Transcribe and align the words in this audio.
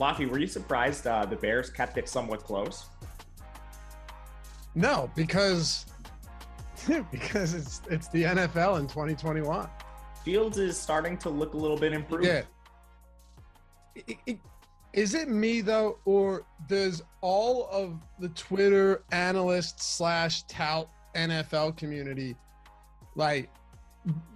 Loughy, 0.00 0.26
were 0.28 0.38
you 0.38 0.46
surprised 0.46 1.06
uh, 1.06 1.26
the 1.26 1.36
Bears 1.36 1.68
kept 1.68 1.98
it 1.98 2.08
somewhat 2.08 2.42
close? 2.42 2.86
No, 4.74 5.10
because 5.14 5.84
because 7.12 7.52
it's 7.54 7.82
it's 7.90 8.08
the 8.08 8.22
NFL 8.22 8.80
in 8.80 8.86
2021. 8.86 9.68
Fields 10.24 10.58
is 10.58 10.78
starting 10.78 11.18
to 11.18 11.28
look 11.28 11.52
a 11.54 11.56
little 11.56 11.76
bit 11.76 11.92
improved. 11.92 12.24
Yeah. 12.24 12.42
It- 13.94 14.16
it- 14.26 14.38
Is 14.92 15.14
it 15.14 15.28
me 15.28 15.60
though, 15.60 15.98
or 16.04 16.44
does 16.66 17.02
all 17.20 17.68
of 17.70 18.00
the 18.18 18.28
Twitter 18.30 19.04
analyst 19.12 19.80
slash 19.80 20.42
tout 20.44 20.88
NFL 21.14 21.76
community 21.76 22.34
like 23.16 23.50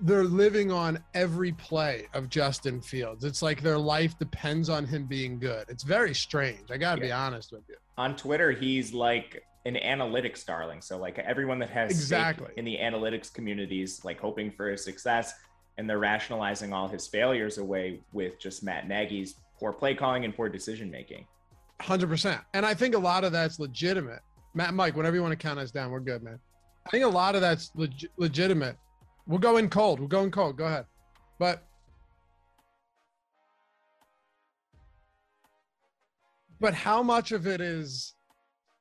they're 0.02 0.24
living 0.24 0.70
on 0.70 0.98
every 1.14 1.52
play 1.52 2.06
of 2.14 2.28
Justin 2.28 2.80
Fields? 2.80 3.24
It's 3.24 3.42
like 3.42 3.62
their 3.62 3.78
life 3.78 4.18
depends 4.18 4.68
on 4.68 4.84
him 4.86 5.06
being 5.06 5.38
good. 5.38 5.64
It's 5.68 5.82
very 5.82 6.14
strange. 6.14 6.70
I 6.70 6.76
gotta 6.76 7.00
be 7.00 7.12
honest 7.12 7.52
with 7.52 7.62
you. 7.68 7.76
On 7.96 8.14
Twitter, 8.16 8.50
he's 8.50 8.92
like 8.92 9.42
an 9.66 9.76
analytics 9.76 10.44
darling. 10.44 10.82
So 10.82 10.98
like 10.98 11.18
everyone 11.18 11.58
that 11.60 11.70
has 11.70 11.90
Exactly. 11.90 12.48
in 12.56 12.64
the 12.64 12.76
analytics 12.76 13.32
communities, 13.32 14.04
like 14.04 14.20
hoping 14.20 14.50
for 14.50 14.68
his 14.70 14.84
success, 14.84 15.32
and 15.78 15.88
they're 15.88 15.98
rationalizing 15.98 16.72
all 16.72 16.86
his 16.86 17.06
failures 17.06 17.58
away 17.58 18.00
with 18.12 18.38
just 18.38 18.62
Matt 18.62 18.86
Nagy's 18.86 19.36
poor 19.58 19.72
play 19.72 19.94
calling 19.94 20.24
and 20.24 20.36
poor 20.36 20.48
decision 20.48 20.90
making. 20.90 21.26
Hundred 21.80 22.08
percent. 22.08 22.40
And 22.52 22.64
I 22.66 22.74
think 22.74 22.94
a 22.94 22.98
lot 22.98 23.24
of 23.24 23.32
that's 23.32 23.58
legitimate. 23.58 24.20
Matt, 24.52 24.74
Mike, 24.74 24.94
whenever 24.94 25.16
you 25.16 25.22
want 25.22 25.32
to 25.32 25.36
count 25.36 25.58
us 25.58 25.70
down, 25.72 25.90
we're 25.90 25.98
good, 26.00 26.22
man. 26.22 26.38
I 26.86 26.90
think 26.90 27.04
a 27.04 27.08
lot 27.08 27.34
of 27.34 27.40
that's 27.40 27.70
leg- 27.74 28.08
legitimate. 28.18 28.76
We'll 29.26 29.38
go 29.38 29.56
in 29.56 29.68
cold. 29.68 30.00
We're 30.00 30.06
going 30.06 30.30
cold. 30.30 30.56
Go 30.56 30.66
ahead. 30.66 30.86
But 31.38 31.66
but 36.60 36.74
how 36.74 37.02
much 37.02 37.32
of 37.32 37.46
it 37.46 37.60
is 37.60 38.14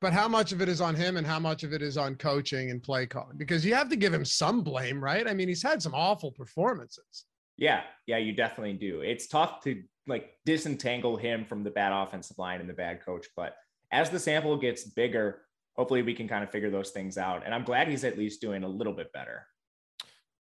but 0.00 0.12
how 0.12 0.28
much 0.28 0.52
of 0.52 0.60
it 0.60 0.68
is 0.68 0.82
on 0.82 0.94
him 0.94 1.16
and 1.16 1.26
how 1.26 1.38
much 1.38 1.62
of 1.62 1.72
it 1.72 1.80
is 1.80 1.96
on 1.96 2.14
coaching 2.16 2.70
and 2.70 2.82
play 2.82 3.06
calling? 3.06 3.38
Because 3.38 3.64
you 3.64 3.74
have 3.74 3.88
to 3.88 3.96
give 3.96 4.12
him 4.12 4.24
some 4.24 4.60
blame, 4.62 5.02
right? 5.02 5.26
I 5.26 5.32
mean, 5.32 5.48
he's 5.48 5.62
had 5.62 5.80
some 5.80 5.94
awful 5.94 6.30
performances. 6.30 7.24
Yeah, 7.56 7.82
yeah, 8.06 8.18
you 8.18 8.34
definitely 8.34 8.74
do. 8.74 9.00
It's 9.00 9.26
tough 9.26 9.62
to 9.62 9.82
like 10.06 10.32
disentangle 10.44 11.16
him 11.16 11.46
from 11.46 11.64
the 11.64 11.70
bad 11.70 11.92
offensive 11.92 12.36
line 12.36 12.60
and 12.60 12.68
the 12.68 12.74
bad 12.74 13.02
coach, 13.02 13.26
but 13.34 13.56
as 13.92 14.10
the 14.10 14.18
sample 14.18 14.58
gets 14.58 14.84
bigger, 14.84 15.40
hopefully 15.74 16.02
we 16.02 16.12
can 16.12 16.28
kind 16.28 16.44
of 16.44 16.50
figure 16.50 16.70
those 16.70 16.90
things 16.90 17.16
out. 17.16 17.42
And 17.44 17.54
I'm 17.54 17.64
glad 17.64 17.88
he's 17.88 18.04
at 18.04 18.18
least 18.18 18.42
doing 18.42 18.62
a 18.64 18.68
little 18.68 18.92
bit 18.92 19.10
better. 19.12 19.46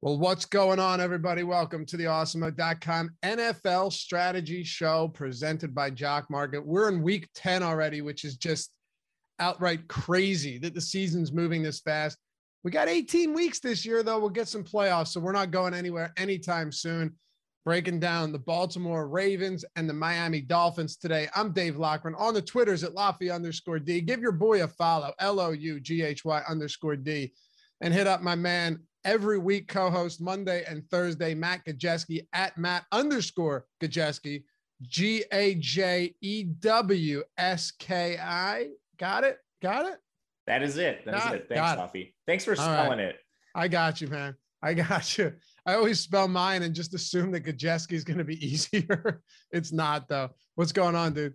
Well, 0.02 0.18
what's 0.18 0.46
going 0.46 0.78
on, 0.78 0.98
everybody? 0.98 1.42
Welcome 1.42 1.84
to 1.84 1.98
the 1.98 2.04
Awesemo.com 2.04 3.10
NFL 3.22 3.92
strategy 3.92 4.64
show 4.64 5.08
presented 5.08 5.74
by 5.74 5.90
Jock 5.90 6.30
Market. 6.30 6.66
We're 6.66 6.88
in 6.88 7.02
week 7.02 7.28
10 7.34 7.62
already, 7.62 8.00
which 8.00 8.24
is 8.24 8.38
just 8.38 8.70
outright 9.40 9.88
crazy 9.88 10.56
that 10.60 10.72
the 10.72 10.80
season's 10.80 11.32
moving 11.32 11.62
this 11.62 11.80
fast. 11.80 12.16
We 12.64 12.70
got 12.70 12.88
18 12.88 13.34
weeks 13.34 13.60
this 13.60 13.84
year, 13.84 14.02
though. 14.02 14.18
We'll 14.18 14.30
get 14.30 14.48
some 14.48 14.64
playoffs, 14.64 15.08
so 15.08 15.20
we're 15.20 15.32
not 15.32 15.50
going 15.50 15.74
anywhere 15.74 16.14
anytime 16.16 16.72
soon. 16.72 17.14
Breaking 17.66 18.00
down 18.00 18.32
the 18.32 18.38
Baltimore 18.38 19.06
Ravens 19.06 19.66
and 19.76 19.86
the 19.86 19.92
Miami 19.92 20.40
Dolphins 20.40 20.96
today. 20.96 21.28
I'm 21.34 21.52
Dave 21.52 21.76
Loughran 21.76 22.14
on 22.14 22.32
the 22.32 22.40
Twitters 22.40 22.84
at 22.84 22.94
Loughy 22.94 23.30
underscore 23.30 23.78
D. 23.78 24.00
Give 24.00 24.20
your 24.22 24.32
boy 24.32 24.64
a 24.64 24.68
follow, 24.68 25.12
L 25.18 25.38
O 25.40 25.50
U 25.50 25.78
G 25.78 26.00
H 26.00 26.24
Y 26.24 26.42
underscore 26.48 26.96
D, 26.96 27.34
and 27.82 27.92
hit 27.92 28.06
up 28.06 28.22
my 28.22 28.34
man 28.34 28.80
every 29.04 29.38
week 29.38 29.68
co-host 29.68 30.20
Monday 30.20 30.64
and 30.68 30.84
Thursday, 30.90 31.34
Matt 31.34 31.64
Gajewski 31.66 32.26
at 32.32 32.56
Matt 32.58 32.84
underscore 32.92 33.66
Gajewski, 33.82 34.44
G 34.82 35.24
A 35.32 35.54
J 35.56 36.14
E 36.20 36.44
W 36.44 37.22
S 37.36 37.70
K 37.78 38.18
I. 38.18 38.68
Got 38.98 39.24
it? 39.24 39.38
Got 39.62 39.86
it? 39.86 39.98
That 40.46 40.62
is 40.62 40.76
it. 40.78 41.04
That 41.04 41.14
is 41.16 41.22
Got 41.22 41.34
it. 41.34 41.40
it. 41.42 41.48
Thanks, 41.48 41.72
it. 41.72 41.78
Huffy. 41.78 42.14
Thanks 42.26 42.44
for 42.44 42.52
All 42.58 42.66
right. 42.66 42.78
spelling 42.84 42.98
it. 43.00 43.16
I 43.54 43.68
got 43.68 44.00
you, 44.00 44.08
man. 44.08 44.34
I 44.62 44.74
got 44.74 45.16
you. 45.16 45.32
I 45.66 45.74
always 45.74 46.00
spell 46.00 46.28
mine 46.28 46.62
and 46.62 46.74
just 46.74 46.94
assume 46.94 47.30
that 47.32 47.44
Gajewski 47.44 47.92
is 47.92 48.04
going 48.04 48.18
to 48.18 48.24
be 48.24 48.44
easier. 48.46 49.22
it's 49.50 49.72
not 49.72 50.08
though. 50.08 50.30
What's 50.54 50.72
going 50.72 50.94
on, 50.94 51.14
dude? 51.14 51.34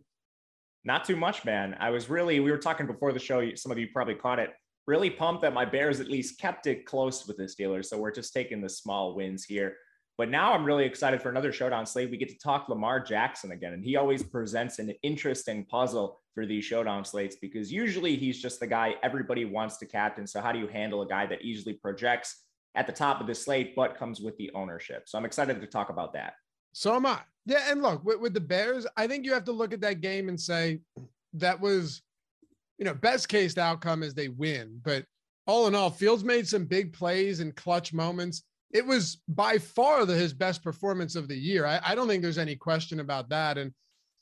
Not 0.83 1.05
too 1.05 1.15
much, 1.15 1.43
man. 1.45 1.75
I 1.79 1.89
was 1.89 2.09
really, 2.09 2.39
we 2.39 2.51
were 2.51 2.59
talking 2.59 2.85
before 2.85 3.11
the 3.11 3.19
show. 3.19 3.43
Some 3.55 3.71
of 3.71 3.79
you 3.79 3.87
probably 3.91 4.13
caught 4.15 4.37
it. 4.37 4.51
Really 4.87 5.09
pumped 5.09 5.41
that 5.41 5.53
my 5.53 5.65
Bears 5.65 5.99
at 5.99 6.07
least 6.07 6.39
kept 6.39 6.67
it 6.67 6.85
close 6.85 7.27
with 7.27 7.37
the 7.37 7.43
Steelers. 7.43 7.85
So 7.85 7.97
we're 7.97 8.11
just 8.11 8.33
taking 8.33 8.61
the 8.61 8.69
small 8.69 9.15
wins 9.15 9.43
here. 9.43 9.77
But 10.17 10.29
now 10.29 10.53
I'm 10.53 10.63
really 10.63 10.85
excited 10.85 11.21
for 11.21 11.29
another 11.29 11.51
showdown 11.51 11.85
slate. 11.85 12.09
We 12.09 12.17
get 12.17 12.29
to 12.29 12.37
talk 12.37 12.69
Lamar 12.69 13.01
Jackson 13.01 13.51
again. 13.51 13.73
And 13.73 13.83
he 13.83 13.97
always 13.97 14.23
presents 14.23 14.79
an 14.79 14.93
interesting 15.03 15.65
puzzle 15.65 16.21
for 16.33 16.45
these 16.45 16.63
showdown 16.63 17.03
slates 17.03 17.35
because 17.35 17.71
usually 17.71 18.15
he's 18.15 18.41
just 18.41 18.59
the 18.59 18.67
guy 18.67 18.95
everybody 19.03 19.43
wants 19.43 19.77
to 19.77 19.85
captain. 19.85 20.25
So 20.27 20.39
how 20.39 20.51
do 20.51 20.59
you 20.59 20.67
handle 20.67 21.01
a 21.01 21.07
guy 21.07 21.25
that 21.25 21.41
easily 21.41 21.73
projects 21.73 22.43
at 22.75 22.87
the 22.87 22.93
top 22.93 23.19
of 23.19 23.27
the 23.27 23.35
slate, 23.35 23.75
but 23.75 23.97
comes 23.97 24.21
with 24.21 24.37
the 24.37 24.51
ownership? 24.53 25.03
So 25.07 25.17
I'm 25.17 25.25
excited 25.25 25.59
to 25.59 25.67
talk 25.67 25.89
about 25.89 26.13
that. 26.13 26.33
So 26.73 26.95
am 26.95 27.05
I. 27.05 27.19
Yeah, 27.45 27.71
and 27.71 27.81
look 27.81 28.03
with, 28.03 28.19
with 28.19 28.33
the 28.33 28.41
Bears, 28.41 28.87
I 28.97 29.07
think 29.07 29.25
you 29.25 29.33
have 29.33 29.45
to 29.45 29.51
look 29.51 29.73
at 29.73 29.81
that 29.81 30.01
game 30.01 30.29
and 30.29 30.39
say 30.39 30.79
that 31.33 31.59
was, 31.59 32.01
you 32.77 32.85
know, 32.85 32.93
best 32.93 33.29
case 33.29 33.57
outcome 33.57 34.03
is 34.03 34.13
they 34.13 34.27
win. 34.27 34.79
But 34.83 35.05
all 35.47 35.67
in 35.67 35.75
all, 35.75 35.89
Fields 35.89 36.23
made 36.23 36.47
some 36.47 36.65
big 36.65 36.93
plays 36.93 37.39
and 37.39 37.55
clutch 37.55 37.93
moments. 37.93 38.43
It 38.71 38.85
was 38.85 39.21
by 39.27 39.57
far 39.57 40.05
the, 40.05 40.15
his 40.15 40.33
best 40.33 40.63
performance 40.63 41.15
of 41.15 41.27
the 41.27 41.37
year. 41.37 41.65
I, 41.65 41.79
I 41.85 41.95
don't 41.95 42.07
think 42.07 42.21
there's 42.21 42.37
any 42.37 42.55
question 42.55 42.99
about 42.99 43.29
that. 43.29 43.57
And 43.57 43.71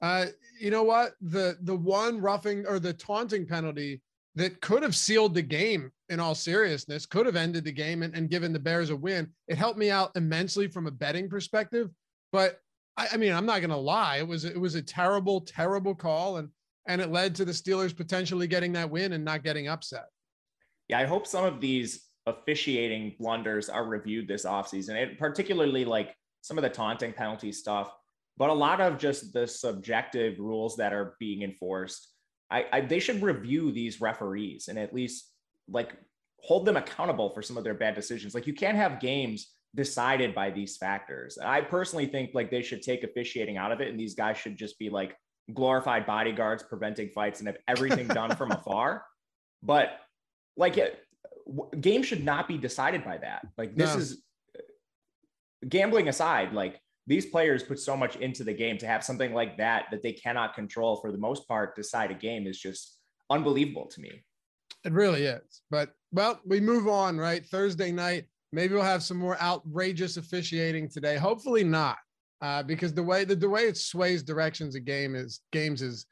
uh, 0.01 0.27
you 0.59 0.69
know 0.69 0.83
what? 0.83 1.13
The 1.21 1.57
the 1.61 1.75
one 1.75 2.19
roughing 2.19 2.65
or 2.67 2.77
the 2.77 2.93
taunting 2.93 3.47
penalty 3.47 4.01
that 4.35 4.61
could 4.61 4.83
have 4.83 4.95
sealed 4.95 5.33
the 5.33 5.41
game 5.41 5.91
in 6.09 6.19
all 6.19 6.35
seriousness, 6.35 7.05
could 7.05 7.25
have 7.25 7.35
ended 7.35 7.63
the 7.63 7.71
game 7.71 8.03
and, 8.03 8.15
and 8.15 8.29
given 8.29 8.51
the 8.51 8.59
Bears 8.59 8.89
a 8.89 8.95
win. 8.95 9.29
It 9.47 9.57
helped 9.57 9.77
me 9.77 9.91
out 9.91 10.11
immensely 10.15 10.67
from 10.67 10.87
a 10.87 10.91
betting 10.91 11.29
perspective. 11.29 11.89
But 12.31 12.59
I, 12.97 13.09
I 13.13 13.17
mean, 13.17 13.31
I'm 13.31 13.45
not 13.45 13.61
gonna 13.61 13.77
lie, 13.77 14.17
it 14.17 14.27
was 14.27 14.43
it 14.45 14.59
was 14.59 14.75
a 14.75 14.81
terrible, 14.81 15.41
terrible 15.41 15.95
call, 15.95 16.37
and 16.37 16.49
and 16.87 17.01
it 17.01 17.11
led 17.11 17.35
to 17.35 17.45
the 17.45 17.51
Steelers 17.51 17.95
potentially 17.95 18.47
getting 18.47 18.73
that 18.73 18.89
win 18.89 19.13
and 19.13 19.23
not 19.23 19.43
getting 19.43 19.67
upset. 19.67 20.05
Yeah, 20.89 20.99
I 20.99 21.05
hope 21.05 21.27
some 21.27 21.45
of 21.45 21.61
these 21.61 22.05
officiating 22.25 23.15
blunders 23.19 23.69
are 23.69 23.85
reviewed 23.85 24.27
this 24.27 24.45
offseason, 24.45 25.17
particularly 25.17 25.85
like 25.85 26.15
some 26.41 26.57
of 26.57 26.61
the 26.61 26.69
taunting 26.69 27.13
penalty 27.13 27.51
stuff, 27.51 27.91
but 28.37 28.49
a 28.49 28.53
lot 28.53 28.81
of 28.81 28.97
just 28.97 29.33
the 29.33 29.47
subjective 29.47 30.39
rules 30.39 30.75
that 30.77 30.93
are 30.93 31.15
being 31.19 31.41
enforced. 31.41 32.09
I, 32.51 32.65
I 32.71 32.81
they 32.81 32.99
should 32.99 33.21
review 33.21 33.71
these 33.71 34.01
referees 34.01 34.67
and 34.67 34.77
at 34.77 34.93
least 34.93 35.31
like 35.69 35.93
hold 36.41 36.65
them 36.65 36.77
accountable 36.77 37.29
for 37.29 37.41
some 37.41 37.57
of 37.57 37.63
their 37.63 37.73
bad 37.73 37.95
decisions. 37.95 38.35
Like 38.35 38.47
you 38.47 38.53
can't 38.53 38.77
have 38.77 38.99
games 38.99 39.53
decided 39.75 40.35
by 40.35 40.51
these 40.51 40.77
factors. 40.77 41.37
I 41.43 41.61
personally 41.61 42.05
think 42.05 42.31
like 42.33 42.51
they 42.51 42.61
should 42.61 42.81
take 42.81 43.03
officiating 43.03 43.57
out 43.57 43.71
of 43.71 43.81
it, 43.81 43.87
and 43.87 43.99
these 43.99 44.13
guys 44.13 44.37
should 44.37 44.57
just 44.57 44.77
be 44.77 44.89
like 44.89 45.15
glorified 45.53 46.05
bodyguards 46.05 46.63
preventing 46.63 47.09
fights 47.09 47.39
and 47.39 47.47
have 47.47 47.57
everything 47.67 48.07
done 48.07 48.35
from 48.35 48.51
afar. 48.59 49.03
But 49.61 49.99
like 50.55 50.77
it, 50.77 50.99
game 51.79 52.03
should 52.03 52.23
not 52.23 52.47
be 52.47 52.57
decided 52.57 53.03
by 53.03 53.17
that. 53.17 53.45
Like 53.57 53.75
this 53.75 53.93
No. 53.93 53.99
is 53.99 54.23
gambling 55.67 56.07
aside, 56.07 56.53
like 56.53 56.79
these 57.07 57.25
players 57.25 57.63
put 57.63 57.79
so 57.79 57.97
much 57.97 58.15
into 58.17 58.43
the 58.43 58.53
game 58.53 58.77
to 58.77 58.87
have 58.87 59.03
something 59.03 59.33
like 59.33 59.57
that 59.57 59.85
that 59.91 60.01
they 60.01 60.13
cannot 60.13 60.53
control 60.55 60.97
for 60.97 61.11
the 61.11 61.17
most 61.17 61.47
part 61.47 61.75
decide 61.75 62.11
a 62.11 62.15
game 62.15 62.47
is 62.47 62.57
just 62.59 62.99
unbelievable 63.29 63.87
to 63.87 63.99
me. 64.01 64.23
It 64.85 64.93
really 64.93 65.23
is. 65.23 65.61
But 65.69 65.91
well, 66.11 66.39
we 66.45 66.59
move 66.59 66.87
on, 66.87 67.17
right? 67.17 67.45
Thursday 67.45 67.91
night. 67.91 68.25
Maybe 68.51 68.73
we'll 68.75 68.83
have 68.83 69.01
some 69.03 69.17
more 69.17 69.41
outrageous 69.41 70.17
officiating 70.17 70.87
today. 70.89 71.17
Hopefully 71.17 71.63
not, 71.63 71.97
uh, 72.43 72.61
because 72.61 72.93
the 72.93 73.01
way 73.01 73.23
the, 73.23 73.35
the 73.35 73.49
way 73.49 73.61
it 73.61 73.77
sways 73.77 74.21
directions 74.21 74.75
of 74.75 74.83
game 74.83 75.15
is 75.15 75.39
games 75.53 75.81
is 75.81 76.05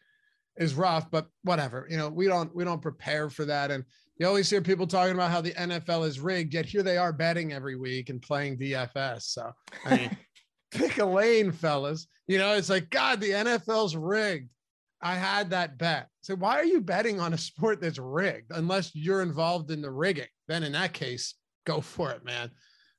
is 0.55 0.75
rough. 0.75 1.11
But 1.11 1.27
whatever, 1.43 1.85
you 1.89 1.97
know, 1.97 2.07
we 2.07 2.25
don't 2.25 2.55
we 2.55 2.63
don't 2.63 2.81
prepare 2.81 3.29
for 3.29 3.43
that. 3.45 3.69
And 3.69 3.83
you 4.17 4.25
always 4.25 4.49
hear 4.49 4.61
people 4.61 4.87
talking 4.87 5.13
about 5.13 5.29
how 5.29 5.41
the 5.41 5.51
NFL 5.51 6.07
is 6.07 6.21
rigged, 6.21 6.53
yet 6.53 6.65
here 6.65 6.83
they 6.83 6.97
are 6.97 7.11
betting 7.11 7.51
every 7.51 7.75
week 7.75 8.09
and 8.09 8.21
playing 8.21 8.57
DFS. 8.57 9.23
So 9.23 9.51
I 9.85 9.97
mean, 9.97 10.17
pick 10.71 10.99
a 10.99 11.05
lane, 11.05 11.51
fellas. 11.51 12.07
You 12.27 12.37
know, 12.37 12.53
it's 12.53 12.69
like, 12.69 12.89
God, 12.89 13.19
the 13.19 13.31
NFL's 13.31 13.97
rigged. 13.97 14.49
I 15.01 15.15
had 15.15 15.49
that 15.49 15.77
bet. 15.77 16.07
So 16.21 16.35
why 16.35 16.55
are 16.59 16.65
you 16.65 16.79
betting 16.79 17.19
on 17.19 17.33
a 17.33 17.37
sport 17.37 17.81
that's 17.81 17.99
rigged 17.99 18.51
unless 18.51 18.95
you're 18.95 19.21
involved 19.21 19.69
in 19.69 19.81
the 19.81 19.91
rigging? 19.91 20.27
Then 20.47 20.63
in 20.63 20.71
that 20.73 20.93
case, 20.93 21.33
go 21.65 21.81
for 21.81 22.11
it, 22.11 22.23
man. 22.23 22.51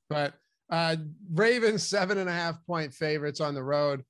But 0.07 0.35
uh 0.69 0.95
Ravens 1.33 1.83
seven 1.83 2.17
and 2.17 2.29
a 2.29 2.33
half 2.33 2.55
point 2.65 2.93
favorites 2.93 3.41
on 3.41 3.53
the 3.53 3.63
road, 3.63 4.03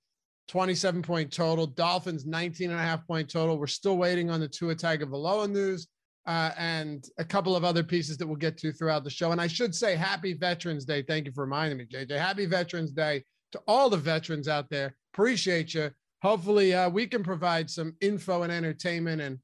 27 0.47 1.01
point 1.01 1.31
total. 1.31 1.67
Dolphins 1.67 2.25
19 2.25 2.71
and 2.71 2.79
a 2.79 2.83
half 2.83 3.05
point 3.07 3.29
total. 3.29 3.57
We're 3.57 3.67
still 3.67 3.97
waiting 3.97 4.29
on 4.29 4.39
the 4.39 4.47
Tua 4.47 4.75
Tagovailoa 4.75 5.49
news 5.49 5.87
uh, 6.25 6.51
and 6.57 7.05
a 7.17 7.25
couple 7.25 7.55
of 7.55 7.63
other 7.63 7.83
pieces 7.83 8.17
that 8.17 8.27
we'll 8.27 8.35
get 8.35 8.57
to 8.57 8.71
throughout 8.71 9.03
the 9.03 9.09
show. 9.09 9.31
And 9.31 9.41
I 9.41 9.47
should 9.47 9.75
say, 9.75 9.95
Happy 9.95 10.33
Veterans 10.33 10.85
Day. 10.85 11.01
Thank 11.01 11.25
you 11.25 11.33
for 11.33 11.41
reminding 11.41 11.77
me, 11.77 11.85
JJ. 11.85 12.17
Happy 12.17 12.45
Veterans 12.45 12.91
Day 12.91 13.23
to 13.51 13.61
all 13.67 13.89
the 13.89 13.97
veterans 13.97 14.47
out 14.47 14.69
there. 14.69 14.95
Appreciate 15.13 15.73
you. 15.73 15.91
Hopefully, 16.21 16.73
uh, 16.73 16.89
we 16.89 17.07
can 17.07 17.23
provide 17.23 17.69
some 17.69 17.95
info 17.99 18.43
and 18.43 18.51
entertainment. 18.51 19.21
And 19.21 19.39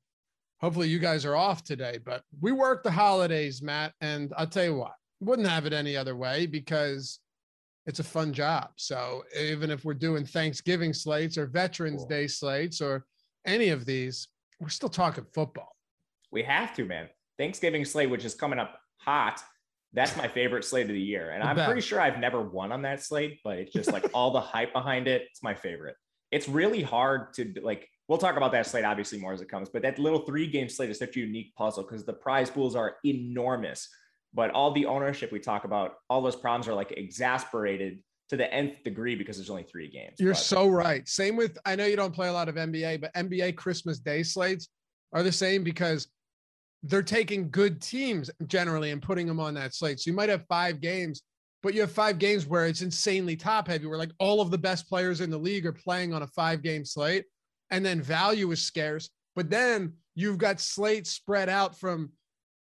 hopefully, 0.61 0.87
you 0.87 0.99
guys 0.99 1.25
are 1.25 1.35
off 1.35 1.63
today. 1.63 1.99
But 2.03 2.23
we 2.39 2.53
work 2.53 2.83
the 2.83 2.91
holidays, 2.91 3.61
Matt. 3.61 3.93
And 3.99 4.33
I'll 4.37 4.47
tell 4.47 4.63
you 4.63 4.75
what, 4.75 4.93
wouldn't 5.19 5.47
have 5.47 5.65
it 5.65 5.73
any 5.73 5.97
other 5.97 6.15
way 6.15 6.45
because 6.45 7.19
it's 7.85 7.99
a 7.99 8.03
fun 8.03 8.33
job. 8.33 8.69
So 8.75 9.23
even 9.37 9.71
if 9.71 9.83
we're 9.83 9.93
doing 9.93 10.25
Thanksgiving 10.25 10.93
slates 10.93 11.37
or 11.37 11.47
Veterans 11.47 12.01
cool. 12.01 12.07
Day 12.07 12.27
slates 12.27 12.81
or 12.81 13.05
any 13.45 13.69
of 13.69 13.85
these, 13.85 14.27
we're 14.59 14.69
still 14.69 14.89
talking 14.89 15.25
football. 15.33 15.75
We 16.31 16.43
have 16.43 16.75
to, 16.75 16.85
man. 16.85 17.09
Thanksgiving 17.37 17.85
slate, 17.85 18.09
which 18.09 18.25
is 18.25 18.35
coming 18.35 18.59
up 18.59 18.79
hot. 18.97 19.41
That's 19.93 20.15
my 20.15 20.27
favorite 20.27 20.63
slate 20.63 20.85
of 20.85 20.93
the 20.93 21.01
year. 21.01 21.31
And 21.31 21.41
I'm 21.41 21.55
pretty 21.55 21.81
sure 21.81 21.99
I've 21.99 22.19
never 22.19 22.41
won 22.41 22.71
on 22.71 22.83
that 22.83 23.01
slate, 23.01 23.39
but 23.43 23.57
it's 23.57 23.73
just 23.73 23.91
like 23.91 24.05
all 24.13 24.29
the 24.29 24.41
hype 24.41 24.71
behind 24.71 25.07
it. 25.07 25.23
It's 25.31 25.41
my 25.41 25.55
favorite. 25.55 25.95
It's 26.31 26.47
really 26.47 26.83
hard 26.83 27.33
to 27.35 27.51
like, 27.63 27.89
we'll 28.07 28.19
talk 28.19 28.37
about 28.37 28.51
that 28.51 28.67
slate 28.67 28.85
obviously 28.85 29.17
more 29.17 29.33
as 29.33 29.41
it 29.41 29.49
comes, 29.49 29.69
but 29.69 29.81
that 29.81 29.97
little 29.97 30.19
three 30.19 30.45
game 30.45 30.69
slate 30.69 30.91
is 30.91 30.99
such 30.99 31.15
a 31.17 31.21
unique 31.21 31.55
puzzle 31.55 31.83
because 31.83 32.05
the 32.05 32.13
prize 32.13 32.51
pools 32.51 32.75
are 32.75 32.97
enormous. 33.03 33.89
But 34.33 34.51
all 34.51 34.71
the 34.71 34.85
ownership 34.85 35.31
we 35.31 35.39
talk 35.39 35.63
about, 35.63 35.95
all 36.09 36.21
those 36.21 36.35
problems 36.35 36.67
are 36.67 36.73
like 36.73 36.91
exasperated 36.91 37.99
to 38.29 38.37
the 38.37 38.51
nth 38.53 38.83
degree 38.83 39.15
because 39.15 39.37
there's 39.37 39.49
only 39.49 39.63
three 39.63 39.89
games. 39.89 40.15
You're 40.19 40.33
but, 40.33 40.39
so 40.39 40.67
right. 40.67 41.07
Same 41.07 41.35
with, 41.35 41.57
I 41.65 41.75
know 41.75 41.85
you 41.85 41.95
don't 41.95 42.13
play 42.13 42.27
a 42.27 42.33
lot 42.33 42.47
of 42.47 42.55
NBA, 42.55 43.01
but 43.01 43.13
NBA 43.15 43.55
Christmas 43.55 43.99
Day 43.99 44.21
slates 44.23 44.69
are 45.13 45.23
the 45.23 45.31
same 45.31 45.63
because 45.63 46.07
they're 46.83 47.01
taking 47.01 47.49
good 47.49 47.81
teams 47.81 48.29
generally 48.47 48.91
and 48.91 49.01
putting 49.01 49.27
them 49.27 49.39
on 49.39 49.53
that 49.55 49.73
slate. 49.73 49.99
So 49.99 50.09
you 50.09 50.15
might 50.15 50.29
have 50.29 50.45
five 50.47 50.79
games, 50.79 51.23
but 51.61 51.73
you 51.73 51.81
have 51.81 51.91
five 51.91 52.19
games 52.19 52.45
where 52.45 52.67
it's 52.67 52.81
insanely 52.81 53.35
top 53.35 53.67
heavy, 53.67 53.87
where 53.87 53.97
like 53.97 54.11
all 54.19 54.41
of 54.41 54.51
the 54.51 54.57
best 54.57 54.87
players 54.87 55.21
in 55.21 55.29
the 55.29 55.37
league 55.37 55.65
are 55.65 55.73
playing 55.73 56.13
on 56.13 56.21
a 56.21 56.27
five 56.27 56.61
game 56.61 56.85
slate, 56.85 57.25
and 57.71 57.85
then 57.85 58.01
value 58.01 58.51
is 58.51 58.61
scarce. 58.61 59.09
But 59.35 59.49
then 59.49 59.93
you've 60.15 60.37
got 60.37 60.59
slates 60.59 61.09
spread 61.11 61.49
out 61.49 61.77
from 61.77 62.11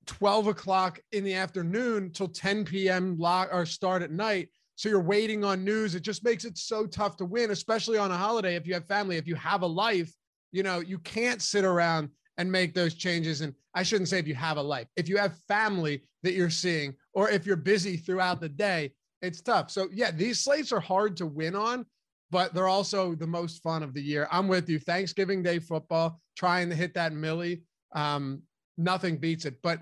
12 0.06 0.48
o'clock 0.48 1.00
in 1.12 1.24
the 1.24 1.34
afternoon 1.34 2.12
till 2.12 2.28
10 2.28 2.66
p.m. 2.66 3.18
lock 3.18 3.50
or 3.52 3.66
start 3.66 4.02
at 4.02 4.12
night. 4.12 4.50
So 4.76 4.90
you're 4.90 5.02
waiting 5.02 5.44
on 5.44 5.64
news. 5.64 5.96
It 5.96 6.02
just 6.02 6.24
makes 6.24 6.44
it 6.44 6.58
so 6.58 6.86
tough 6.86 7.16
to 7.18 7.26
win, 7.26 7.52
especially 7.52 7.98
on 7.98 8.12
a 8.12 8.18
holiday. 8.18 8.56
If 8.56 8.68
you 8.68 8.74
have 8.74 8.88
family, 8.88 9.18
if 9.18 9.28
you 9.28 9.36
have 9.36 9.62
a 9.62 9.68
life, 9.68 10.12
you 10.52 10.64
know, 10.64 10.80
you 10.80 11.00
can't 11.00 11.42
sit 11.42 11.64
around 11.64 12.10
and 12.38 12.52
make 12.52 12.74
those 12.74 12.94
changes. 12.94 13.42
And 13.42 13.54
I 13.74 13.84
shouldn't 13.84 14.10
say 14.10 14.20
if 14.20 14.28
you 14.28 14.36
have 14.36 14.58
a 14.58 14.62
life, 14.62 14.88
if 14.96 15.08
you 15.08 15.18
have 15.18 15.38
family 15.48 16.04
that 16.24 16.34
you're 16.34 16.50
seeing, 16.50 16.96
or 17.14 17.30
if 17.30 17.46
you're 17.46 17.56
busy 17.56 17.98
throughout 17.98 18.42
the 18.42 18.50
day, 18.50 18.92
it's 19.22 19.42
tough. 19.42 19.72
So, 19.72 19.88
yeah, 19.94 20.12
these 20.12 20.40
slates 20.40 20.72
are 20.72 20.80
hard 20.80 21.16
to 21.18 21.26
win 21.26 21.56
on, 21.56 21.86
but 22.32 22.54
they're 22.54 22.68
also 22.68 23.16
the 23.16 23.28
most 23.28 23.64
fun 23.64 23.84
of 23.84 23.94
the 23.94 24.02
year. 24.02 24.28
I'm 24.32 24.48
with 24.48 24.70
you. 24.70 24.80
Thanksgiving 24.80 25.42
Day 25.42 25.60
football, 25.60 26.20
trying 26.36 26.70
to 26.70 26.76
hit 26.76 26.94
that 26.96 27.14
millie. 27.14 27.64
Um, 27.94 28.42
nothing 28.78 29.18
beats 29.18 29.46
it. 29.46 29.62
But 29.62 29.80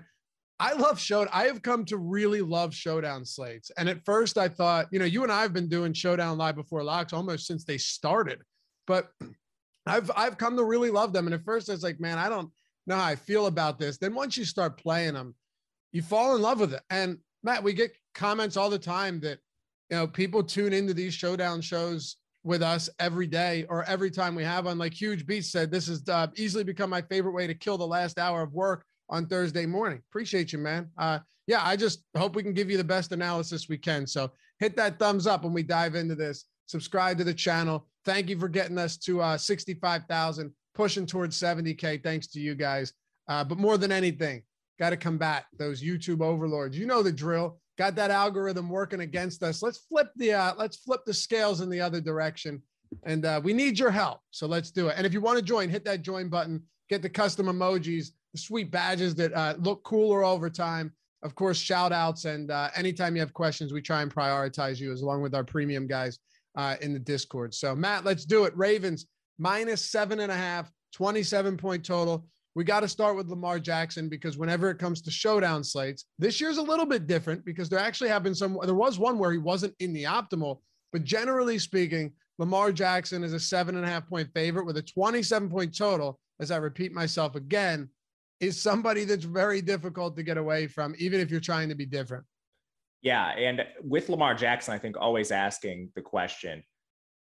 I 0.60 0.72
love 0.74 1.00
showdown. 1.00 1.32
I 1.32 1.44
have 1.44 1.62
come 1.62 1.84
to 1.86 1.96
really 1.96 2.40
love 2.40 2.74
showdown 2.74 3.24
slates. 3.24 3.70
And 3.76 3.88
at 3.88 4.04
first, 4.04 4.38
I 4.38 4.48
thought, 4.48 4.86
you 4.92 4.98
know, 4.98 5.04
you 5.04 5.22
and 5.24 5.32
I 5.32 5.42
have 5.42 5.52
been 5.52 5.68
doing 5.68 5.92
showdown 5.92 6.38
live 6.38 6.54
before 6.54 6.84
locks 6.84 7.12
almost 7.12 7.46
since 7.46 7.64
they 7.64 7.78
started. 7.78 8.40
But 8.86 9.10
I've 9.86 10.10
I've 10.16 10.38
come 10.38 10.56
to 10.56 10.64
really 10.64 10.90
love 10.90 11.12
them. 11.12 11.26
And 11.26 11.34
at 11.34 11.44
first, 11.44 11.68
I 11.68 11.72
was 11.72 11.82
like, 11.82 12.00
man, 12.00 12.18
I 12.18 12.28
don't 12.28 12.50
know 12.86 12.96
how 12.96 13.04
I 13.04 13.16
feel 13.16 13.46
about 13.46 13.78
this. 13.78 13.98
Then 13.98 14.14
once 14.14 14.36
you 14.36 14.44
start 14.44 14.78
playing 14.78 15.14
them, 15.14 15.34
you 15.92 16.02
fall 16.02 16.36
in 16.36 16.42
love 16.42 16.60
with 16.60 16.72
it. 16.72 16.82
And 16.88 17.18
Matt, 17.42 17.62
we 17.62 17.72
get 17.72 17.92
comments 18.14 18.56
all 18.56 18.70
the 18.70 18.78
time 18.78 19.20
that 19.20 19.38
you 19.90 19.96
know 19.96 20.06
people 20.06 20.42
tune 20.42 20.72
into 20.72 20.94
these 20.94 21.12
showdown 21.12 21.60
shows 21.60 22.16
with 22.44 22.62
us 22.62 22.88
every 22.98 23.26
day 23.26 23.66
or 23.68 23.84
every 23.84 24.10
time 24.10 24.34
we 24.34 24.44
have 24.44 24.66
on. 24.66 24.78
Like 24.78 24.94
Huge 24.94 25.26
Beats 25.26 25.50
said, 25.50 25.70
this 25.70 25.88
has 25.88 26.08
uh, 26.08 26.28
easily 26.36 26.64
become 26.64 26.90
my 26.90 27.02
favorite 27.02 27.32
way 27.32 27.46
to 27.46 27.54
kill 27.54 27.76
the 27.76 27.86
last 27.86 28.18
hour 28.18 28.42
of 28.42 28.52
work 28.52 28.84
on 29.14 29.26
Thursday 29.26 29.64
morning. 29.64 30.02
Appreciate 30.10 30.52
you, 30.52 30.58
man. 30.58 30.90
Uh, 30.98 31.20
yeah, 31.46 31.60
I 31.62 31.76
just 31.76 32.02
hope 32.16 32.34
we 32.34 32.42
can 32.42 32.52
give 32.52 32.68
you 32.68 32.76
the 32.76 32.82
best 32.82 33.12
analysis 33.12 33.68
we 33.68 33.78
can. 33.78 34.08
So 34.08 34.32
hit 34.58 34.74
that 34.76 34.98
thumbs 34.98 35.28
up 35.28 35.44
when 35.44 35.52
we 35.52 35.62
dive 35.62 35.94
into 35.94 36.16
this. 36.16 36.46
Subscribe 36.66 37.18
to 37.18 37.24
the 37.24 37.32
channel. 37.32 37.86
Thank 38.04 38.28
you 38.28 38.38
for 38.38 38.48
getting 38.48 38.76
us 38.76 38.96
to 38.98 39.22
uh, 39.22 39.38
65,000, 39.38 40.52
pushing 40.74 41.06
towards 41.06 41.38
70K. 41.38 42.02
Thanks 42.02 42.26
to 42.28 42.40
you 42.40 42.56
guys. 42.56 42.92
Uh, 43.28 43.44
but 43.44 43.56
more 43.56 43.78
than 43.78 43.92
anything, 43.92 44.42
got 44.80 44.90
to 44.90 44.96
combat 44.96 45.44
those 45.56 45.80
YouTube 45.80 46.20
overlords. 46.20 46.76
You 46.76 46.86
know 46.86 47.02
the 47.02 47.12
drill. 47.12 47.60
Got 47.78 47.94
that 47.96 48.10
algorithm 48.10 48.68
working 48.68 49.00
against 49.00 49.42
us. 49.44 49.62
Let's 49.62 49.78
flip 49.78 50.08
the 50.16 50.32
uh, 50.32 50.54
let's 50.56 50.76
flip 50.76 51.00
the 51.06 51.14
scales 51.14 51.60
in 51.60 51.68
the 51.68 51.80
other 51.80 52.00
direction, 52.00 52.62
and 53.02 53.24
uh, 53.24 53.40
we 53.42 53.52
need 53.52 53.80
your 53.80 53.90
help. 53.90 54.20
So 54.30 54.46
let's 54.46 54.70
do 54.70 54.88
it. 54.88 54.94
And 54.96 55.04
if 55.04 55.12
you 55.12 55.20
want 55.20 55.38
to 55.38 55.44
join, 55.44 55.68
hit 55.68 55.84
that 55.86 56.02
join 56.02 56.28
button. 56.28 56.62
Get 56.88 57.02
the 57.02 57.08
custom 57.08 57.46
emojis, 57.46 58.10
sweet 58.36 58.70
badges 58.70 59.14
that 59.16 59.32
uh, 59.32 59.54
look 59.58 59.82
cooler 59.84 60.24
over 60.24 60.50
time. 60.50 60.92
Of 61.22 61.34
course, 61.34 61.56
shout 61.56 61.92
outs 61.92 62.26
and 62.26 62.50
uh, 62.50 62.68
anytime 62.76 63.16
you 63.16 63.20
have 63.20 63.32
questions, 63.32 63.72
we 63.72 63.80
try 63.80 64.02
and 64.02 64.14
prioritize 64.14 64.78
you 64.78 64.92
as 64.92 65.02
along 65.02 65.22
with 65.22 65.34
our 65.34 65.44
premium 65.44 65.86
guys 65.86 66.18
uh, 66.56 66.76
in 66.80 66.92
the 66.92 66.98
Discord. 66.98 67.54
So, 67.54 67.74
Matt, 67.74 68.04
let's 68.04 68.24
do 68.24 68.44
it. 68.44 68.56
Ravens 68.56 69.06
minus 69.38 69.84
seven 69.90 70.20
and 70.20 70.30
a 70.30 70.36
half, 70.36 70.70
27 70.92 71.56
point 71.56 71.84
total. 71.84 72.26
We 72.54 72.62
got 72.62 72.80
to 72.80 72.88
start 72.88 73.16
with 73.16 73.28
Lamar 73.28 73.58
Jackson 73.58 74.08
because 74.08 74.38
whenever 74.38 74.70
it 74.70 74.78
comes 74.78 75.02
to 75.02 75.10
showdown 75.10 75.64
slates, 75.64 76.04
this 76.18 76.40
year's 76.40 76.58
a 76.58 76.62
little 76.62 76.86
bit 76.86 77.08
different 77.08 77.44
because 77.44 77.68
there 77.68 77.80
actually 77.80 78.10
have 78.10 78.22
been 78.22 78.34
some. 78.34 78.58
There 78.62 78.74
was 78.74 78.98
one 78.98 79.18
where 79.18 79.32
he 79.32 79.38
wasn't 79.38 79.74
in 79.80 79.92
the 79.92 80.04
optimal, 80.04 80.60
but 80.92 81.02
generally 81.02 81.58
speaking, 81.58 82.12
Lamar 82.38 82.70
Jackson 82.70 83.24
is 83.24 83.32
a 83.32 83.40
seven 83.40 83.76
and 83.76 83.84
a 83.84 83.88
half 83.88 84.08
point 84.08 84.28
favorite 84.34 84.66
with 84.66 84.76
a 84.76 84.82
27 84.82 85.48
point 85.48 85.76
total. 85.76 86.18
As 86.40 86.50
I 86.50 86.56
repeat 86.56 86.92
myself 86.92 87.36
again, 87.36 87.88
is 88.44 88.60
somebody 88.60 89.04
that's 89.04 89.24
very 89.24 89.62
difficult 89.62 90.16
to 90.16 90.22
get 90.22 90.36
away 90.36 90.66
from, 90.66 90.94
even 90.98 91.20
if 91.20 91.30
you're 91.30 91.40
trying 91.40 91.68
to 91.68 91.74
be 91.74 91.86
different. 91.86 92.24
Yeah. 93.02 93.28
And 93.30 93.64
with 93.82 94.08
Lamar 94.08 94.34
Jackson, 94.34 94.74
I 94.74 94.78
think 94.78 94.96
always 94.98 95.30
asking 95.30 95.90
the 95.94 96.02
question, 96.02 96.62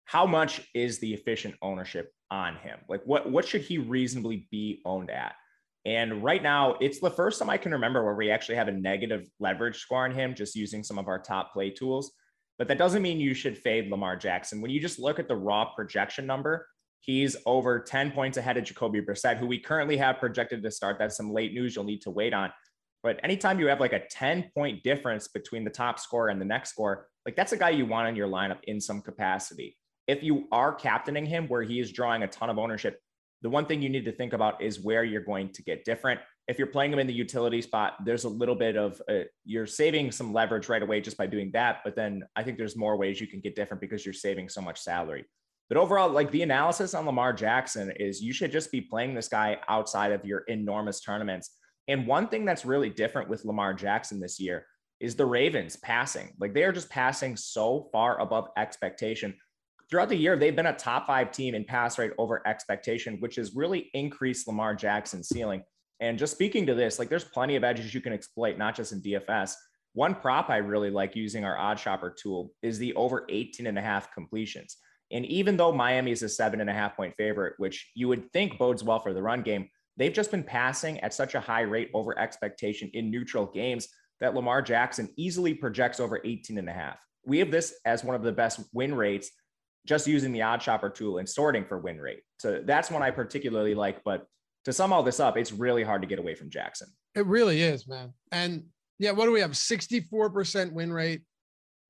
how 0.04 0.24
much 0.24 0.62
is 0.74 0.98
the 0.98 1.12
efficient 1.12 1.54
ownership 1.60 2.12
on 2.30 2.56
him? 2.56 2.78
Like 2.88 3.02
what 3.04 3.30
what 3.30 3.46
should 3.46 3.60
he 3.60 3.78
reasonably 3.78 4.48
be 4.50 4.80
owned 4.84 5.10
at? 5.10 5.34
And 5.84 6.22
right 6.22 6.42
now, 6.42 6.76
it's 6.80 7.00
the 7.00 7.10
first 7.10 7.38
time 7.38 7.48
I 7.48 7.56
can 7.56 7.72
remember 7.72 8.04
where 8.04 8.14
we 8.14 8.30
actually 8.30 8.56
have 8.56 8.68
a 8.68 8.72
negative 8.72 9.28
leverage 9.38 9.78
score 9.78 10.04
on 10.04 10.12
him, 10.12 10.34
just 10.34 10.56
using 10.56 10.82
some 10.82 10.98
of 10.98 11.08
our 11.08 11.18
top 11.18 11.52
play 11.52 11.70
tools. 11.70 12.12
But 12.58 12.68
that 12.68 12.78
doesn't 12.78 13.02
mean 13.02 13.20
you 13.20 13.34
should 13.34 13.56
fade 13.56 13.90
Lamar 13.90 14.16
Jackson. 14.16 14.60
When 14.60 14.70
you 14.70 14.80
just 14.80 14.98
look 14.98 15.18
at 15.18 15.28
the 15.28 15.36
raw 15.36 15.72
projection 15.74 16.26
number, 16.26 16.66
he's 17.00 17.36
over 17.46 17.80
10 17.80 18.10
points 18.12 18.36
ahead 18.36 18.56
of 18.56 18.64
Jacoby 18.64 19.00
Brissett, 19.00 19.38
who 19.38 19.46
we 19.46 19.58
currently 19.58 19.96
have 19.96 20.18
projected 20.18 20.62
to 20.62 20.70
start. 20.70 20.98
That's 20.98 21.16
some 21.16 21.32
late 21.32 21.52
news 21.52 21.74
you'll 21.74 21.84
need 21.84 22.02
to 22.02 22.10
wait 22.10 22.34
on. 22.34 22.52
But 23.02 23.20
anytime 23.22 23.60
you 23.60 23.66
have 23.68 23.80
like 23.80 23.92
a 23.92 24.06
10 24.06 24.50
point 24.54 24.82
difference 24.82 25.28
between 25.28 25.64
the 25.64 25.70
top 25.70 25.98
score 25.98 26.28
and 26.28 26.40
the 26.40 26.44
next 26.44 26.70
score, 26.70 27.06
like 27.24 27.36
that's 27.36 27.52
a 27.52 27.56
guy 27.56 27.70
you 27.70 27.86
want 27.86 28.08
in 28.08 28.16
your 28.16 28.28
lineup 28.28 28.58
in 28.64 28.80
some 28.80 29.00
capacity. 29.00 29.76
If 30.06 30.22
you 30.22 30.48
are 30.50 30.74
captaining 30.74 31.26
him 31.26 31.46
where 31.48 31.62
he 31.62 31.80
is 31.80 31.92
drawing 31.92 32.22
a 32.22 32.28
ton 32.28 32.50
of 32.50 32.58
ownership, 32.58 32.98
the 33.42 33.50
one 33.50 33.66
thing 33.66 33.82
you 33.82 33.88
need 33.88 34.04
to 34.06 34.12
think 34.12 34.32
about 34.32 34.60
is 34.60 34.80
where 34.80 35.04
you're 35.04 35.22
going 35.22 35.52
to 35.52 35.62
get 35.62 35.84
different. 35.84 36.20
If 36.48 36.58
you're 36.58 36.66
playing 36.66 36.92
him 36.92 36.98
in 36.98 37.06
the 37.06 37.12
utility 37.12 37.62
spot, 37.62 37.94
there's 38.04 38.24
a 38.24 38.28
little 38.28 38.54
bit 38.54 38.76
of 38.76 39.00
uh, 39.08 39.24
you're 39.44 39.66
saving 39.66 40.10
some 40.10 40.32
leverage 40.32 40.68
right 40.68 40.82
away 40.82 41.00
just 41.00 41.16
by 41.16 41.26
doing 41.26 41.50
that. 41.52 41.80
But 41.84 41.94
then 41.94 42.22
I 42.34 42.42
think 42.42 42.56
there's 42.56 42.76
more 42.76 42.96
ways 42.96 43.20
you 43.20 43.26
can 43.26 43.40
get 43.40 43.54
different 43.54 43.80
because 43.80 44.04
you're 44.04 44.14
saving 44.14 44.48
so 44.48 44.60
much 44.60 44.80
salary. 44.80 45.26
But 45.68 45.78
overall, 45.78 46.10
like 46.10 46.30
the 46.30 46.42
analysis 46.42 46.94
on 46.94 47.06
Lamar 47.06 47.32
Jackson 47.32 47.92
is 47.96 48.22
you 48.22 48.32
should 48.32 48.52
just 48.52 48.72
be 48.72 48.80
playing 48.80 49.14
this 49.14 49.28
guy 49.28 49.58
outside 49.68 50.12
of 50.12 50.25
your 50.25 50.40
enormous 50.48 51.00
tournaments 51.00 51.58
and 51.88 52.06
one 52.06 52.28
thing 52.28 52.44
that's 52.44 52.66
really 52.66 52.90
different 52.90 53.30
with 53.30 53.46
Lamar 53.46 53.72
Jackson 53.72 54.20
this 54.20 54.38
year 54.38 54.66
is 55.00 55.16
the 55.16 55.25
Ravens 55.25 55.76
passing. 55.76 56.34
Like 56.38 56.52
they 56.52 56.64
are 56.64 56.72
just 56.72 56.90
passing 56.90 57.34
so 57.34 57.88
far 57.90 58.20
above 58.20 58.48
expectation. 58.58 59.34
Throughout 59.88 60.10
the 60.10 60.16
year, 60.16 60.37
they've 60.37 60.54
been 60.54 60.66
a 60.66 60.76
top 60.76 61.06
five 61.06 61.32
team 61.32 61.54
in 61.54 61.64
pass 61.64 61.98
rate 61.98 62.12
over 62.18 62.46
expectation, 62.46 63.16
which 63.20 63.37
has 63.37 63.54
really 63.54 63.90
increased 63.94 64.46
Lamar 64.46 64.75
Jackson's 64.75 65.28
ceiling. 65.28 65.62
And 66.00 66.18
just 66.18 66.34
speaking 66.34 66.66
to 66.66 66.75
this, 66.75 66.98
like 66.98 67.08
there's 67.08 67.25
plenty 67.25 67.56
of 67.56 67.64
edges 67.64 67.94
you 67.94 68.02
can 68.02 68.12
exploit, 68.12 68.58
not 68.58 68.76
just 68.76 68.92
in 68.92 69.00
DFS. 69.00 69.54
One 69.94 70.14
prop 70.14 70.50
I 70.50 70.58
really 70.58 70.90
like 70.90 71.16
using 71.16 71.44
our 71.44 71.56
OddsShopper 71.56 72.16
tool 72.16 72.52
is 72.62 72.78
the 72.78 72.94
over 72.94 73.25
18 73.30 73.66
and 73.66 73.78
a 73.78 73.82
half 73.82 74.12
completions. 74.12 74.76
And 75.10 75.24
even 75.26 75.56
though 75.56 75.72
Miami 75.72 76.12
is 76.12 76.22
a 76.22 76.28
seven 76.28 76.60
and 76.60 76.68
a 76.68 76.74
half 76.74 76.96
point 76.96 77.14
favorite, 77.16 77.54
which 77.58 77.90
you 77.94 78.08
would 78.08 78.30
think 78.32 78.58
bodes 78.58 78.84
well 78.84 79.00
for 79.00 79.14
the 79.14 79.22
run 79.22 79.42
game, 79.42 79.68
they've 79.96 80.12
just 80.12 80.30
been 80.30 80.44
passing 80.44 81.00
at 81.00 81.14
such 81.14 81.34
a 81.34 81.40
high 81.40 81.62
rate 81.62 81.90
over 81.94 82.18
expectation 82.18 82.90
in 82.94 83.10
neutral 83.10 83.46
games 83.46 83.88
that 84.20 84.34
Lamar 84.34 84.62
Jackson 84.62 85.08
easily 85.16 85.54
projects 85.54 86.00
over 86.00 86.20
18 86.24 86.58
and 86.58 86.68
a 86.68 86.72
half. 86.72 86.98
We 87.24 87.38
have 87.38 87.50
this 87.50 87.74
as 87.84 88.04
one 88.04 88.14
of 88.14 88.22
the 88.22 88.32
best 88.32 88.60
win 88.72 88.94
rates 88.94 89.30
just 89.86 90.06
using 90.06 90.32
the 90.32 90.40
OddsShopper 90.40 90.94
tool 90.94 91.18
and 91.18 91.28
sorting 91.28 91.64
for 91.64 91.78
win 91.78 91.98
rate. 91.98 92.20
So 92.38 92.62
that's 92.64 92.90
one 92.90 93.02
I 93.02 93.10
particularly 93.10 93.74
like. 93.74 94.02
But 94.04 94.26
to 94.64 94.72
sum 94.72 94.92
all 94.92 95.02
this 95.02 95.20
up, 95.20 95.36
it's 95.36 95.52
really 95.52 95.82
hard 95.82 96.02
to 96.02 96.08
get 96.08 96.18
away 96.18 96.34
from 96.34 96.50
Jackson. 96.50 96.88
It 97.14 97.26
really 97.26 97.62
is, 97.62 97.88
man. 97.88 98.12
And 98.30 98.64
yeah, 98.98 99.12
what 99.12 99.24
do 99.24 99.32
we 99.32 99.40
have? 99.40 99.52
64% 99.52 100.72
win 100.72 100.92
rate. 100.92 101.22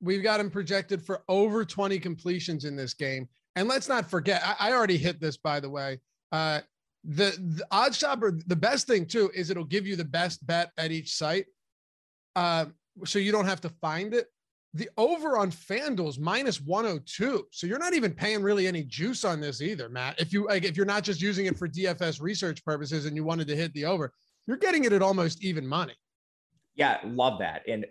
We've 0.01 0.23
got 0.23 0.41
him 0.41 0.51
projected 0.51 1.05
for 1.05 1.23
over 1.29 1.65
20 1.65 1.99
completions 1.99 2.65
in 2.65 2.77
this 2.77 2.95
game. 2.95 3.29
And 3.57 3.69
let's 3.69 3.89
not 3.89 4.09
forget, 4.09 4.43
I, 4.45 4.69
I 4.69 4.73
already 4.73 4.97
hit 4.97 5.21
this, 5.21 5.37
by 5.37 5.61
the 5.61 5.71
way. 5.71 6.01
Uh, 6.31 6.61
the, 7.05 7.37
the 7.57 7.67
OddsShopper, 7.73 8.43
the 8.47 8.57
best 8.57 8.87
thing 8.87 9.07
too 9.07 9.31
is 9.35 9.51
it'll 9.51 9.65
give 9.65 9.87
you 9.87 9.97
the 9.97 10.05
best 10.05 10.47
bet 10.47 10.71
at 10.79 10.93
each 10.93 11.15
site. 11.15 11.47
Uh, 12.37 12.67
so 13.05 13.19
you 13.19 13.33
don't 13.33 13.47
have 13.47 13.61
to 13.63 13.69
find 13.69 14.15
it. 14.15 14.27
The 14.75 14.89
over 14.97 15.39
on 15.39 15.51
FanDuel 15.51 16.09
is 16.09 16.19
minus 16.19 16.61
102. 16.61 17.47
So 17.51 17.67
you're 17.67 17.79
not 17.79 17.95
even 17.95 18.13
paying 18.13 18.43
really 18.43 18.67
any 18.67 18.85
juice 18.85 19.25
on 19.25 19.41
this 19.41 19.63
either, 19.63 19.89
Matt. 19.89 20.21
If 20.21 20.33
you 20.33 20.47
like, 20.47 20.65
if 20.65 20.77
you're 20.77 20.87
not 20.87 21.05
just 21.05 21.23
using 21.23 21.47
it 21.47 21.59
for 21.59 21.67
DFS 21.67 22.21
research 22.21 22.65
purposes 22.65 23.07
and 23.07 23.17
you 23.17 23.25
wanted 23.25 23.49
to 23.49 23.57
hit 23.57 23.73
the 23.73 23.87
over, 23.87 24.13
you're 24.47 24.59
getting 24.59 24.85
it 24.85 24.93
at 24.93 25.03
almost 25.03 25.43
even 25.43 25.67
money. 25.67 25.95
Yeah, 26.75 26.99
love 27.05 27.39
that. 27.41 27.63
And 27.67 27.87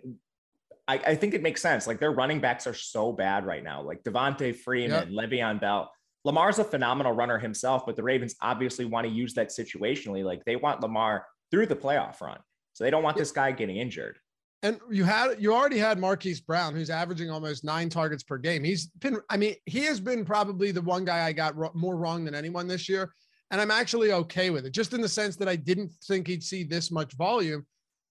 I, 0.88 0.94
I 1.06 1.14
think 1.14 1.34
it 1.34 1.42
makes 1.42 1.60
sense. 1.60 1.86
Like 1.86 2.00
their 2.00 2.12
running 2.12 2.40
backs 2.40 2.66
are 2.66 2.74
so 2.74 3.12
bad 3.12 3.44
right 3.44 3.62
now. 3.62 3.82
Like 3.82 4.02
Devonta 4.02 4.56
Freeman, 4.56 5.12
yep. 5.12 5.30
Le'Veon 5.30 5.60
Bell. 5.60 5.92
Lamar's 6.24 6.58
a 6.58 6.64
phenomenal 6.64 7.12
runner 7.12 7.38
himself, 7.38 7.84
but 7.86 7.94
the 7.94 8.02
Ravens 8.02 8.34
obviously 8.40 8.84
want 8.86 9.06
to 9.06 9.12
use 9.12 9.34
that 9.34 9.50
situationally. 9.50 10.24
Like 10.24 10.44
they 10.44 10.56
want 10.56 10.80
Lamar 10.80 11.26
through 11.50 11.66
the 11.66 11.76
playoff 11.76 12.20
run. 12.20 12.38
So 12.72 12.84
they 12.84 12.90
don't 12.90 13.02
want 13.02 13.16
this 13.16 13.30
guy 13.30 13.52
getting 13.52 13.76
injured. 13.76 14.18
And 14.62 14.80
you 14.90 15.04
had 15.04 15.36
you 15.40 15.54
already 15.54 15.78
had 15.78 15.98
Marquise 15.98 16.40
Brown, 16.40 16.74
who's 16.74 16.90
averaging 16.90 17.30
almost 17.30 17.64
nine 17.64 17.88
targets 17.88 18.24
per 18.24 18.38
game. 18.38 18.64
He's 18.64 18.86
been, 18.86 19.18
I 19.30 19.36
mean, 19.36 19.54
he 19.66 19.84
has 19.84 20.00
been 20.00 20.24
probably 20.24 20.72
the 20.72 20.82
one 20.82 21.04
guy 21.04 21.24
I 21.24 21.32
got 21.32 21.54
more 21.76 21.96
wrong 21.96 22.24
than 22.24 22.34
anyone 22.34 22.66
this 22.66 22.88
year. 22.88 23.12
And 23.50 23.60
I'm 23.60 23.70
actually 23.70 24.12
okay 24.12 24.50
with 24.50 24.66
it, 24.66 24.72
just 24.72 24.94
in 24.94 25.00
the 25.00 25.08
sense 25.08 25.36
that 25.36 25.48
I 25.48 25.56
didn't 25.56 25.92
think 26.04 26.26
he'd 26.26 26.42
see 26.42 26.64
this 26.64 26.90
much 26.90 27.14
volume. 27.14 27.66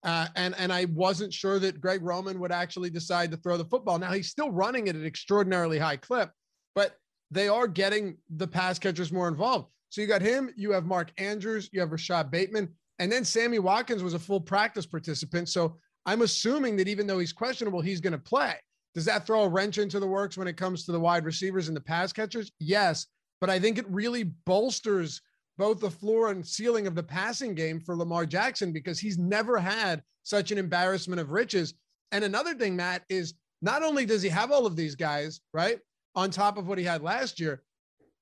Uh, 0.08 0.26
and 0.38 0.56
and 0.58 0.72
I 0.72 0.86
wasn't 0.86 1.34
sure 1.34 1.60
that 1.60 1.82
Greg 1.82 2.02
Roman 2.02 2.40
would 2.40 2.52
actually 2.52 2.90
decide 2.90 3.30
to 3.32 3.38
throw 3.38 3.58
the 3.58 3.66
football. 3.66 4.00
Now 4.00 4.14
he's 4.14 4.30
still 4.30 4.52
running 4.52 4.88
at 4.88 4.96
an 4.96 5.06
extraordinarily 5.06 5.78
high 5.78 5.98
clip, 5.98 6.32
but 6.76 6.96
they 7.30 7.50
are 7.50 7.68
getting 7.68 8.18
the 8.38 8.48
pass 8.48 8.80
catchers 8.80 9.12
more 9.12 9.28
involved. 9.28 9.68
So 9.90 10.00
you 10.00 10.08
got 10.08 10.22
him, 10.22 10.50
you 10.56 10.72
have 10.72 10.86
Mark 10.86 11.12
Andrews, 11.18 11.70
you 11.74 11.82
have 11.82 11.92
Rashod 11.92 12.32
Bateman, 12.32 12.70
and 13.00 13.12
then 13.12 13.26
Sammy 13.26 13.60
Watkins 13.60 14.02
was 14.02 14.14
a 14.14 14.20
full 14.20 14.40
practice 14.40 14.86
participant. 14.86 15.50
So 15.50 15.76
I'm 16.06 16.22
assuming 16.22 16.78
that 16.78 16.88
even 16.88 17.06
though 17.06 17.20
he's 17.20 17.34
questionable, 17.34 17.82
he's 17.82 18.00
going 18.00 18.14
to 18.14 18.18
play. 18.18 18.56
Does 18.96 19.06
that 19.06 19.28
throw 19.28 19.44
a 19.44 19.50
wrench 19.50 19.78
into 19.78 20.00
the 20.00 20.08
works 20.08 20.38
when 20.38 20.48
it 20.48 20.56
comes 20.56 20.86
to 20.86 20.94
the 20.94 21.00
wide 21.00 21.26
receivers 21.26 21.68
and 21.68 21.76
the 21.76 21.82
pass 21.82 22.14
catchers? 22.14 22.50
Yes, 22.60 23.08
but 23.42 23.50
I 23.50 23.60
think 23.60 23.78
it 23.78 23.86
really 23.90 24.24
bolsters 24.24 25.22
both 25.58 25.80
the 25.80 25.90
floor 25.90 26.32
and 26.32 26.46
ceiling 26.46 26.88
of 26.88 26.96
the 26.96 27.04
passing 27.04 27.56
game 27.56 27.80
for 27.80 27.96
Lamar 27.96 28.26
Jackson 28.26 28.72
because 28.72 29.00
he's 29.00 29.18
never 29.18 29.58
had 29.58 30.04
such 30.24 30.52
an 30.52 30.58
embarrassment 30.58 31.20
of 31.20 31.32
riches. 31.32 31.74
And 32.12 32.24
another 32.24 32.54
thing, 32.54 32.76
Matt, 32.76 33.04
is 33.10 33.34
not 33.62 33.84
only 33.84 34.06
does 34.06 34.22
he 34.22 34.30
have 34.30 34.52
all 34.52 34.66
of 34.66 34.76
these 34.76 34.96
guys, 34.96 35.42
right, 35.54 35.80
on 36.16 36.30
top 36.30 36.58
of 36.58 36.68
what 36.68 36.78
he 36.78 36.84
had 36.84 37.02
last 37.02 37.40
year, 37.40 37.64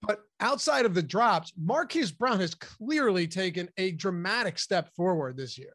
but 0.01 0.21
outside 0.39 0.85
of 0.85 0.93
the 0.93 1.03
drops, 1.03 1.51
Marquise 1.57 2.11
Brown 2.11 2.39
has 2.39 2.55
clearly 2.55 3.27
taken 3.27 3.69
a 3.77 3.91
dramatic 3.91 4.59
step 4.59 4.89
forward 4.95 5.35
this 5.35 5.57
year. 5.57 5.73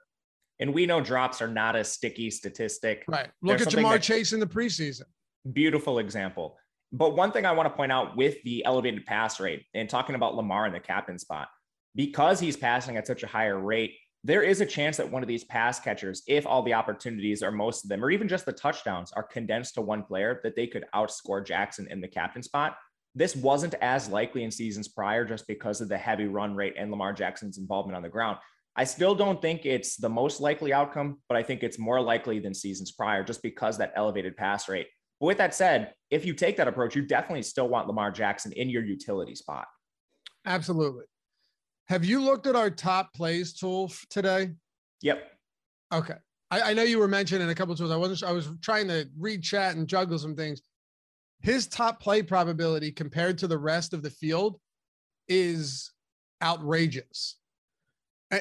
And 0.61 0.73
we 0.73 0.87
know 0.87 1.01
drops 1.01 1.41
are 1.41 1.49
not 1.49 1.75
a 1.75 1.83
sticky 1.83 2.31
statistic. 2.31 3.05
Right. 3.09 3.29
Look 3.43 3.59
There's 3.59 3.75
at 3.75 3.81
Ja'Marr 3.81 3.95
that, 3.95 4.03
Chase 4.03 4.33
in 4.33 4.41
the 4.41 4.47
preseason. 4.47 5.05
Beautiful 5.53 5.99
example. 5.99 6.57
But 6.93 7.15
one 7.15 7.31
thing 7.31 7.47
I 7.47 7.53
want 7.53 7.69
to 7.69 7.77
point 7.77 7.93
out 7.93 8.17
with 8.17 8.43
the 8.43 8.65
elevated 8.65 9.07
pass 9.07 9.39
rate 9.39 9.65
and 9.75 9.89
talking 9.89 10.17
about 10.17 10.35
Lamar 10.35 10.67
in 10.67 10.73
the 10.73 10.81
captain 10.81 11.19
spot, 11.19 11.49
because 11.95 12.41
he's 12.41 12.57
passing 12.57 12.97
at 12.97 13.07
such 13.07 13.23
a 13.23 13.29
higher 13.29 13.59
rate, 13.59 13.95
there 14.23 14.43
is 14.43 14.61
a 14.61 14.67
chance 14.67 14.97
that 14.99 15.11
one 15.11 15.23
of 15.23 15.29
these 15.29 15.45
pass 15.45 15.81
catchers, 15.81 16.23
if 16.27 16.47
all 16.47 16.63
the 16.63 16.75
opportunities 16.75 17.43
or 17.43 17.51
most 17.51 17.85
of 17.85 17.89
them, 17.89 18.05
or 18.05 18.11
even 18.11 18.29
just 18.29 18.45
the 18.45 18.53
touchdowns 18.53 19.13
are 19.13 19.23
condensed 19.23 19.75
to 19.75 19.81
one 19.81 20.03
player, 20.03 20.41
that 20.43 20.57
they 20.57 20.67
could 20.67 20.85
outscore 20.95 21.47
Jackson 21.47 21.87
in 21.91 22.01
the 22.01 22.09
captain 22.09 22.43
spot. 22.43 22.77
This 23.15 23.35
wasn't 23.35 23.75
as 23.81 24.09
likely 24.09 24.45
in 24.45 24.51
seasons 24.51 24.89
prior 24.89 25.25
just 25.25 25.47
because 25.47 25.81
of 25.81 25.89
the 25.89 25.97
heavy 25.97 26.27
run 26.27 26.55
rate 26.55 26.75
and 26.79 26.91
Lamar 26.91 27.13
Jackson's 27.13 27.59
involvement 27.59 27.97
on 27.97 28.03
the 28.03 28.09
ground. 28.09 28.39
I 28.77 28.85
still 28.85 29.15
don't 29.15 29.41
think 29.43 29.65
it's 29.65 29.97
the 29.97 30.09
most 30.09 30.41
likely 30.41 30.73
outcome, 30.73 31.19
but 31.29 31.37
I 31.37 31.43
think 31.43 31.63
it's 31.63 31.79
more 31.79 32.01
likely 32.01 32.39
than 32.41 32.55
seasons 32.55 32.93
prior 32.93 33.25
just 33.25 33.43
because 33.43 33.79
that 33.79 33.93
elevated 33.97 34.37
pass 34.37 34.69
rate. 34.69 34.87
But 35.21 35.27
with 35.27 35.39
that 35.39 35.55
said, 35.55 35.93
if 36.11 36.25
you 36.25 36.35
take 36.35 36.57
that 36.57 36.67
approach, 36.67 36.97
you 36.97 37.03
definitely 37.03 37.43
still 37.43 37.69
want 37.69 37.87
Lamar 37.87 38.11
Jackson 38.11 38.53
in 38.53 38.71
your 38.71 38.85
utility 38.85 39.35
spot. 39.35 39.67
Absolutely. 40.47 41.05
Have 41.89 42.05
you 42.05 42.23
looked 42.23 42.47
at 42.47 42.57
our 42.57 42.71
top 42.71 43.13
plays 43.15 43.53
tool 43.53 43.93
today? 44.09 44.53
Yep. 45.03 45.23
Okay. 45.93 46.15
I, 46.51 46.61
I 46.63 46.73
know 46.73 46.83
you 46.83 46.99
were 46.99 47.09
mentioning 47.09 47.51
a 47.51 47.55
couple 47.55 47.75
tools. 47.75 47.91
I 47.91 47.97
wasn't. 47.97 48.29
I 48.29 48.33
was 48.33 48.49
trying 48.63 48.89
to 48.89 49.09
read 49.19 49.43
chat 49.43 49.77
and 49.77 49.87
juggle 49.87 50.19
some 50.19 50.35
things. 50.35 50.63
His 51.43 51.67
top 51.67 52.01
play 52.01 52.23
probability 52.23 52.93
compared 52.93 53.39
to 53.39 53.47
the 53.47 53.59
rest 53.59 53.93
of 53.93 54.03
the 54.03 54.11
field 54.11 54.59
is 55.29 55.93
outrageous. 56.43 57.37
Eh, 58.31 58.41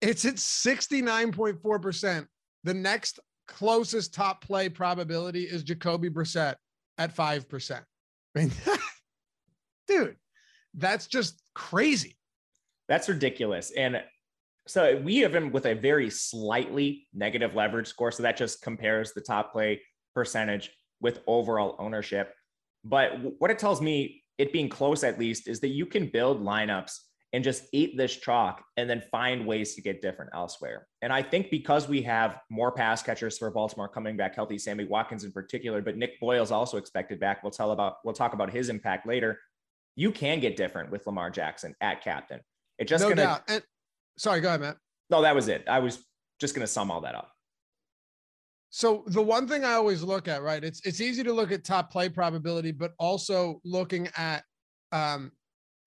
it's 0.00 0.24
at 0.24 0.36
69.4%. 0.36 2.26
The 2.64 2.74
next 2.74 3.20
closest 3.48 4.14
top 4.14 4.44
play 4.44 4.68
probability 4.68 5.44
is 5.44 5.64
Jacoby 5.64 6.08
Brissett 6.10 6.54
at 6.98 7.14
5%. 7.14 7.80
I 8.36 8.38
mean, 8.38 8.52
dude, 9.88 10.16
that's 10.74 11.06
just 11.06 11.42
crazy. 11.54 12.16
That's 12.88 13.08
ridiculous. 13.08 13.72
And 13.76 14.02
so 14.66 14.96
we 14.98 15.18
have 15.18 15.34
him 15.34 15.50
with 15.50 15.66
a 15.66 15.74
very 15.74 16.10
slightly 16.10 17.06
negative 17.14 17.54
leverage 17.54 17.88
score. 17.88 18.12
So 18.12 18.22
that 18.22 18.36
just 18.36 18.62
compares 18.62 19.12
the 19.12 19.20
top 19.20 19.52
play 19.52 19.80
percentage 20.14 20.70
with 21.00 21.20
overall 21.26 21.76
ownership. 21.78 22.34
But 22.84 23.12
what 23.38 23.50
it 23.50 23.58
tells 23.58 23.80
me, 23.80 24.22
it 24.36 24.52
being 24.52 24.68
close 24.68 25.02
at 25.04 25.18
least, 25.18 25.48
is 25.48 25.60
that 25.60 25.68
you 25.68 25.86
can 25.86 26.08
build 26.08 26.44
lineups 26.44 26.98
and 27.32 27.44
just 27.44 27.64
eat 27.72 27.96
this 27.96 28.16
chalk 28.16 28.64
and 28.76 28.88
then 28.88 29.02
find 29.10 29.46
ways 29.46 29.74
to 29.74 29.82
get 29.82 30.00
different 30.00 30.30
elsewhere. 30.34 30.86
And 31.02 31.12
I 31.12 31.22
think 31.22 31.50
because 31.50 31.86
we 31.86 32.02
have 32.02 32.40
more 32.50 32.72
pass 32.72 33.02
catchers 33.02 33.36
for 33.36 33.50
Baltimore 33.50 33.88
coming 33.88 34.16
back 34.16 34.34
healthy, 34.34 34.58
Sammy 34.58 34.84
Watkins 34.84 35.24
in 35.24 35.32
particular, 35.32 35.82
but 35.82 35.96
Nick 35.96 36.18
Boyle's 36.20 36.50
also 36.50 36.78
expected 36.78 37.20
back. 37.20 37.42
We'll 37.42 37.50
tell 37.50 37.72
about 37.72 37.96
we'll 38.04 38.14
talk 38.14 38.32
about 38.32 38.50
his 38.50 38.70
impact 38.70 39.06
later. 39.06 39.38
You 39.94 40.10
can 40.10 40.40
get 40.40 40.56
different 40.56 40.90
with 40.90 41.06
Lamar 41.06 41.30
Jackson 41.30 41.74
at 41.80 42.02
captain. 42.02 42.40
It 42.78 42.88
just 42.88 43.02
no 43.02 43.10
gonna 43.10 43.22
doubt. 43.22 43.42
And 43.48 43.62
sorry, 44.16 44.40
go 44.40 44.48
ahead, 44.48 44.60
Matt. 44.60 44.76
No, 45.10 45.22
that 45.22 45.34
was 45.34 45.48
it. 45.48 45.64
I 45.68 45.80
was 45.80 46.02
just 46.40 46.54
gonna 46.54 46.66
sum 46.66 46.90
all 46.90 47.02
that 47.02 47.14
up. 47.14 47.30
So 48.70 49.04
the 49.06 49.22
one 49.22 49.48
thing 49.48 49.64
I 49.64 49.72
always 49.72 50.02
look 50.02 50.28
at, 50.28 50.42
right? 50.42 50.62
It's 50.62 50.80
it's 50.86 51.00
easy 51.00 51.22
to 51.24 51.32
look 51.32 51.52
at 51.52 51.64
top 51.64 51.90
play 51.90 52.08
probability, 52.08 52.72
but 52.72 52.92
also 52.98 53.60
looking 53.64 54.08
at 54.16 54.44
um, 54.92 55.32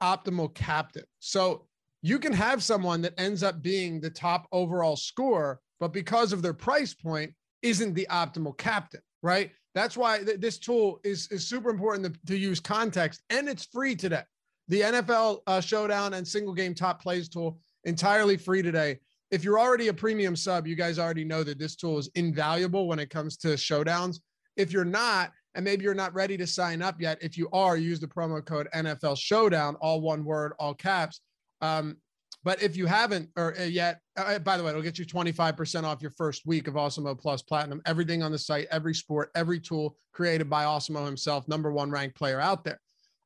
optimal 0.01 0.53
captain. 0.53 1.03
So 1.19 1.67
you 2.01 2.19
can 2.19 2.33
have 2.33 2.63
someone 2.63 3.01
that 3.01 3.13
ends 3.17 3.43
up 3.43 3.61
being 3.61 3.99
the 3.99 4.09
top 4.09 4.47
overall 4.51 4.95
score, 4.95 5.59
but 5.79 5.93
because 5.93 6.33
of 6.33 6.41
their 6.41 6.53
price 6.53 6.93
point, 6.93 7.33
isn't 7.61 7.93
the 7.93 8.07
optimal 8.09 8.57
captain, 8.57 9.01
right? 9.21 9.51
That's 9.75 9.95
why 9.95 10.23
th- 10.23 10.39
this 10.39 10.57
tool 10.57 10.99
is, 11.03 11.27
is 11.31 11.47
super 11.47 11.69
important 11.69 12.05
to, 12.05 12.19
to, 12.27 12.37
use 12.37 12.59
context 12.59 13.21
and 13.29 13.47
it's 13.47 13.65
free 13.65 13.95
today. 13.95 14.23
The 14.67 14.81
NFL 14.81 15.39
uh, 15.47 15.61
Showdown 15.61 16.13
and 16.15 16.27
single 16.27 16.53
game 16.53 16.73
top 16.73 17.01
plays 17.01 17.29
tool 17.29 17.59
entirely 17.83 18.37
free 18.37 18.61
today. 18.61 18.99
If 19.29 19.43
you're 19.43 19.59
already 19.59 19.87
a 19.87 19.93
premium 19.93 20.35
sub, 20.35 20.67
you 20.67 20.75
guys 20.75 20.99
already 20.99 21.23
know 21.23 21.43
that 21.43 21.57
this 21.57 21.75
tool 21.75 21.97
is 21.97 22.09
invaluable 22.15 22.87
when 22.87 22.99
it 22.99 23.09
comes 23.09 23.37
to 23.37 23.49
showdowns. 23.49 24.19
If 24.57 24.73
you're 24.73 24.83
not, 24.83 25.31
and 25.55 25.65
maybe 25.65 25.83
you're 25.83 25.93
not 25.93 26.13
ready 26.13 26.37
to 26.37 26.47
sign 26.47 26.81
up 26.81 27.01
yet. 27.01 27.17
If 27.21 27.37
you 27.37 27.49
are, 27.51 27.77
use 27.77 27.99
the 27.99 28.07
promo 28.07 28.43
code 28.43 28.67
NFL 28.73 29.17
Showdown, 29.17 29.75
all 29.81 30.01
one 30.01 30.23
word, 30.23 30.53
all 30.59 30.73
caps. 30.73 31.21
Um, 31.61 31.97
but 32.43 32.61
if 32.61 32.75
you 32.75 32.87
haven't 32.87 33.29
or 33.35 33.59
uh, 33.59 33.63
yet, 33.63 33.99
uh, 34.17 34.23
uh, 34.23 34.39
by 34.39 34.57
the 34.57 34.63
way, 34.63 34.71
it'll 34.71 34.81
get 34.81 34.97
you 34.97 35.05
25% 35.05 35.83
off 35.83 36.01
your 36.01 36.11
first 36.11 36.45
week 36.45 36.67
of 36.67 36.73
Awesemo 36.73 37.19
Plus 37.19 37.41
Platinum. 37.41 37.81
Everything 37.85 38.23
on 38.23 38.31
the 38.31 38.39
site, 38.39 38.67
every 38.71 38.95
sport, 38.95 39.29
every 39.35 39.59
tool 39.59 39.95
created 40.11 40.49
by 40.49 40.63
Awesemo 40.63 41.05
himself, 41.05 41.47
number 41.47 41.71
one 41.71 41.91
ranked 41.91 42.15
player 42.15 42.39
out 42.39 42.63
there. 42.63 42.79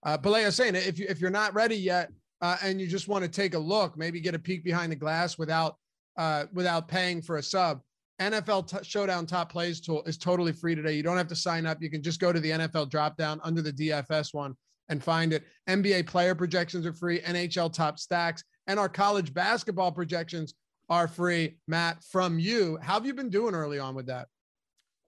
Uh, 0.04 0.18
but 0.18 0.32
like 0.32 0.44
I 0.44 0.48
was 0.48 0.56
saying, 0.56 0.76
if 0.76 1.00
you 1.00 1.06
if 1.10 1.20
you're 1.20 1.32
not 1.32 1.54
ready 1.54 1.76
yet 1.76 2.12
uh, 2.42 2.58
and 2.62 2.80
you 2.80 2.88
just 2.88 3.08
want 3.08 3.24
to 3.24 3.30
take 3.30 3.54
a 3.56 3.60
look, 3.60 3.98
maybe 3.98 4.20
get 4.20 4.36
a 4.36 4.40
peek 4.40 4.64
behind 4.64 4.92
the 4.92 4.96
glass 4.96 5.38
without 5.38 5.78
uh, 6.18 6.46
without 6.54 6.88
paying 6.88 7.22
for 7.22 7.38
a 7.38 7.44
sub, 7.44 7.82
NFL 8.20 8.68
t- 8.70 8.84
Showdown 8.84 9.26
top 9.26 9.52
plays 9.52 9.82
tool 9.82 10.04
is 10.04 10.18
totally 10.18 10.54
free 10.54 10.76
today. 10.76 10.94
You 10.94 11.04
don't 11.04 11.18
have 11.18 11.28
to 11.28 11.36
sign 11.36 11.66
up. 11.66 11.82
You 11.82 11.90
can 11.90 12.02
just 12.02 12.20
go 12.20 12.32
to 12.32 12.40
the 12.40 12.52
NFL 12.52 12.90
drop 12.90 13.18
down 13.18 13.42
under 13.44 13.62
the 13.62 13.74
DFS 13.74 14.34
one 14.34 14.56
and 14.90 15.04
find 15.04 15.34
it. 15.34 15.44
NBA 15.68 16.08
player 16.08 16.36
projections 16.36 16.86
are 16.86 16.94
free, 16.94 17.20
NHL 17.22 17.74
top 17.74 18.00
stacks, 18.00 18.44
and 18.68 18.80
our 18.80 18.90
college 18.90 19.34
basketball 19.34 19.92
projections 19.92 20.54
are 20.90 21.08
free. 21.08 21.58
Matt, 21.68 22.04
from 22.04 22.40
you, 22.40 22.78
how 22.82 22.94
have 22.94 23.06
you 23.06 23.14
been 23.14 23.30
doing 23.30 23.56
early 23.56 23.80
on 23.80 23.96
with 23.96 24.08
that? 24.08 24.28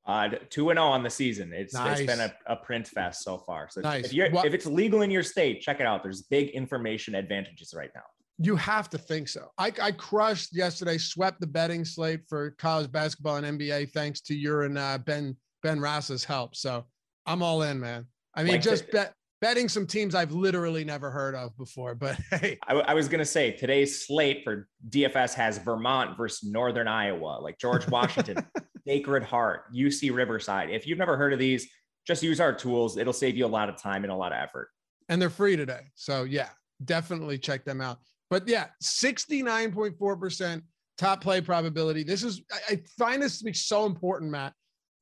Uh, 0.05 0.29
two 0.49 0.69
and 0.69 0.77
zero 0.77 0.87
oh 0.87 0.91
on 0.91 1.03
the 1.03 1.09
season. 1.09 1.51
It's 1.53 1.73
nice. 1.73 1.99
it's 1.99 2.07
been 2.07 2.21
a, 2.21 2.33
a, 2.45 2.55
print 2.55 2.87
fest 2.87 3.23
so 3.23 3.37
far. 3.39 3.67
So 3.69 3.81
nice. 3.81 4.05
if 4.05 4.13
you're 4.13 4.27
if 4.27 4.53
it's 4.53 4.65
legal 4.65 5.01
in 5.01 5.11
your 5.11 5.21
state, 5.21 5.59
check 5.59 5.81
it 5.81 5.85
out. 5.85 6.01
There's 6.01 6.21
big 6.21 6.49
information 6.51 7.13
advantages 7.13 7.73
right 7.75 7.89
now. 7.93 8.03
You 8.39 8.55
have 8.55 8.89
to 8.91 8.97
think 8.97 9.27
so. 9.29 9.47
I, 9.57 9.71
I 9.81 9.91
crushed 9.91 10.55
yesterday, 10.55 10.97
swept 10.97 11.39
the 11.41 11.47
betting 11.47 11.83
slate 11.83 12.21
for 12.29 12.51
college 12.51 12.91
basketball 12.91 13.37
and 13.37 13.59
NBA 13.59 13.91
thanks 13.91 14.21
to 14.21 14.35
your 14.35 14.63
and 14.63 14.77
uh, 14.77 14.99
Ben 14.99 15.35
Ben 15.63 15.79
Rasa's 15.79 16.23
help. 16.23 16.55
So 16.55 16.85
I'm 17.25 17.41
all 17.41 17.63
in, 17.63 17.79
man. 17.79 18.05
I 18.35 18.43
mean, 18.43 18.53
like 18.53 18.61
just 18.61 18.85
the, 18.87 18.91
bet 18.91 19.13
betting 19.41 19.69
some 19.69 19.85
teams 19.85 20.15
I've 20.15 20.31
literally 20.31 20.83
never 20.83 21.11
heard 21.11 21.35
of 21.35 21.55
before. 21.57 21.95
But 21.95 22.19
hey, 22.31 22.57
I, 22.67 22.75
I 22.75 22.93
was 22.93 23.07
going 23.07 23.19
to 23.19 23.25
say 23.25 23.51
today's 23.51 24.05
slate 24.05 24.43
for 24.43 24.67
DFS 24.89 25.33
has 25.33 25.57
Vermont 25.57 26.17
versus 26.17 26.49
Northern 26.49 26.87
Iowa, 26.87 27.39
like 27.41 27.57
George 27.57 27.87
Washington, 27.89 28.45
Sacred 28.87 29.23
Heart, 29.23 29.73
UC 29.73 30.13
Riverside. 30.13 30.69
If 30.69 30.87
you've 30.87 30.97
never 30.97 31.17
heard 31.17 31.33
of 31.33 31.39
these, 31.39 31.67
just 32.05 32.23
use 32.23 32.39
our 32.39 32.53
tools. 32.53 32.97
It'll 32.97 33.13
save 33.13 33.35
you 33.35 33.45
a 33.45 33.47
lot 33.47 33.69
of 33.69 33.81
time 33.81 34.03
and 34.03 34.11
a 34.11 34.15
lot 34.15 34.31
of 34.31 34.37
effort. 34.37 34.69
And 35.09 35.21
they're 35.21 35.29
free 35.29 35.55
today. 35.55 35.81
So 35.95 36.23
yeah, 36.23 36.49
definitely 36.83 37.37
check 37.37 37.65
them 37.65 37.81
out. 37.81 37.99
But 38.29 38.47
yeah, 38.47 38.67
69.4% 38.83 40.61
top 40.97 41.21
play 41.21 41.41
probability. 41.41 42.03
This 42.03 42.23
is, 42.23 42.41
I 42.69 42.81
find 42.97 43.21
this 43.21 43.39
to 43.39 43.45
be 43.45 43.53
so 43.53 43.85
important, 43.85 44.31
Matt. 44.31 44.53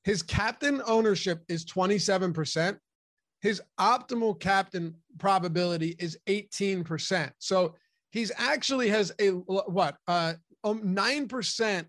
His 0.04 0.22
captain 0.22 0.82
ownership 0.86 1.44
is 1.48 1.66
27% 1.66 2.78
his 3.46 3.62
optimal 3.80 4.40
captain 4.40 4.96
probability 5.20 5.96
is 6.00 6.18
18%. 6.28 7.32
So 7.38 7.76
he's 8.10 8.32
actually 8.38 8.90
has 8.90 9.14
a 9.20 9.30
what 9.30 9.98
uh 10.08 10.34
um, 10.64 10.82
9% 10.82 11.86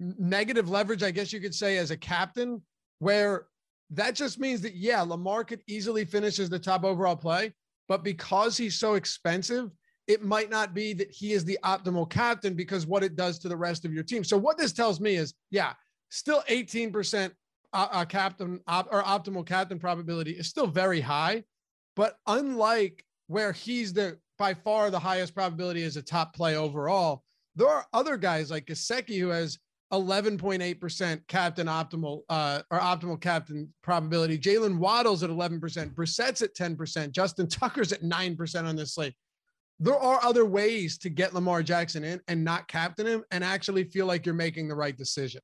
negative 0.00 0.68
leverage, 0.68 1.04
I 1.04 1.12
guess 1.12 1.32
you 1.32 1.38
could 1.38 1.54
say, 1.54 1.78
as 1.78 1.92
a 1.92 1.96
captain, 1.96 2.60
where 2.98 3.46
that 3.90 4.16
just 4.16 4.40
means 4.40 4.60
that, 4.62 4.74
yeah, 4.74 5.02
Lamar 5.02 5.44
could 5.44 5.62
easily 5.68 6.04
finish 6.04 6.40
as 6.40 6.50
the 6.50 6.58
top 6.58 6.82
overall 6.82 7.14
play, 7.14 7.52
but 7.86 8.02
because 8.02 8.56
he's 8.56 8.76
so 8.76 8.94
expensive, 8.94 9.70
it 10.06 10.22
might 10.22 10.50
not 10.50 10.74
be 10.74 10.92
that 10.94 11.10
he 11.10 11.32
is 11.32 11.44
the 11.44 11.58
optimal 11.64 12.08
captain 12.08 12.54
because 12.54 12.86
what 12.86 13.02
it 13.02 13.16
does 13.16 13.38
to 13.40 13.48
the 13.48 13.56
rest 13.56 13.84
of 13.84 13.92
your 13.92 14.04
team. 14.04 14.22
So, 14.24 14.36
what 14.36 14.58
this 14.58 14.72
tells 14.72 15.00
me 15.00 15.16
is, 15.16 15.34
yeah, 15.50 15.72
still 16.10 16.42
18% 16.48 17.32
uh, 17.72 18.04
captain 18.04 18.60
op, 18.66 18.88
or 18.92 19.02
optimal 19.02 19.46
captain 19.46 19.78
probability 19.78 20.32
is 20.32 20.48
still 20.48 20.66
very 20.66 21.00
high, 21.00 21.42
but 21.94 22.18
unlike 22.26 23.04
where 23.26 23.52
he's 23.52 23.92
the 23.92 24.18
by 24.38 24.54
far 24.54 24.90
the 24.90 24.98
highest 24.98 25.34
probability 25.34 25.82
as 25.82 25.96
a 25.96 26.02
top 26.02 26.34
play 26.34 26.56
overall, 26.56 27.22
there 27.54 27.68
are 27.68 27.86
other 27.92 28.16
guys 28.16 28.50
like 28.50 28.66
Gesicki 28.66 29.18
who 29.18 29.28
has 29.28 29.58
11.8% 29.92 31.20
captain 31.28 31.66
optimal 31.68 32.22
uh, 32.28 32.60
or 32.70 32.78
optimal 32.78 33.20
captain 33.20 33.72
probability. 33.82 34.38
Jaylen 34.38 34.78
Waddle's 34.78 35.22
at 35.22 35.30
11%, 35.30 35.94
Brissett's 35.94 36.42
at 36.42 36.54
10%, 36.54 37.12
Justin 37.12 37.46
Tucker's 37.46 37.92
at 37.92 38.02
9% 38.02 38.64
on 38.64 38.76
this 38.76 38.94
slate. 38.94 39.14
There 39.78 39.98
are 39.98 40.24
other 40.24 40.46
ways 40.46 40.96
to 40.98 41.10
get 41.10 41.34
Lamar 41.34 41.62
Jackson 41.62 42.02
in 42.02 42.20
and 42.28 42.42
not 42.42 42.66
captain 42.66 43.06
him 43.06 43.24
and 43.30 43.44
actually 43.44 43.84
feel 43.84 44.06
like 44.06 44.24
you're 44.24 44.34
making 44.34 44.68
the 44.68 44.74
right 44.74 44.96
decision. 44.96 45.42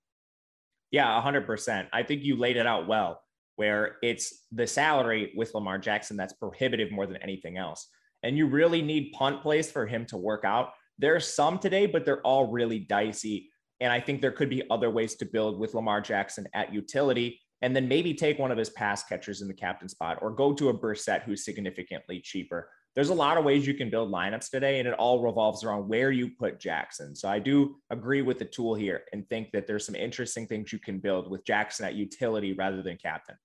Yeah, 0.90 1.20
100%. 1.22 1.88
I 1.92 2.02
think 2.02 2.22
you 2.22 2.36
laid 2.36 2.56
it 2.56 2.66
out 2.66 2.86
well, 2.86 3.20
where 3.56 3.96
it's 4.02 4.44
the 4.50 4.66
salary 4.66 5.32
with 5.36 5.54
Lamar 5.54 5.78
Jackson 5.78 6.16
that's 6.16 6.32
prohibitive 6.32 6.90
more 6.90 7.06
than 7.06 7.18
anything 7.18 7.58
else. 7.58 7.88
And 8.22 8.38
you 8.38 8.46
really 8.46 8.80
need 8.80 9.12
punt 9.12 9.42
plays 9.42 9.70
for 9.70 9.86
him 9.86 10.06
to 10.06 10.16
work 10.16 10.44
out. 10.44 10.70
There 10.98 11.14
are 11.14 11.20
some 11.20 11.58
today, 11.58 11.86
but 11.86 12.04
they're 12.04 12.22
all 12.22 12.50
really 12.50 12.78
dicey. 12.78 13.50
And 13.80 13.92
I 13.92 14.00
think 14.00 14.22
there 14.22 14.32
could 14.32 14.48
be 14.48 14.62
other 14.70 14.90
ways 14.90 15.14
to 15.16 15.26
build 15.26 15.58
with 15.58 15.74
Lamar 15.74 16.00
Jackson 16.00 16.46
at 16.54 16.72
utility 16.72 17.40
and 17.62 17.76
then 17.76 17.88
maybe 17.88 18.14
take 18.14 18.38
one 18.38 18.50
of 18.50 18.58
his 18.58 18.70
pass 18.70 19.04
catchers 19.04 19.42
in 19.42 19.48
the 19.48 19.54
captain 19.54 19.88
spot 19.88 20.18
or 20.22 20.30
go 20.30 20.52
to 20.54 20.68
a 20.68 20.74
Brissett 20.74 21.22
who's 21.22 21.44
significantly 21.44 22.20
cheaper 22.20 22.68
there's 22.94 23.08
a 23.08 23.14
lot 23.14 23.38
of 23.38 23.44
ways 23.44 23.66
you 23.66 23.74
can 23.74 23.88
build 23.88 24.12
lineups 24.12 24.50
today, 24.50 24.78
and 24.78 24.86
it 24.86 24.94
all 24.94 25.22
revolves 25.22 25.64
around 25.64 25.88
where 25.88 26.10
you 26.10 26.30
put 26.38 26.60
Jackson. 26.60 27.16
So 27.16 27.28
I 27.28 27.38
do 27.38 27.76
agree 27.90 28.22
with 28.22 28.38
the 28.38 28.44
tool 28.44 28.74
here 28.74 29.02
and 29.12 29.26
think 29.28 29.50
that 29.52 29.66
there's 29.66 29.86
some 29.86 29.94
interesting 29.94 30.46
things 30.46 30.72
you 30.72 30.78
can 30.78 30.98
build 30.98 31.30
with 31.30 31.44
Jackson 31.44 31.86
at 31.86 31.94
utility 31.94 32.52
rather 32.52 32.82
than 32.82 32.98
captain. 32.98 33.36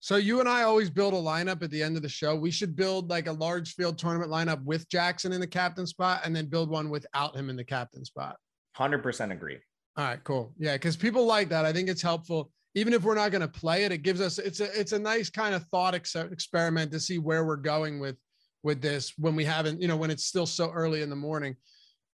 So 0.00 0.16
you 0.16 0.40
and 0.40 0.48
I 0.48 0.62
always 0.62 0.90
build 0.90 1.14
a 1.14 1.18
lineup 1.18 1.62
at 1.62 1.70
the 1.70 1.82
end 1.82 1.96
of 1.96 2.02
the 2.02 2.08
show. 2.08 2.36
We 2.36 2.50
should 2.50 2.76
build 2.76 3.08
like 3.08 3.26
a 3.26 3.32
large 3.32 3.74
field 3.74 3.98
tournament 3.98 4.30
lineup 4.30 4.62
with 4.62 4.88
Jackson 4.88 5.32
in 5.32 5.40
the 5.40 5.46
captain 5.46 5.86
spot 5.86 6.20
and 6.24 6.36
then 6.36 6.46
build 6.46 6.68
one 6.68 6.90
without 6.90 7.34
him 7.34 7.48
in 7.48 7.56
the 7.56 7.64
captain 7.64 8.04
spot. 8.04 8.36
100% 8.78 9.32
agree. 9.32 9.58
All 9.96 10.04
right, 10.04 10.22
cool. 10.24 10.52
Yeah, 10.58 10.76
cuz 10.76 10.96
people 10.96 11.24
like 11.24 11.48
that. 11.50 11.64
I 11.64 11.72
think 11.72 11.88
it's 11.88 12.02
helpful 12.02 12.50
even 12.74 12.92
if 12.92 13.02
we're 13.02 13.14
not 13.14 13.30
going 13.30 13.40
to 13.40 13.48
play 13.48 13.84
it. 13.84 13.92
It 13.92 13.98
gives 13.98 14.20
us 14.20 14.38
it's 14.38 14.60
a 14.60 14.78
it's 14.78 14.92
a 14.92 14.98
nice 14.98 15.30
kind 15.30 15.54
of 15.54 15.64
thought 15.68 15.94
ex- 15.94 16.14
experiment 16.14 16.90
to 16.92 17.00
see 17.00 17.18
where 17.18 17.44
we're 17.44 17.56
going 17.56 18.00
with 18.00 18.16
with 18.64 18.80
this 18.80 19.12
when 19.18 19.36
we 19.36 19.44
haven't, 19.44 19.80
you 19.80 19.86
know, 19.86 19.96
when 19.96 20.10
it's 20.10 20.24
still 20.24 20.46
so 20.46 20.70
early 20.70 21.02
in 21.02 21.10
the 21.10 21.16
morning. 21.16 21.54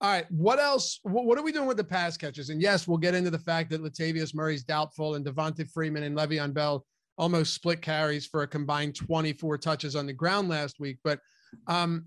All 0.03 0.11
right. 0.11 0.27
What 0.31 0.59
else? 0.59 0.99
What 1.03 1.39
are 1.39 1.43
we 1.43 1.53
doing 1.53 1.69
with 1.69 1.77
the 1.77 1.85
pass 1.85 2.17
catches? 2.17 2.51
And 2.51 2.61
yes, 2.61 2.89
we'll 2.89 2.99
get 2.99 3.15
into 3.15 3.31
the 3.31 3.39
fact 3.39 3.71
that 3.71 3.83
Latavius 3.83 4.35
Murray's 4.35 4.65
doubtful 4.65 5.15
and 5.15 5.25
Devonta 5.25 5.69
Freeman 5.71 6.03
and 6.03 6.17
Le'Veon 6.17 6.53
Bell 6.55 6.85
almost 7.19 7.53
split 7.53 7.83
carries 7.83 8.27
for 8.27 8.43
a 8.43 8.47
combined 8.47 8.97
24 8.97 9.59
touches 9.59 9.95
on 9.95 10.07
the 10.07 10.13
ground 10.13 10.49
last 10.49 10.81
week. 10.81 10.99
But 11.05 11.21
um, 11.67 12.07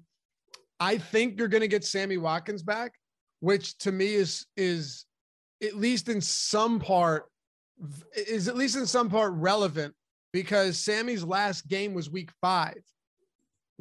I 0.79 0.97
think 0.97 1.37
you're 1.37 1.47
going 1.47 1.61
to 1.61 1.67
get 1.67 1.85
Sammy 1.85 2.17
Watkins 2.17 2.63
back, 2.63 2.93
which 3.39 3.77
to 3.79 3.91
me 3.91 4.15
is 4.15 4.47
is 4.57 5.05
at 5.61 5.75
least 5.75 6.09
in 6.09 6.19
some 6.19 6.79
part 6.79 7.25
is 8.15 8.47
at 8.47 8.57
least 8.57 8.75
in 8.75 8.87
some 8.87 9.09
part 9.09 9.33
relevant 9.33 9.93
because 10.31 10.79
Sammy's 10.79 11.23
last 11.23 11.67
game 11.67 11.93
was 11.93 12.09
week 12.09 12.31
five. 12.41 12.81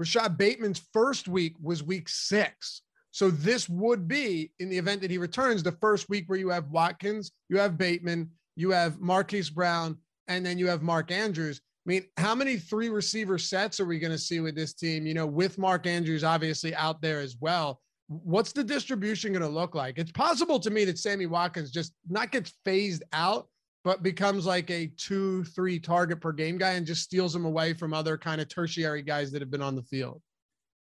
Rashod 0.03 0.37
Bateman's 0.37 0.83
first 0.93 1.29
week 1.29 1.55
was 1.62 1.85
week 1.85 2.09
six. 2.09 2.83
So 3.12 3.31
this 3.31 3.69
would 3.69 4.09
be, 4.09 4.51
in 4.59 4.69
the 4.69 4.77
event 4.77 5.01
that 5.03 5.12
he 5.12 5.19
returns, 5.19 5.62
the 5.62 5.71
first 5.71 6.09
week 6.09 6.25
where 6.27 6.41
you 6.41 6.49
have 6.49 6.73
Watkins, 6.73 7.31
you 7.49 7.57
have 7.59 7.79
Bateman, 7.79 8.29
you 8.57 8.71
have 8.71 8.99
Marquise 8.99 9.49
Brown, 9.49 9.97
and 10.27 10.45
then 10.45 10.59
you 10.59 10.67
have 10.67 10.83
Mark 10.83 11.12
Andrews. 11.12 11.61
I 11.62 11.88
mean, 11.88 12.05
how 12.17 12.35
many 12.35 12.57
three 12.57 12.88
receiver 12.88 13.38
sets 13.38 13.79
are 13.79 13.85
we 13.85 14.01
going 14.01 14.11
to 14.11 14.19
see 14.19 14.41
with 14.41 14.57
this 14.57 14.75
team? 14.75 15.07
You 15.07 15.15
know, 15.15 15.25
with 15.25 15.57
Mark 15.57 15.87
Andrews 15.87 16.25
obviously 16.25 16.75
out 16.75 17.01
there 17.01 17.21
as 17.21 17.37
well. 17.38 17.81
What's 18.09 18.51
the 18.51 18.65
distribution 18.65 19.33
going 19.33 19.43
to 19.43 19.49
look 19.49 19.77
like? 19.77 19.99
It's 19.99 20.11
possible 20.11 20.59
to 20.59 20.71
me 20.71 20.85
that 20.87 20.99
Sammy 20.99 21.27
Watkins 21.27 21.71
just 21.71 21.93
not 22.11 22.33
gets 22.33 22.53
phased 22.65 23.05
out, 23.12 23.47
but 23.85 24.03
becomes 24.03 24.47
like 24.47 24.71
a 24.71 24.87
two, 24.97 25.45
three 25.45 25.79
target 25.79 26.21
per 26.21 26.33
game 26.33 26.59
guy 26.59 26.73
and 26.73 26.87
just 26.87 27.03
steals 27.03 27.33
them 27.33 27.45
away 27.45 27.75
from 27.75 27.92
other 27.92 28.16
kind 28.16 28.40
of 28.40 28.49
tertiary 28.49 29.03
guys 29.03 29.33
that 29.33 29.42
have 29.42 29.51
been 29.51 29.62
on 29.62 29.75
the 29.75 29.83
field. 29.83 30.23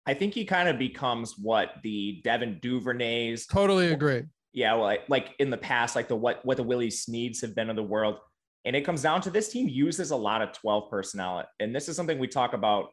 I 0.05 0.13
think 0.13 0.33
he 0.33 0.45
kind 0.45 0.67
of 0.67 0.79
becomes 0.79 1.35
what 1.37 1.75
the 1.83 2.21
Devin 2.23 2.59
Duvernays. 2.61 3.47
Totally 3.47 3.93
agree. 3.93 4.23
Yeah, 4.53 4.73
well, 4.73 4.97
like 5.07 5.35
in 5.39 5.49
the 5.49 5.57
past, 5.57 5.95
like 5.95 6.07
the 6.07 6.15
what 6.15 6.43
what 6.43 6.57
the 6.57 6.63
Willie 6.63 6.89
Sneads 6.89 7.41
have 7.41 7.55
been 7.55 7.69
in 7.69 7.75
the 7.75 7.83
world, 7.83 8.17
and 8.65 8.75
it 8.75 8.81
comes 8.81 9.03
down 9.03 9.21
to 9.21 9.29
this 9.29 9.49
team 9.49 9.69
uses 9.69 10.11
a 10.11 10.15
lot 10.15 10.41
of 10.41 10.51
twelve 10.51 10.89
personnel, 10.89 11.45
and 11.59 11.75
this 11.75 11.87
is 11.87 11.95
something 11.95 12.17
we 12.17 12.27
talk 12.27 12.53
about 12.53 12.89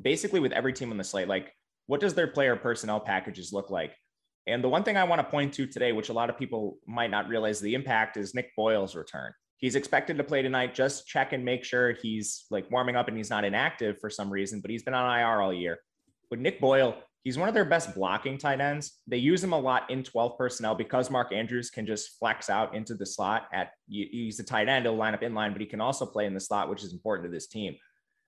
basically 0.00 0.40
with 0.40 0.52
every 0.52 0.72
team 0.72 0.90
on 0.90 0.96
the 0.96 1.04
slate. 1.04 1.28
Like, 1.28 1.52
what 1.86 2.00
does 2.00 2.14
their 2.14 2.26
player 2.26 2.56
personnel 2.56 2.98
packages 2.98 3.52
look 3.52 3.70
like? 3.70 3.94
And 4.46 4.64
the 4.64 4.68
one 4.68 4.82
thing 4.82 4.96
I 4.96 5.04
want 5.04 5.20
to 5.20 5.30
point 5.30 5.52
to 5.54 5.66
today, 5.66 5.92
which 5.92 6.08
a 6.08 6.12
lot 6.12 6.30
of 6.30 6.38
people 6.38 6.78
might 6.86 7.10
not 7.10 7.28
realize 7.28 7.60
the 7.60 7.74
impact, 7.74 8.16
is 8.16 8.34
Nick 8.34 8.54
Boyle's 8.56 8.94
return. 8.94 9.32
He's 9.58 9.74
expected 9.74 10.16
to 10.16 10.24
play 10.24 10.40
tonight. 10.40 10.74
Just 10.74 11.06
check 11.06 11.32
and 11.32 11.44
make 11.44 11.64
sure 11.64 11.92
he's 11.92 12.46
like 12.50 12.70
warming 12.70 12.96
up 12.96 13.08
and 13.08 13.16
he's 13.16 13.28
not 13.28 13.44
inactive 13.44 13.98
for 14.00 14.08
some 14.08 14.30
reason, 14.30 14.60
but 14.60 14.70
he's 14.70 14.82
been 14.82 14.94
on 14.94 15.18
IR 15.18 15.42
all 15.42 15.52
year. 15.52 15.78
With 16.30 16.40
Nick 16.40 16.60
Boyle, 16.60 16.96
he's 17.22 17.36
one 17.36 17.48
of 17.48 17.54
their 17.54 17.66
best 17.66 17.94
blocking 17.94 18.38
tight 18.38 18.60
ends. 18.60 19.00
They 19.06 19.18
use 19.18 19.44
him 19.44 19.52
a 19.52 19.58
lot 19.58 19.90
in 19.90 20.02
12 20.02 20.38
personnel 20.38 20.74
because 20.74 21.10
Mark 21.10 21.32
Andrews 21.32 21.68
can 21.68 21.84
just 21.84 22.18
flex 22.18 22.48
out 22.48 22.74
into 22.74 22.94
the 22.94 23.04
slot 23.04 23.48
at 23.52 23.72
he's 23.86 24.40
a 24.40 24.44
tight 24.44 24.68
end, 24.68 24.86
he'll 24.86 24.96
line 24.96 25.12
up 25.12 25.22
in 25.22 25.34
line, 25.34 25.52
but 25.52 25.60
he 25.60 25.66
can 25.66 25.80
also 25.80 26.06
play 26.06 26.24
in 26.24 26.32
the 26.32 26.40
slot, 26.40 26.70
which 26.70 26.82
is 26.82 26.94
important 26.94 27.28
to 27.28 27.30
this 27.30 27.46
team. 27.46 27.76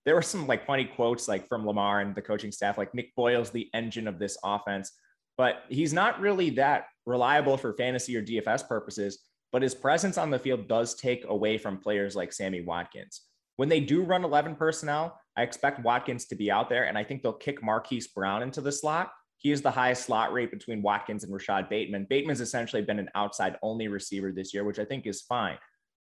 There 0.05 0.15
were 0.15 0.23
some 0.23 0.47
like 0.47 0.67
funny 0.67 0.85
quotes 0.85 1.29
like 1.29 1.49
from 1.49 1.67
Lamar 1.67 2.01
and 2.01 2.15
the 2.15 2.23
coaching 2.23 2.53
staff, 2.53 2.77
like 2.77 2.95
Nick 2.95 3.15
Boyle's 3.15 3.51
the 3.51 3.71
engine 3.73 4.07
of 4.07 4.19
this 4.19 4.37
offense 4.45 4.93
but 5.37 5.65
he's 5.69 5.93
not 5.93 6.21
really 6.21 6.51
that 6.51 6.87
reliable 7.07 7.57
for 7.57 7.73
fantasy 7.75 8.17
or 8.17 8.23
DFS 8.23 8.67
purposes. 8.69 9.19
But 9.53 9.63
his 9.63 9.75
presence 9.75 10.17
on 10.17 10.31
the 10.31 10.39
field 10.39 10.67
does 10.67 10.95
take 10.95 11.25
away 11.29 11.59
from 11.59 11.79
players 11.79 12.17
like 12.17 12.33
Sammy 12.33 12.63
Watkins. 12.63 13.23
When 13.57 13.69
they 13.69 13.81
do 13.81 14.03
run 14.03 14.25
11 14.25 14.57
personnel, 14.57 15.19
I 15.37 15.43
expect 15.43 15.85
Watkins 15.85 16.25
to 16.27 16.35
be 16.35 16.51
out 16.51 16.71
there, 16.71 16.85
and 16.85 16.97
I 16.97 17.05
think 17.05 17.23
they'll 17.23 17.33
kick 17.35 17.63
Marquise 17.63 18.09
Brown 18.09 18.43
into 18.43 18.61
the 18.61 18.73
slot. 18.73 19.11
he 19.37 19.51
is 19.51 19.61
the 19.61 19.71
highest 19.71 20.05
slot 20.05 20.33
rate 20.33 20.51
between 20.51 20.83
Watkins 20.83 21.25
and 21.25 21.33
Rashod 21.33 21.69
Bateman. 21.69 22.07
Bateman's 22.09 22.41
essentially 22.41 22.81
been 22.81 23.01
an 23.01 23.11
outside 23.15 23.57
only 23.63 23.89
receiver 23.89 24.33
this 24.33 24.55
year, 24.55 24.65
which 24.65 24.79
I 24.79 24.85
think 24.85 25.07
is 25.07 25.23
fine. 25.23 25.59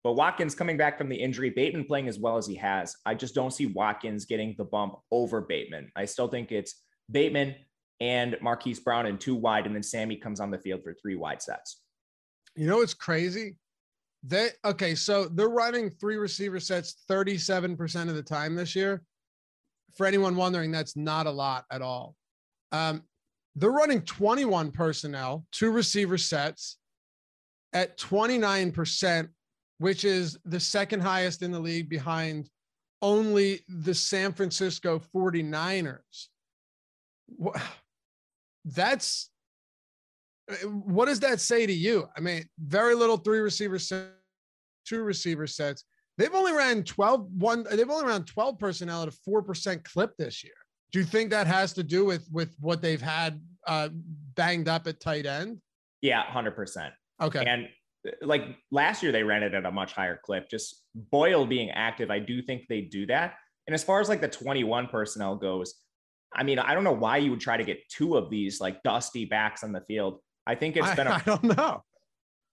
But 0.02 0.14
Watkins 0.14 0.54
coming 0.54 0.76
back 0.76 0.98
from 0.98 1.08
the 1.08 1.16
injury, 1.16 1.50
Bateman 1.50 1.84
playing 1.84 2.08
as 2.08 2.18
well 2.18 2.36
as 2.36 2.46
he 2.46 2.56
has. 2.56 2.96
I 3.06 3.14
just 3.14 3.34
don't 3.34 3.52
see 3.52 3.66
Watkins 3.66 4.24
getting 4.24 4.54
the 4.58 4.64
bump 4.64 4.96
over 5.10 5.42
Bateman. 5.42 5.92
I 5.94 6.06
still 6.06 6.28
think 6.28 6.50
it's 6.50 6.74
Bateman 7.10 7.54
and 8.00 8.36
Marquise 8.40 8.80
Brown 8.80 9.06
and 9.06 9.20
two 9.20 9.34
wide, 9.34 9.66
and 9.66 9.74
then 9.74 9.82
Sammy 9.82 10.16
comes 10.16 10.40
on 10.40 10.50
the 10.50 10.58
field 10.58 10.82
for 10.82 10.94
three 10.94 11.16
wide 11.16 11.42
sets. 11.42 11.80
You 12.56 12.66
know 12.66 12.78
what's 12.78 12.94
crazy? 12.94 13.56
They 14.22 14.50
okay, 14.64 14.94
so 14.94 15.26
they're 15.26 15.48
running 15.48 15.90
three 15.90 16.16
receiver 16.16 16.60
sets 16.60 17.04
37% 17.10 18.08
of 18.08 18.14
the 18.14 18.22
time 18.22 18.54
this 18.54 18.74
year. 18.74 19.02
For 19.96 20.06
anyone 20.06 20.36
wondering, 20.36 20.70
that's 20.70 20.96
not 20.96 21.26
a 21.26 21.30
lot 21.30 21.64
at 21.70 21.82
all. 21.82 22.14
Um, 22.72 23.02
they're 23.56 23.70
running 23.70 24.02
21 24.02 24.70
personnel, 24.70 25.44
two 25.52 25.70
receiver 25.70 26.18
sets 26.18 26.78
at 27.72 27.98
29%, 27.98 29.28
which 29.78 30.04
is 30.04 30.38
the 30.44 30.60
second 30.60 31.00
highest 31.00 31.42
in 31.42 31.50
the 31.50 31.58
league 31.58 31.88
behind 31.88 32.48
only 33.02 33.60
the 33.68 33.94
San 33.94 34.32
Francisco 34.32 35.00
49ers. 35.14 36.28
That's 38.64 39.30
what 40.64 41.06
does 41.06 41.20
that 41.20 41.40
say 41.40 41.66
to 41.66 41.72
you? 41.72 42.08
I 42.16 42.20
mean, 42.20 42.44
very 42.58 42.94
little 42.94 43.16
three 43.16 43.38
receiver 43.38 43.78
sets, 43.78 44.10
two 44.84 45.02
receiver 45.02 45.46
sets. 45.46 45.84
They've 46.18 46.34
only 46.34 46.52
ran 46.52 46.82
12 46.84 47.28
one 47.32 47.64
they've 47.70 47.88
only 47.88 48.06
ran 48.06 48.24
12 48.24 48.58
personnel 48.58 49.02
at 49.02 49.08
a 49.08 49.30
4% 49.30 49.84
clip 49.84 50.16
this 50.18 50.44
year. 50.44 50.52
Do 50.92 50.98
you 50.98 51.04
think 51.04 51.30
that 51.30 51.46
has 51.46 51.72
to 51.74 51.82
do 51.82 52.04
with 52.04 52.28
with 52.32 52.54
what 52.60 52.82
they've 52.82 53.00
had 53.00 53.40
uh, 53.66 53.88
banged 54.34 54.68
up 54.68 54.86
at 54.86 55.00
tight 55.00 55.26
end? 55.26 55.58
Yeah, 56.02 56.24
100%. 56.24 56.90
Okay. 57.22 57.44
And 57.46 57.68
like 58.22 58.42
last 58.70 59.02
year 59.02 59.12
they 59.12 59.22
ran 59.22 59.42
it 59.42 59.54
at 59.54 59.64
a 59.64 59.70
much 59.70 59.92
higher 59.92 60.18
clip. 60.24 60.50
Just 60.50 60.82
Boyle 60.94 61.46
being 61.46 61.70
active, 61.70 62.10
I 62.10 62.18
do 62.18 62.42
think 62.42 62.62
they 62.68 62.80
do 62.82 63.06
that. 63.06 63.34
And 63.66 63.74
as 63.74 63.84
far 63.84 64.00
as 64.00 64.08
like 64.08 64.20
the 64.20 64.28
21 64.28 64.88
personnel 64.88 65.36
goes, 65.36 65.74
I 66.32 66.42
mean, 66.42 66.58
I 66.58 66.74
don't 66.74 66.84
know 66.84 66.92
why 66.92 67.18
you 67.18 67.30
would 67.30 67.40
try 67.40 67.56
to 67.56 67.64
get 67.64 67.88
two 67.88 68.16
of 68.16 68.30
these 68.30 68.60
like 68.60 68.82
dusty 68.82 69.24
backs 69.24 69.64
on 69.64 69.72
the 69.72 69.80
field. 69.80 70.20
I 70.46 70.54
think 70.54 70.76
it's 70.76 70.94
been 70.94 71.08
I, 71.08 71.10
a, 71.10 71.14
I 71.18 71.22
don't 71.24 71.44
know. 71.44 71.82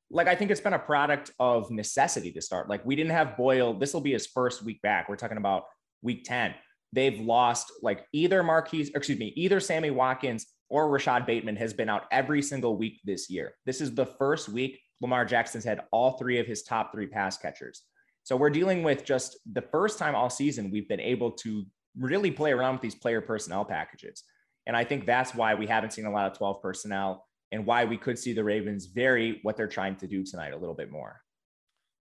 Like 0.10 0.28
I 0.28 0.36
think 0.36 0.52
it's 0.52 0.62
been 0.62 0.74
a 0.74 0.80
product 0.80 1.32
of 1.40 1.70
necessity 1.70 2.32
to 2.32 2.42
start. 2.42 2.70
Like 2.70 2.86
we 2.86 2.96
didn't 2.96 3.12
have 3.12 3.38
Boyle. 3.38 3.74
This 3.74 3.94
will 3.94 4.02
be 4.02 4.14
his 4.14 4.28
first 4.28 4.64
week 4.64 4.82
back. 4.82 5.10
We're 5.10 5.16
talking 5.16 5.38
about 5.38 5.64
week 6.02 6.24
10. 6.26 6.54
They've 6.94 7.20
lost 7.20 7.72
like 7.82 8.06
either 8.14 8.42
Marquise, 8.44 8.92
excuse 8.96 9.20
me, 9.20 9.34
either 9.36 9.60
Sammy 9.60 9.92
Watkins 9.92 10.48
or 10.70 10.90
Rashod 10.90 11.26
Bateman 11.26 11.58
has 11.58 11.74
been 11.74 11.90
out 11.90 12.06
every 12.12 12.42
single 12.42 12.78
week 12.78 13.00
this 13.04 13.30
year. 13.30 13.54
This 13.66 13.82
is 13.82 13.94
the 13.94 14.06
first 14.06 14.50
week 14.50 14.80
Lamar 15.02 15.26
Jackson's 15.26 15.64
had 15.64 15.82
all 15.92 16.18
three 16.18 16.40
of 16.40 16.48
his 16.48 16.64
top 16.64 16.92
three 16.92 17.08
pass 17.08 17.38
catchers. 17.38 17.84
So 18.24 18.36
we're 18.36 18.50
dealing 18.50 18.84
with 18.84 19.06
just 19.06 19.38
the 19.54 19.62
first 19.62 20.00
time 20.00 20.16
all 20.16 20.30
season 20.30 20.72
we've 20.72 20.90
been 20.90 21.00
able 21.00 21.32
to 21.32 21.66
really 22.00 22.32
play 22.32 22.52
around 22.52 22.74
with 22.74 22.82
these 22.82 22.96
player 22.96 23.22
personnel 23.22 23.66
packages. 23.66 24.24
And 24.66 24.76
I 24.76 24.84
think 24.84 25.06
that's 25.06 25.34
why 25.34 25.56
we 25.56 25.66
haven't 25.68 25.94
seen 25.94 26.06
a 26.06 26.12
lot 26.12 26.30
of 26.30 26.38
12 26.38 26.62
personnel 26.62 27.26
and 27.52 27.66
why 27.66 27.86
we 27.86 27.98
could 27.98 28.20
see 28.20 28.34
the 28.34 28.44
Ravens 28.44 28.88
vary 28.88 29.40
what 29.44 29.56
they're 29.56 29.68
trying 29.68 29.96
to 29.98 30.08
do 30.08 30.24
tonight 30.24 30.54
a 30.54 30.58
little 30.58 30.76
bit 30.76 30.92
more. 30.92 31.22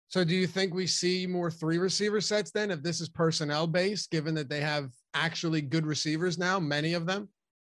So 0.09 0.25
do 0.25 0.35
you 0.35 0.47
think 0.47 0.75
we 0.75 0.87
see 0.87 1.27
more 1.27 1.51
three 1.51 1.79
receiver 1.79 2.21
sets 2.21 2.51
then 2.51 2.71
if 2.71 2.83
this 2.83 3.01
is 3.01 3.09
personnel 3.09 3.67
based, 3.67 4.11
given 4.11 4.35
that 4.35 4.49
they 4.49 4.61
have 4.61 4.91
actually 5.15 5.61
good 5.61 5.87
receivers 5.87 6.39
now, 6.39 6.59
many 6.59 6.95
of 6.95 7.07
them? 7.07 7.29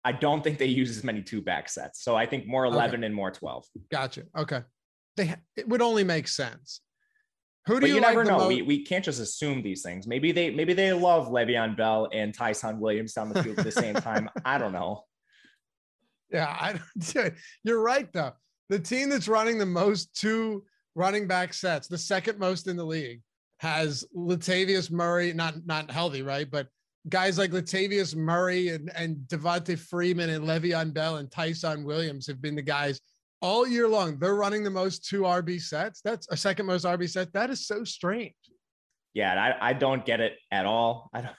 I 0.05 0.13
don't 0.13 0.45
think 0.45 0.59
they 0.59 0.67
use 0.67 0.95
as 0.97 1.05
many 1.05 1.23
two 1.23 1.41
back 1.41 1.69
sets. 1.69 2.03
So 2.03 2.15
I 2.17 2.27
think 2.27 2.47
more 2.47 2.67
11 2.67 3.01
okay. 3.01 3.07
and 3.07 3.15
more 3.15 3.31
12. 3.31 3.65
Gotcha. 3.91 4.25
Okay. 4.37 4.61
They 5.17 5.35
it 5.57 5.69
would 5.69 5.81
only 5.81 6.05
make 6.05 6.29
sense. 6.29 6.81
Who 7.67 7.75
do 7.75 7.81
but 7.81 7.89
you, 7.89 7.95
you 7.97 8.01
like 8.03 8.11
never 8.11 8.25
know. 8.25 8.39
Most? 8.39 8.49
We, 8.49 8.63
we 8.63 8.85
can't 8.85 9.05
just 9.05 9.21
assume 9.21 9.63
these 9.63 9.83
things. 9.83 10.07
Maybe 10.07 10.33
they 10.33 10.51
maybe 10.51 10.75
they 10.75 10.93
love 10.93 11.29
Le'Veon 11.29 11.77
Bell 11.77 12.09
and 12.13 12.35
Ty'Son 12.35 12.79
Williams 12.79 13.15
down 13.15 13.31
the 13.31 13.43
field 13.43 13.59
at 13.59 13.65
the 13.65 13.73
same 13.73 13.95
time. 13.95 14.29
I 14.45 14.59
don't 14.59 14.73
know. 14.73 15.05
Yeah, 16.31 16.55
I 16.61 16.79
don't. 17.15 17.35
you're 17.65 17.81
right 17.81 18.13
though. 18.13 18.33
The 18.69 18.79
team 18.79 19.09
that's 19.09 19.29
running 19.29 19.59
the 19.59 19.67
most 19.67 20.15
two 20.15 20.65
running 20.95 21.27
back 21.27 21.55
sets, 21.55 21.89
the 21.89 21.99
second 21.99 22.39
most 22.39 22.69
in 22.69 22.77
the 22.77 22.85
league, 22.85 23.23
has 23.61 24.05
Latavius 24.15 24.91
Murray, 24.91 25.33
not 25.33 25.67
not 25.67 25.91
healthy, 25.91 26.21
right? 26.23 26.51
But 26.51 26.69
guys 27.09 27.39
like 27.39 27.51
Latavius 27.51 28.15
Murray 28.15 28.69
and, 28.69 28.91
and 28.95 29.17
Devonta 29.29 29.79
Freeman 29.79 30.31
and 30.31 30.45
Le'Veon 30.45 30.93
Bell 30.93 31.17
and 31.17 31.31
Ty'Son 31.31 31.85
Williams 31.85 32.27
have 32.27 32.41
been 32.41 32.55
the 32.55 32.63
guys 32.63 33.01
all 33.45 33.69
year 33.69 33.87
long. 33.87 34.19
They're 34.19 34.35
running 34.35 34.65
the 34.65 34.71
most 34.71 35.05
two 35.05 35.21
RB 35.21 35.61
sets. 35.61 36.01
That's 36.01 36.27
a 36.31 36.37
second 36.37 36.65
most 36.65 36.87
RB 36.87 37.09
set. 37.11 37.31
That 37.35 37.51
is 37.51 37.67
so 37.67 37.85
strange. 37.85 38.33
Yeah, 39.13 39.55
I, 39.61 39.71
I 39.71 39.73
don't 39.75 40.05
get 40.05 40.21
it 40.21 40.39
at 40.51 40.65
all. 40.65 41.11
I 41.13 41.21
don't, 41.21 41.37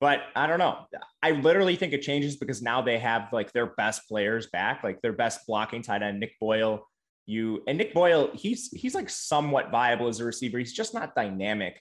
but 0.00 0.22
I 0.34 0.48
don't 0.48 0.58
know. 0.58 0.86
I 1.22 1.30
literally 1.30 1.76
think 1.76 1.92
it 1.92 2.02
changes 2.02 2.36
because 2.36 2.62
now 2.62 2.82
they 2.82 2.98
have 2.98 3.32
like 3.32 3.52
their 3.52 3.66
best 3.66 4.08
players 4.08 4.48
back, 4.48 4.82
like 4.82 5.00
their 5.02 5.12
best 5.12 5.46
blocking 5.46 5.82
tight 5.82 6.02
end, 6.02 6.18
Nick 6.18 6.32
Boyle. 6.40 6.84
You 7.26 7.62
and 7.68 7.78
Nick 7.78 7.94
Boyle, 7.94 8.30
he's 8.34 8.70
he's 8.72 8.94
like 8.96 9.08
somewhat 9.08 9.70
viable 9.70 10.08
as 10.08 10.18
a 10.18 10.24
receiver. 10.24 10.58
He's 10.58 10.74
just 10.74 10.94
not 10.94 11.14
dynamic, 11.14 11.80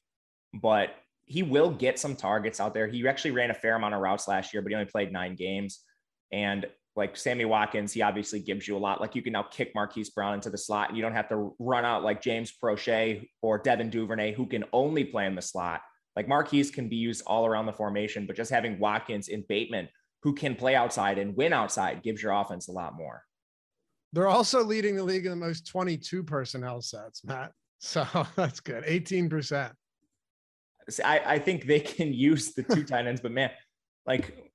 but 0.53 0.91
he 1.25 1.41
will 1.41 1.71
get 1.71 1.97
some 1.97 2.15
targets 2.15 2.59
out 2.59 2.75
there. 2.75 2.87
He 2.87 3.05
actually 3.07 3.31
ran 3.31 3.49
a 3.49 3.55
fair 3.55 3.75
amount 3.75 3.95
of 3.95 3.99
routes 3.99 4.27
last 4.27 4.53
year, 4.53 4.61
but 4.61 4.69
he 4.69 4.75
only 4.75 4.89
played 4.89 5.11
nine 5.11 5.35
games. 5.35 5.79
And 6.31 6.67
like 6.95 7.17
Sammy 7.17 7.45
Watkins, 7.45 7.91
he 7.91 8.01
obviously 8.01 8.39
gives 8.39 8.67
you 8.67 8.77
a 8.77 8.79
lot. 8.79 9.01
Like 9.01 9.15
you 9.15 9.21
can 9.21 9.33
now 9.33 9.43
kick 9.43 9.71
Marquise 9.73 10.11
Brown 10.11 10.35
into 10.35 10.49
the 10.49 10.57
slot. 10.57 10.89
And 10.89 10.97
you 10.97 11.01
don't 11.01 11.15
have 11.15 11.29
to 11.29 11.55
run 11.57 11.85
out 11.85 12.03
like 12.03 12.21
James 12.21 12.51
Proche 12.51 13.27
or 13.41 13.57
Devin 13.57 13.89
Duvernay, 13.89 14.33
who 14.33 14.45
can 14.45 14.63
only 14.71 15.03
play 15.03 15.25
in 15.25 15.35
the 15.35 15.41
slot. 15.41 15.81
Like 16.15 16.27
Marquise 16.27 16.69
can 16.69 16.89
be 16.89 16.95
used 16.95 17.23
all 17.25 17.45
around 17.47 17.65
the 17.65 17.73
formation, 17.73 18.27
but 18.27 18.35
just 18.35 18.51
having 18.51 18.77
Watkins 18.77 19.29
and 19.29 19.47
Bateman, 19.47 19.89
who 20.21 20.33
can 20.33 20.55
play 20.55 20.75
outside 20.75 21.17
and 21.17 21.35
win 21.35 21.51
outside, 21.51 22.03
gives 22.03 22.21
your 22.21 22.33
offense 22.33 22.67
a 22.67 22.71
lot 22.71 22.95
more. 22.95 23.23
They're 24.13 24.27
also 24.27 24.63
leading 24.63 24.95
the 24.95 25.03
league 25.03 25.25
in 25.25 25.31
the 25.31 25.35
most 25.35 25.67
22 25.67 26.23
personnel 26.23 26.81
sets, 26.81 27.23
Matt. 27.23 27.51
So 27.85 28.07
that's 28.37 28.61
good. 28.61 28.85
18%. 28.85 29.73
I, 31.03 31.19
I 31.25 31.39
think 31.39 31.65
they 31.65 31.81
can 31.81 32.13
use 32.13 32.53
the 32.53 32.63
two 32.63 32.83
tight 32.85 33.07
ends, 33.07 33.19
but 33.19 33.33
man, 33.33 33.51
like 34.05 34.52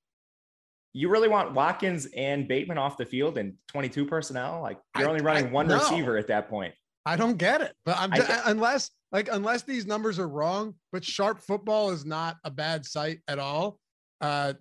you 0.99 1.09
really 1.09 1.29
want 1.29 1.53
Watkins 1.53 2.09
and 2.17 2.49
Bateman 2.49 2.79
off 2.79 2.97
the 2.97 3.05
field 3.05 3.39
and 3.39 3.55
22 3.69 4.07
personnel? 4.07 4.61
Like 4.61 4.79
you're 4.97 5.07
I, 5.07 5.11
only 5.11 5.23
running 5.23 5.47
I, 5.47 5.51
one 5.51 5.69
no. 5.69 5.79
receiver 5.79 6.17
at 6.17 6.27
that 6.29 6.49
point. 6.49 6.75
I 7.07 7.17
don't 7.17 7.39
get 7.39 7.61
it, 7.61 7.75
but 7.85 7.97
I'm 7.99 8.13
unless 8.45 8.91
like 9.13 9.29
unless 9.31 9.63
these 9.63 9.87
numbers 9.87 10.19
are 10.19 10.29
wrong. 10.29 10.75
But 10.93 11.05
sharp 11.05 11.41
football 11.41 11.91
is 11.91 12.05
not 12.05 12.37
a 12.45 12.51
bad 12.51 12.85
site 12.85 13.21
at 13.29 13.39
all. 13.39 13.79
Uh, 14.21 14.55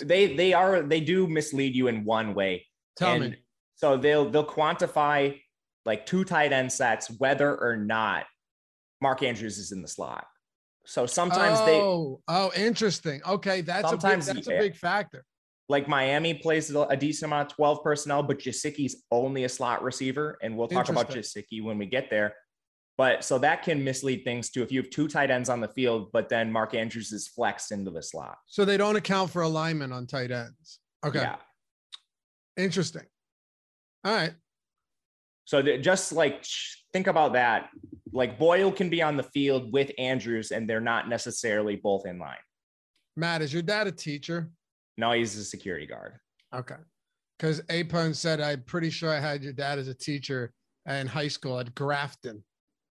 they 0.00 0.34
they 0.34 0.52
are 0.52 0.82
they 0.82 1.00
do 1.00 1.26
mislead 1.26 1.76
you 1.76 1.86
in 1.88 2.04
one 2.04 2.34
way. 2.34 2.66
Tell 2.96 3.12
and 3.12 3.30
me. 3.30 3.36
So 3.76 3.96
they'll 3.96 4.30
they'll 4.30 4.46
quantify 4.46 5.38
like 5.84 6.06
two 6.06 6.24
tight 6.24 6.52
end 6.52 6.72
sets 6.72 7.10
whether 7.18 7.56
or 7.56 7.76
not 7.76 8.24
Mark 9.00 9.22
Andrews 9.22 9.58
is 9.58 9.72
in 9.72 9.82
the 9.82 9.88
slot. 9.88 10.26
So 10.84 11.06
sometimes 11.06 11.58
oh, 11.60 11.66
they 11.66 12.34
oh 12.34 12.52
interesting. 12.56 13.20
Okay, 13.26 13.60
that's 13.60 13.88
sometimes 13.88 14.28
a 14.28 14.34
big, 14.34 14.44
that's 14.44 14.56
a 14.56 14.58
big 14.58 14.76
factor. 14.76 15.24
Like 15.68 15.88
Miami 15.88 16.34
plays 16.34 16.74
a 16.74 16.96
decent 16.96 17.30
amount 17.30 17.50
of 17.50 17.56
12 17.56 17.82
personnel, 17.82 18.22
but 18.22 18.38
Gesicki's 18.38 19.04
only 19.10 19.44
a 19.44 19.48
slot 19.48 19.82
receiver. 19.82 20.36
And 20.42 20.56
we'll 20.56 20.68
talk 20.68 20.88
about 20.88 21.08
Gesicki 21.08 21.62
when 21.62 21.78
we 21.78 21.86
get 21.86 22.10
there. 22.10 22.34
But 22.98 23.24
so 23.24 23.38
that 23.38 23.62
can 23.62 23.82
mislead 23.82 24.22
things 24.24 24.50
too. 24.50 24.62
If 24.62 24.70
you 24.70 24.82
have 24.82 24.90
two 24.90 25.08
tight 25.08 25.30
ends 25.30 25.48
on 25.48 25.60
the 25.60 25.68
field, 25.68 26.10
but 26.12 26.28
then 26.28 26.52
Mark 26.52 26.74
Andrews 26.74 27.10
is 27.12 27.26
flexed 27.28 27.72
into 27.72 27.90
the 27.90 28.02
slot. 28.02 28.36
So 28.46 28.64
they 28.64 28.76
don't 28.76 28.96
account 28.96 29.30
for 29.30 29.42
alignment 29.42 29.92
on 29.92 30.06
tight 30.06 30.30
ends. 30.30 30.80
Okay. 31.04 31.20
Yeah. 31.20 31.36
Interesting. 32.56 33.06
All 34.04 34.14
right. 34.14 34.34
So 35.52 35.60
just 35.60 36.12
like 36.12 36.46
think 36.94 37.08
about 37.08 37.34
that. 37.34 37.68
Like 38.10 38.38
Boyle 38.38 38.72
can 38.72 38.88
be 38.88 39.02
on 39.02 39.18
the 39.18 39.22
field 39.22 39.70
with 39.70 39.90
Andrews, 39.98 40.50
and 40.50 40.66
they're 40.68 40.80
not 40.80 41.10
necessarily 41.10 41.76
both 41.76 42.06
in 42.06 42.18
line. 42.18 42.38
Matt, 43.18 43.42
is 43.42 43.52
your 43.52 43.60
dad 43.60 43.86
a 43.86 43.92
teacher? 43.92 44.50
No, 44.96 45.12
he's 45.12 45.36
a 45.36 45.44
security 45.44 45.86
guard. 45.86 46.14
Okay. 46.54 46.76
Because 47.38 47.60
Apone 47.64 48.16
said, 48.16 48.40
I'm 48.40 48.62
pretty 48.62 48.88
sure 48.88 49.10
I 49.10 49.20
had 49.20 49.44
your 49.44 49.52
dad 49.52 49.78
as 49.78 49.88
a 49.88 49.94
teacher 49.94 50.54
in 50.86 51.06
high 51.06 51.28
school 51.28 51.58
at 51.58 51.74
Grafton. 51.74 52.42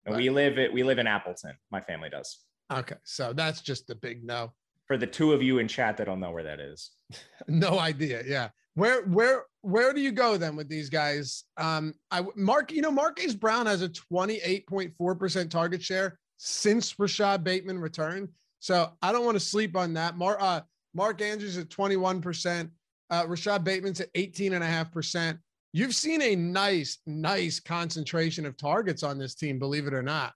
And 0.05 0.16
we 0.16 0.29
live 0.29 0.59
it. 0.59 0.70
We 0.70 0.83
live 0.83 0.99
in 0.99 1.07
Appleton. 1.07 1.55
My 1.70 1.81
family 1.81 2.11
does. 2.11 2.40
Okay, 2.70 2.96
so 3.05 3.33
that's 3.33 3.62
just 3.62 3.88
a 3.88 3.94
big 3.94 4.23
no. 4.23 4.53
For 4.87 4.99
the 4.99 5.07
two 5.07 5.33
of 5.33 5.42
you 5.42 5.61
in 5.61 5.66
chat 5.66 5.96
that 5.96 6.05
don't 6.05 6.20
know 6.20 6.31
where 6.31 6.44
that 6.44 6.61
is, 6.61 6.90
no 7.49 7.79
idea. 7.79 8.23
Yeah, 8.27 8.51
where 8.75 9.07
where 9.07 9.44
where 9.62 9.92
do 9.92 10.01
you 10.01 10.12
go 10.12 10.37
then 10.37 10.57
with 10.57 10.68
these 10.68 10.88
guys? 10.88 11.44
Um, 11.57 11.94
I 12.11 12.25
Mark, 12.37 12.73
you 12.73 12.83
know, 12.83 12.90
Marquise 12.90 13.35
Brown 13.35 13.66
has 13.66 13.83
a 13.83 13.88
28.4% 13.88 15.51
target 15.51 15.83
share 15.83 16.18
since 16.38 16.99
Rashod 16.99 17.44
Bateman 17.44 17.79
returned. 17.79 18.29
So 18.61 18.90
I 19.03 19.12
don't 19.12 19.25
want 19.25 19.37
to 19.37 19.44
sleep 19.44 19.77
on 19.77 19.94
that. 19.94 20.16
Mark 20.16 20.38
uh, 20.40 20.62
Mark 20.94 21.20
Andrews 21.23 21.59
at 21.59 21.68
21%. 21.68 22.70
Uh, 23.11 23.25
Rashod 23.27 23.64
Bateman's 23.64 24.01
at 24.01 24.12
18.5%. 24.14 25.38
You've 25.73 25.94
seen 25.94 26.23
a 26.23 26.35
nice, 26.35 26.99
nice 27.07 27.61
concentration 27.61 28.44
of 28.44 28.57
targets 28.57 29.03
on 29.03 29.18
this 29.18 29.35
team, 29.35 29.59
believe 29.59 29.87
it 29.87 29.94
or 29.94 30.03
not. 30.03 30.33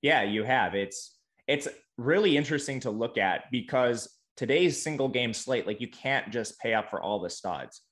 Yeah, 0.00 0.22
you 0.22 0.42
have. 0.42 0.74
It's 0.74 1.16
it's 1.46 1.68
really 1.98 2.36
interesting 2.36 2.80
to 2.80 2.90
look 2.90 3.18
at 3.18 3.50
because 3.50 4.08
today's 4.36 4.80
single 4.82 5.08
game 5.08 5.32
slate, 5.32 5.66
like 5.66 5.80
you 5.80 5.88
can't 5.88 6.30
just 6.30 6.58
pay 6.58 6.74
up 6.74 6.90
for 6.90 7.00
all 7.00 7.20
the 7.20 7.30
studs. 7.30 7.82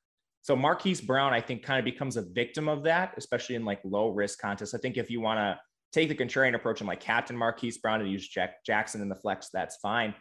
So 0.42 0.56
Marquise 0.56 1.00
Brown, 1.00 1.32
I 1.32 1.40
think, 1.40 1.62
kind 1.62 1.78
of 1.78 1.84
becomes 1.84 2.16
a 2.16 2.22
victim 2.22 2.68
of 2.68 2.82
that, 2.84 3.14
especially 3.16 3.56
in 3.56 3.64
like 3.64 3.80
low 3.84 4.08
risk 4.08 4.40
contests. 4.40 4.74
I 4.74 4.78
think 4.78 4.96
if 4.96 5.10
you 5.10 5.20
want 5.20 5.38
to 5.38 5.60
take 5.92 6.08
the 6.08 6.14
contrarian 6.14 6.54
approach 6.54 6.80
and 6.80 6.88
like 6.88 7.00
captain 7.00 7.36
Marquise 7.36 7.78
Brown 7.78 8.00
and 8.00 8.10
use 8.10 8.26
Jack 8.26 8.64
Jackson 8.64 9.02
in 9.02 9.08
the 9.08 9.14
flex, 9.14 9.48
that's 9.52 9.76
fine. 9.76 10.14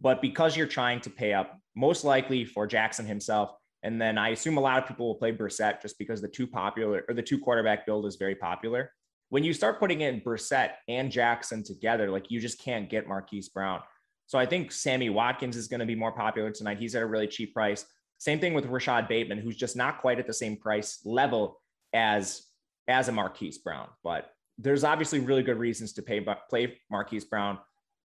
But 0.00 0.22
because 0.22 0.56
you're 0.56 0.66
trying 0.66 1.00
to 1.00 1.10
pay 1.10 1.32
up, 1.32 1.58
most 1.74 2.04
likely 2.04 2.44
for 2.44 2.66
Jackson 2.66 3.06
himself, 3.06 3.50
and 3.82 4.00
then 4.00 4.16
I 4.16 4.30
assume 4.30 4.56
a 4.56 4.60
lot 4.60 4.82
of 4.82 4.88
people 4.88 5.06
will 5.06 5.14
play 5.16 5.32
Brissett 5.32 5.82
just 5.82 5.98
because 5.98 6.22
the 6.22 6.28
two 6.28 6.46
popular 6.46 7.04
or 7.08 7.14
the 7.14 7.22
two 7.22 7.38
quarterback 7.38 7.84
build 7.84 8.06
is 8.06 8.16
very 8.16 8.34
popular. 8.34 8.90
When 9.28 9.44
you 9.44 9.52
start 9.52 9.78
putting 9.78 10.00
in 10.00 10.20
Brissett 10.20 10.70
and 10.88 11.10
Jackson 11.10 11.62
together, 11.62 12.10
like 12.10 12.30
you 12.30 12.40
just 12.40 12.60
can't 12.60 12.88
get 12.88 13.08
Marquise 13.08 13.48
Brown. 13.48 13.80
So 14.26 14.38
I 14.38 14.46
think 14.46 14.72
Sammy 14.72 15.10
Watkins 15.10 15.56
is 15.56 15.68
going 15.68 15.80
to 15.80 15.86
be 15.86 15.94
more 15.94 16.12
popular 16.12 16.50
tonight. 16.50 16.78
He's 16.78 16.94
at 16.94 17.02
a 17.02 17.06
really 17.06 17.26
cheap 17.26 17.52
price. 17.52 17.84
Same 18.24 18.40
thing 18.40 18.54
with 18.54 18.64
Rashod 18.64 19.06
Bateman, 19.06 19.36
who's 19.36 19.54
just 19.54 19.76
not 19.76 20.00
quite 20.00 20.18
at 20.18 20.26
the 20.26 20.32
same 20.32 20.56
price 20.56 21.00
level 21.04 21.60
as 21.92 22.44
as 22.88 23.08
a 23.08 23.12
Marquise 23.12 23.58
Brown. 23.58 23.86
But 24.02 24.30
there's 24.56 24.82
obviously 24.82 25.20
really 25.20 25.42
good 25.42 25.58
reasons 25.58 25.92
to 25.92 26.02
pay 26.02 26.26
play 26.48 26.80
Marquise 26.90 27.26
Brown 27.26 27.58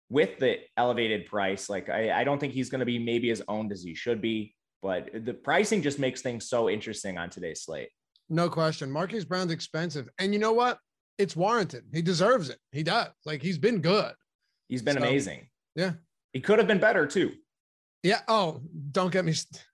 with 0.09 0.37
the 0.37 0.57
elevated 0.77 1.25
price. 1.25 1.67
Like 1.67 1.89
I, 1.89 2.11
I 2.11 2.23
don't 2.25 2.37
think 2.37 2.53
he's 2.53 2.69
going 2.69 2.77
to 2.77 2.85
be 2.85 2.99
maybe 2.99 3.31
as 3.31 3.41
owned 3.47 3.71
as 3.71 3.81
he 3.81 3.95
should 3.95 4.21
be, 4.21 4.53
but 4.83 5.09
the 5.25 5.33
pricing 5.33 5.81
just 5.81 5.97
makes 5.97 6.21
things 6.21 6.47
so 6.47 6.69
interesting 6.69 7.17
on 7.17 7.31
today's 7.31 7.63
slate. 7.63 7.89
No 8.29 8.51
question. 8.51 8.91
Marquise 8.91 9.25
Brown's 9.25 9.51
expensive. 9.51 10.09
And 10.19 10.31
you 10.31 10.39
know 10.39 10.53
what? 10.53 10.77
It's 11.17 11.35
warranted. 11.35 11.85
He 11.91 12.03
deserves 12.03 12.51
it. 12.51 12.59
He 12.71 12.83
does. 12.83 13.09
Like 13.25 13.41
he's 13.41 13.57
been 13.57 13.81
good. 13.81 14.13
He's 14.67 14.83
been 14.83 14.93
so, 14.93 14.99
amazing. 14.99 15.47
Yeah. 15.75 15.93
He 16.33 16.39
could 16.39 16.59
have 16.59 16.67
been 16.67 16.79
better 16.79 17.07
too. 17.07 17.31
Yeah. 18.03 18.19
Oh, 18.27 18.61
don't 18.91 19.11
get 19.11 19.25
me. 19.25 19.33
St- 19.33 19.65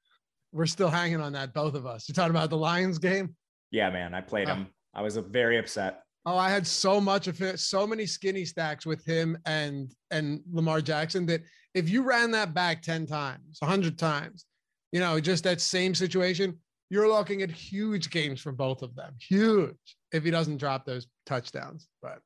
We're 0.51 0.65
still 0.65 0.89
hanging 0.89 1.21
on 1.21 1.33
that, 1.33 1.53
both 1.53 1.75
of 1.75 1.85
us. 1.85 2.07
You're 2.07 2.15
talking 2.15 2.31
about 2.31 2.49
the 2.49 2.57
Lions 2.57 2.97
game? 2.97 3.35
Yeah, 3.71 3.89
man. 3.89 4.13
I 4.13 4.21
played 4.21 4.49
uh, 4.49 4.55
him. 4.55 4.67
I 4.93 5.01
was 5.01 5.17
very 5.17 5.57
upset. 5.57 6.01
Oh, 6.25 6.37
I 6.37 6.49
had 6.49 6.65
so 6.67 6.99
much 6.99 7.27
of 7.27 7.41
it, 7.41 7.59
so 7.59 7.87
many 7.87 8.05
skinny 8.05 8.45
stacks 8.45 8.85
with 8.85 9.05
him 9.05 9.37
and 9.45 9.93
and 10.11 10.41
Lamar 10.51 10.81
Jackson 10.81 11.25
that 11.27 11.41
if 11.73 11.89
you 11.89 12.03
ran 12.03 12.31
that 12.31 12.53
back 12.53 12.81
10 12.81 13.05
times, 13.05 13.57
100 13.59 13.97
times, 13.97 14.45
you 14.91 14.99
know, 14.99 15.19
just 15.19 15.43
that 15.43 15.61
same 15.61 15.93
situation, 15.95 16.57
you're 16.89 17.07
looking 17.07 17.41
at 17.41 17.51
huge 17.51 18.09
games 18.09 18.41
for 18.41 18.51
both 18.51 18.81
of 18.81 18.95
them. 18.95 19.13
Huge 19.19 19.75
if 20.11 20.23
he 20.23 20.31
doesn't 20.31 20.57
drop 20.57 20.85
those 20.85 21.07
touchdowns. 21.25 21.87
But 22.01 22.19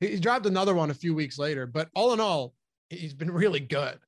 he 0.00 0.18
dropped 0.18 0.46
another 0.46 0.74
one 0.74 0.90
a 0.90 0.94
few 0.94 1.14
weeks 1.14 1.38
later. 1.38 1.66
But 1.66 1.88
all 1.94 2.12
in 2.12 2.20
all, 2.20 2.54
he's 2.88 3.14
been 3.14 3.30
really 3.30 3.60
good. 3.60 3.98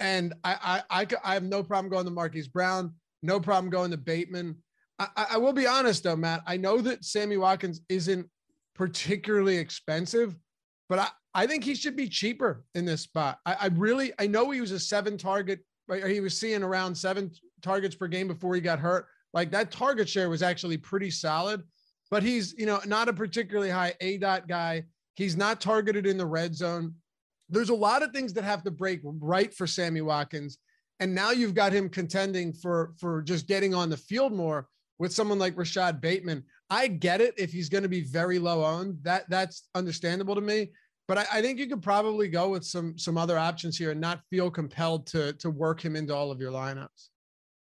And 0.00 0.34
I 0.44 0.82
I 0.90 1.02
I, 1.02 1.06
I 1.24 1.34
have 1.34 1.42
no 1.42 1.62
problem 1.62 1.90
going 1.90 2.04
to 2.04 2.10
Marquise 2.10 2.48
Brown, 2.48 2.94
no 3.22 3.40
problem 3.40 3.70
going 3.70 3.90
to 3.90 3.96
Bateman. 3.96 4.56
I, 4.98 5.26
I 5.32 5.36
will 5.38 5.52
be 5.52 5.66
honest 5.66 6.02
though, 6.02 6.16
Matt. 6.16 6.42
I 6.46 6.56
know 6.56 6.80
that 6.80 7.04
Sammy 7.04 7.36
Watkins 7.36 7.80
isn't 7.88 8.28
particularly 8.74 9.56
expensive, 9.56 10.36
but 10.88 10.98
I, 10.98 11.08
I 11.34 11.46
think 11.46 11.64
he 11.64 11.74
should 11.74 11.96
be 11.96 12.08
cheaper 12.08 12.64
in 12.74 12.84
this 12.84 13.02
spot. 13.02 13.38
I, 13.46 13.56
I 13.60 13.66
really 13.74 14.12
I 14.18 14.26
know 14.26 14.50
he 14.50 14.60
was 14.60 14.72
a 14.72 14.80
seven 14.80 15.16
target? 15.16 15.60
He 16.06 16.20
was 16.20 16.38
seeing 16.38 16.62
around 16.62 16.94
seven 16.96 17.30
targets 17.62 17.94
per 17.94 18.08
game 18.08 18.28
before 18.28 18.54
he 18.54 18.60
got 18.60 18.78
hurt. 18.78 19.06
Like 19.32 19.50
that 19.52 19.70
target 19.70 20.08
share 20.08 20.28
was 20.30 20.42
actually 20.42 20.78
pretty 20.78 21.10
solid, 21.10 21.62
but 22.10 22.22
he's 22.22 22.54
you 22.58 22.66
know 22.66 22.80
not 22.86 23.08
a 23.08 23.12
particularly 23.12 23.70
high 23.70 23.94
aDOT 24.02 24.48
guy. 24.48 24.84
He's 25.14 25.36
not 25.36 25.60
targeted 25.60 26.06
in 26.06 26.16
the 26.16 26.26
red 26.26 26.54
zone. 26.54 26.94
There's 27.48 27.70
a 27.70 27.74
lot 27.74 28.02
of 28.02 28.12
things 28.12 28.32
that 28.34 28.44
have 28.44 28.62
to 28.64 28.70
break 28.70 29.00
right 29.04 29.52
for 29.52 29.66
Sammy 29.66 30.00
Watkins. 30.00 30.58
And 31.00 31.14
now 31.14 31.30
you've 31.30 31.54
got 31.54 31.72
him 31.72 31.88
contending 31.88 32.52
for 32.52 32.94
for 32.98 33.22
just 33.22 33.46
getting 33.46 33.74
on 33.74 33.88
the 33.88 33.96
field 33.96 34.32
more 34.32 34.68
with 34.98 35.12
someone 35.12 35.38
like 35.38 35.56
Rashod 35.56 36.00
Bateman. 36.00 36.42
I 36.70 36.88
get 36.88 37.20
it 37.20 37.34
if 37.38 37.52
he's 37.52 37.68
going 37.68 37.84
to 37.84 37.88
be 37.88 38.02
very 38.02 38.38
low 38.38 38.64
owned. 38.64 38.98
That 39.02 39.28
that's 39.30 39.68
understandable 39.74 40.34
to 40.34 40.40
me. 40.40 40.72
But 41.06 41.18
I, 41.18 41.26
I, 41.34 41.42
think 41.42 41.58
you 41.58 41.66
could 41.66 41.82
probably 41.82 42.28
go 42.28 42.50
with 42.50 42.64
some 42.64 42.98
some 42.98 43.16
other 43.16 43.38
options 43.38 43.78
here 43.78 43.92
and 43.92 44.00
not 44.00 44.20
feel 44.28 44.50
compelled 44.50 45.06
to 45.08 45.32
to 45.34 45.50
work 45.50 45.82
him 45.82 45.96
into 45.96 46.14
all 46.14 46.30
of 46.30 46.40
your 46.40 46.52
lineups. 46.52 47.08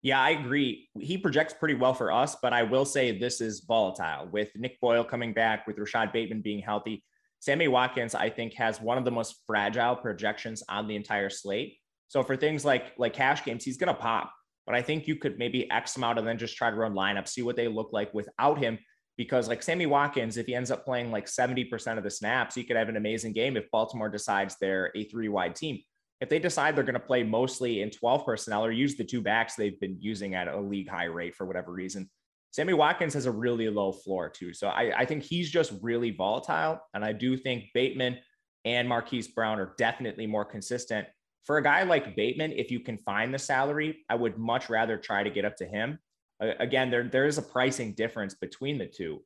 Yeah, 0.02 0.22
I 0.22 0.32
agree. 0.32 0.88
He 1.00 1.18
projects 1.18 1.54
pretty 1.54 1.74
well 1.74 1.94
for 1.94 2.12
us, 2.12 2.36
but 2.42 2.54
I 2.54 2.64
will 2.64 2.86
say 2.86 3.18
this 3.18 3.42
is 3.42 3.62
volatile 3.62 4.28
with 4.32 4.50
Nick 4.56 4.80
Boyle 4.80 5.04
coming 5.04 5.34
back, 5.34 5.66
with 5.66 5.78
Rashad 5.78 6.14
Bateman 6.14 6.42
being 6.42 6.60
healthy. 6.60 7.04
Sammy 7.40 7.68
Watkins, 7.68 8.16
I 8.16 8.30
think, 8.30 8.54
has 8.56 8.82
one 8.82 8.98
of 8.98 9.06
the 9.06 9.12
most 9.12 9.36
fragile 9.46 9.96
projections 9.96 10.64
on 10.70 10.88
the 10.88 10.96
entire 10.96 11.30
slate. 11.30 11.78
So 12.08 12.24
for 12.24 12.36
things 12.36 12.66
like 12.66 12.94
like 12.98 13.14
cash 13.14 13.44
games, 13.44 13.64
he's 13.64 13.78
to 13.78 13.94
pop. 13.94 14.32
But 14.66 14.76
I 14.76 14.82
think 14.82 15.08
you 15.08 15.16
could 15.16 15.38
maybe 15.38 15.70
X 15.70 15.96
him 15.96 16.04
out 16.04 16.18
and 16.18 16.28
then 16.28 16.38
just 16.38 16.58
try 16.58 16.72
to 16.72 16.76
run 16.76 16.94
lineups, 16.94 17.30
see 17.30 17.44
what 17.44 17.56
they 17.56 17.68
look 17.68 17.94
like 17.94 18.14
without 18.14 18.58
him. 18.58 18.80
Because 19.18 19.48
like 19.48 19.64
Sammy 19.64 19.86
Watkins, 19.86 20.38
if 20.38 20.46
he 20.46 20.56
ends 20.56 20.72
up 20.72 20.84
playing 20.84 21.12
like 21.12 21.28
70% 21.28 21.98
of 21.98 22.04
the 22.04 22.10
snaps, 22.10 22.56
he 22.56 22.64
could 22.64 22.76
have 22.76 22.90
an 22.90 22.98
amazing 22.98 23.34
game 23.34 23.56
if 23.56 23.70
Baltimore 23.72 24.10
decides 24.10 24.58
they're 24.60 24.92
a 24.96 25.06
three 25.06 25.30
wide 25.30 25.56
team. 25.56 25.80
If 26.20 26.30
they 26.30 26.40
decide 26.40 26.76
they're 26.76 26.84
going 26.84 26.96
to 26.96 27.00
play 27.00 27.24
mostly 27.24 27.82
in 27.82 27.92
12 27.92 28.26
personnel 28.26 28.66
or 28.66 28.72
use 28.72 28.96
the 28.96 29.04
two 29.04 29.22
backs 29.22 29.56
they've 29.56 29.80
been 29.80 29.98
using 30.00 30.34
at 30.34 30.48
a 30.48 30.60
league 30.60 30.90
high 30.90 31.06
rate 31.06 31.36
for 31.36 31.46
whatever 31.46 31.72
reason, 31.72 32.10
Sammy 32.56 32.72
Watkins 32.72 33.14
has 33.16 33.26
a 33.26 33.32
really 33.32 33.68
low 33.68 33.92
floor 33.92 34.30
too. 34.30 34.54
So 34.54 34.70
I, 34.70 35.00
I 35.00 35.06
think 35.06 35.24
he's 35.24 35.52
just 35.52 35.74
really 35.82 36.12
volatile. 36.12 36.80
And 36.94 37.04
I 37.04 37.12
do 37.12 37.36
think 37.36 37.66
Bateman 37.74 38.18
and 38.64 38.88
Marquise 38.88 39.28
Brown 39.28 39.60
are 39.60 39.74
definitely 39.78 40.26
more 40.26 40.46
consistent. 40.46 41.06
For 41.44 41.58
a 41.58 41.62
guy 41.62 41.84
like 41.84 42.16
Bateman, 42.16 42.54
if 42.54 42.72
you 42.72 42.80
can 42.80 42.98
find 43.00 43.34
the 43.34 43.40
salary, 43.40 44.06
I 44.10 44.16
would 44.16 44.38
much 44.38 44.70
rather 44.70 44.96
try 44.98 45.22
to 45.22 45.30
get 45.30 45.44
up 45.44 45.58
to 45.58 45.66
him. 45.66 46.00
Again, 46.40 46.90
there, 46.90 47.04
there 47.04 47.26
is 47.26 47.38
a 47.38 47.42
pricing 47.42 47.92
difference 47.92 48.36
between 48.36 48.78
the 48.78 48.88
two. 48.88 49.22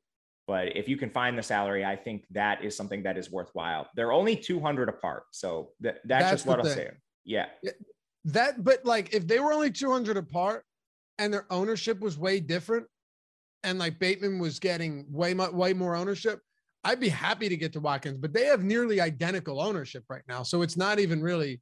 But 0.47 0.75
if 0.75 0.89
you 0.89 0.97
can 0.97 1.11
find 1.11 1.37
the 1.37 1.43
salary, 1.43 1.85
I 1.85 1.97
think 1.97 2.25
that 2.31 2.63
is 2.63 2.75
something 2.75 3.03
that 3.03 3.15
is 3.15 3.29
worthwhile. 3.29 3.87
They're 3.95 4.11
only 4.11 4.37
200 4.37 4.89
apart. 4.89 5.25
So 5.33 5.69
th- 5.83 5.97
that's, 6.03 6.23
that's, 6.23 6.31
just 6.31 6.45
what 6.47 6.57
I'll 6.57 6.65
say. 6.65 6.89
Yeah. 7.25 7.45
That, 8.25 8.63
but 8.63 8.83
like 8.85 9.13
if 9.13 9.27
they 9.27 9.39
were 9.39 9.53
only 9.53 9.69
200 9.69 10.17
apart 10.17 10.63
and 11.19 11.31
their 11.31 11.45
ownership 11.51 11.99
was 11.99 12.17
way 12.17 12.39
different, 12.39 12.87
and 13.63 13.79
like 13.79 13.99
Bateman 13.99 14.39
was 14.39 14.59
getting 14.59 15.05
way 15.09 15.33
way 15.33 15.73
more 15.73 15.95
ownership, 15.95 16.41
I'd 16.83 16.99
be 16.99 17.09
happy 17.09 17.49
to 17.49 17.57
get 17.57 17.73
to 17.73 17.79
Watkins, 17.79 18.17
but 18.17 18.33
they 18.33 18.45
have 18.45 18.63
nearly 18.63 19.01
identical 19.01 19.61
ownership 19.61 20.05
right 20.09 20.23
now, 20.27 20.43
so 20.43 20.61
it's 20.61 20.77
not 20.77 20.99
even 20.99 21.21
really 21.21 21.61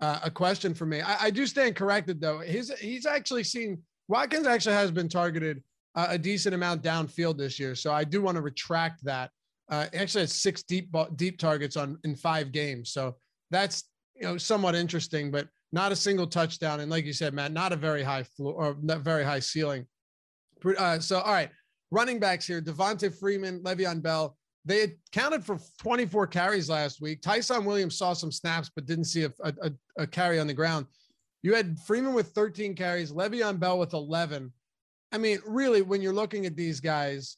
uh, 0.00 0.20
a 0.22 0.30
question 0.30 0.74
for 0.74 0.86
me. 0.86 1.00
I, 1.00 1.24
I, 1.24 1.30
do 1.30 1.46
stand 1.46 1.76
corrected 1.76 2.20
though. 2.20 2.40
His 2.40 2.70
he's 2.80 3.06
actually 3.06 3.44
seen 3.44 3.82
Watkins 4.08 4.46
actually 4.46 4.74
has 4.74 4.90
been 4.90 5.08
targeted 5.08 5.62
uh, 5.94 6.08
a 6.10 6.18
decent 6.18 6.54
amount 6.54 6.82
downfield 6.82 7.38
this 7.38 7.58
year, 7.58 7.74
so 7.74 7.92
I 7.92 8.04
do 8.04 8.20
want 8.22 8.36
to 8.36 8.42
retract 8.42 9.04
that. 9.04 9.30
Uh, 9.70 9.86
actually, 9.94 10.22
has 10.22 10.32
six 10.32 10.62
deep 10.62 10.94
deep 11.16 11.38
targets 11.38 11.76
on 11.76 11.98
in 12.04 12.14
five 12.14 12.52
games, 12.52 12.90
so 12.90 13.16
that's 13.50 13.84
you 14.14 14.22
know 14.22 14.36
somewhat 14.36 14.74
interesting, 14.74 15.30
but 15.30 15.48
not 15.72 15.90
a 15.90 15.96
single 15.96 16.26
touchdown, 16.26 16.80
and 16.80 16.90
like 16.90 17.04
you 17.04 17.12
said, 17.12 17.34
Matt, 17.34 17.52
not 17.52 17.72
a 17.72 17.76
very 17.76 18.02
high 18.02 18.22
floor 18.22 18.54
or 18.54 18.76
not 18.82 19.00
very 19.00 19.24
high 19.24 19.40
ceiling. 19.40 19.86
Uh, 20.64 20.98
so, 20.98 21.20
all 21.20 21.32
right, 21.32 21.50
running 21.90 22.18
backs 22.18 22.46
here: 22.46 22.60
Devonta 22.60 23.16
Freeman, 23.16 23.60
Le'Veon 23.62 24.02
Bell. 24.02 24.36
They 24.66 24.94
accounted 25.12 25.44
for 25.44 25.58
24 25.78 26.26
carries 26.28 26.70
last 26.70 27.02
week. 27.02 27.20
Ty'Son 27.20 27.66
Williams 27.66 27.98
saw 27.98 28.14
some 28.14 28.32
snaps, 28.32 28.70
but 28.74 28.86
didn't 28.86 29.04
see 29.04 29.24
a, 29.24 29.32
a, 29.42 29.70
a 29.98 30.06
carry 30.06 30.40
on 30.40 30.46
the 30.46 30.54
ground. 30.54 30.86
You 31.42 31.54
had 31.54 31.78
Freeman 31.80 32.14
with 32.14 32.28
13 32.28 32.74
carries, 32.74 33.12
Le'Veon 33.12 33.60
Bell 33.60 33.78
with 33.78 33.92
11. 33.92 34.50
I 35.12 35.18
mean, 35.18 35.38
really, 35.46 35.82
when 35.82 36.00
you're 36.00 36.14
looking 36.14 36.46
at 36.46 36.56
these 36.56 36.80
guys, 36.80 37.36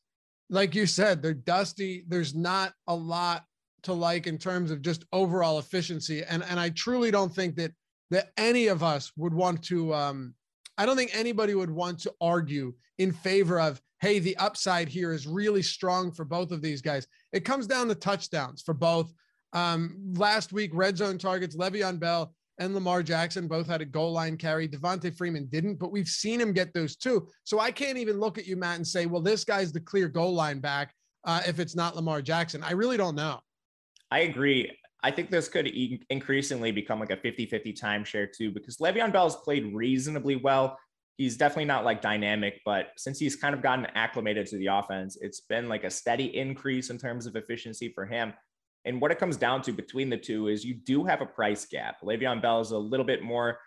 like 0.49 0.77
you 0.77 0.87
said, 0.87 1.21
they're 1.21 1.35
dusty. 1.35 2.05
There's 2.07 2.33
not 2.33 2.73
a 2.87 2.95
lot 2.95 3.45
to 3.83 3.93
like 3.93 4.27
in 4.27 4.39
terms 4.39 4.71
of 4.71 4.83
just 4.83 5.05
overall 5.13 5.59
efficiency. 5.59 6.23
And 6.23 6.43
and 6.45 6.59
I 6.59 6.71
truly 6.71 7.11
don't 7.11 7.35
think 7.35 7.57
that 7.57 7.73
that 8.11 8.31
any 8.37 8.69
of 8.69 8.83
us 8.83 9.13
would 9.17 9.35
want 9.35 9.63
to 9.65 9.93
um 9.93 10.35
I 10.79 10.87
don't 10.87 10.97
think 10.97 11.11
anybody 11.15 11.55
would 11.55 11.71
want 11.71 11.99
to 12.01 12.13
argue 12.21 12.75
in 12.99 13.13
favor 13.13 13.61
of, 13.61 13.81
hey, 14.01 14.19
the 14.19 14.37
upside 14.37 14.89
here 14.89 15.13
is 15.13 15.27
really 15.27 15.63
strong 15.63 16.13
for 16.13 16.25
both 16.25 16.51
of 16.51 16.63
these 16.63 16.83
guys. 16.83 17.07
It 17.33 17.45
comes 17.45 17.67
down 17.67 17.89
to 17.89 17.95
touchdowns 17.95 18.63
for 18.63 18.75
both. 18.75 19.13
Um, 19.53 19.97
last 20.17 20.53
week, 20.53 20.71
red 20.75 20.97
zone 20.99 21.19
targets, 21.19 21.57
Le'Veon 21.57 21.99
Bell 21.99 22.35
and 22.59 22.75
Lamar 22.75 23.03
Jackson 23.03 23.49
both 23.49 23.67
had 23.67 23.81
a 23.81 23.87
goal 23.87 24.13
line 24.13 24.37
carry. 24.37 24.69
Devonta 24.69 25.15
Freeman 25.15 25.47
didn't, 25.47 25.77
but 25.77 25.93
we've 25.93 26.09
seen 26.09 26.41
him 26.41 26.53
get 26.53 26.73
those 26.73 26.97
too. 26.97 27.27
So 27.45 27.61
I 27.61 27.71
can't 27.71 27.99
even 27.99 28.19
look 28.19 28.39
at 28.39 28.47
you, 28.47 28.57
Matt, 28.57 28.77
and 28.77 28.87
say, 28.87 29.07
well, 29.07 29.23
this 29.23 29.45
guy's 29.45 29.73
the 29.73 29.81
clear 29.81 30.09
goal 30.09 30.35
line 30.35 30.61
back 30.61 30.95
uh, 31.25 31.43
if 31.47 31.59
it's 31.59 31.77
not 31.77 31.97
Lamar 31.97 32.23
Jackson. 32.23 32.63
I 32.63 32.73
really 32.73 32.97
don't 32.97 33.15
know. 33.15 33.41
I 34.11 34.21
agree. 34.21 34.73
I 35.07 35.13
think 35.13 35.31
this 35.31 35.49
could 35.49 35.69
e- 35.69 36.03
increasingly 36.11 36.73
become 36.73 36.99
like 36.99 37.13
a 37.13 37.17
50 37.17 37.47
50 37.47 37.73
timeshare 37.75 38.27
too, 38.33 38.51
because 38.51 38.79
Le'Veon 38.79 39.13
Bell 39.13 39.27
has 39.27 39.37
played 39.37 39.73
reasonably 39.73 40.35
well. 40.35 40.77
he's 41.17 41.37
definitely 41.37 41.65
not 41.65 41.85
like 41.85 42.03
dynamic, 42.03 42.61
but 42.65 42.89
since 42.97 43.17
he's 43.21 43.37
kind 43.37 43.55
of 43.55 43.63
gotten 43.63 43.87
acclimated 43.95 44.49
to 44.49 44.59
the 44.59 44.67
offense, 44.67 45.17
it's 45.21 45.43
been 45.43 45.69
like 45.69 45.85
a 45.85 45.91
steady 45.91 46.37
increase 46.37 46.91
in 46.91 46.99
terms 46.99 47.25
of 47.27 47.37
efficiency 47.37 47.93
for 47.95 48.05
him. 48.05 48.35
And 48.85 49.01
what 49.01 49.13
it 49.13 49.21
comes 49.21 49.37
down 49.37 49.63
to 49.63 49.73
between 49.73 50.11
the 50.11 50.17
two 50.17 50.49
is 50.49 50.65
you 50.65 50.75
do 50.75 51.05
have 51.05 51.21
a 51.21 51.27
price 51.27 51.65
gap. 51.67 52.01
Le'Veon 52.03 52.43
Bell 52.43 52.61
is 52.61 52.73
a 52.73 52.79
little 52.79 53.07
bit 53.07 53.23
more 53.23 53.61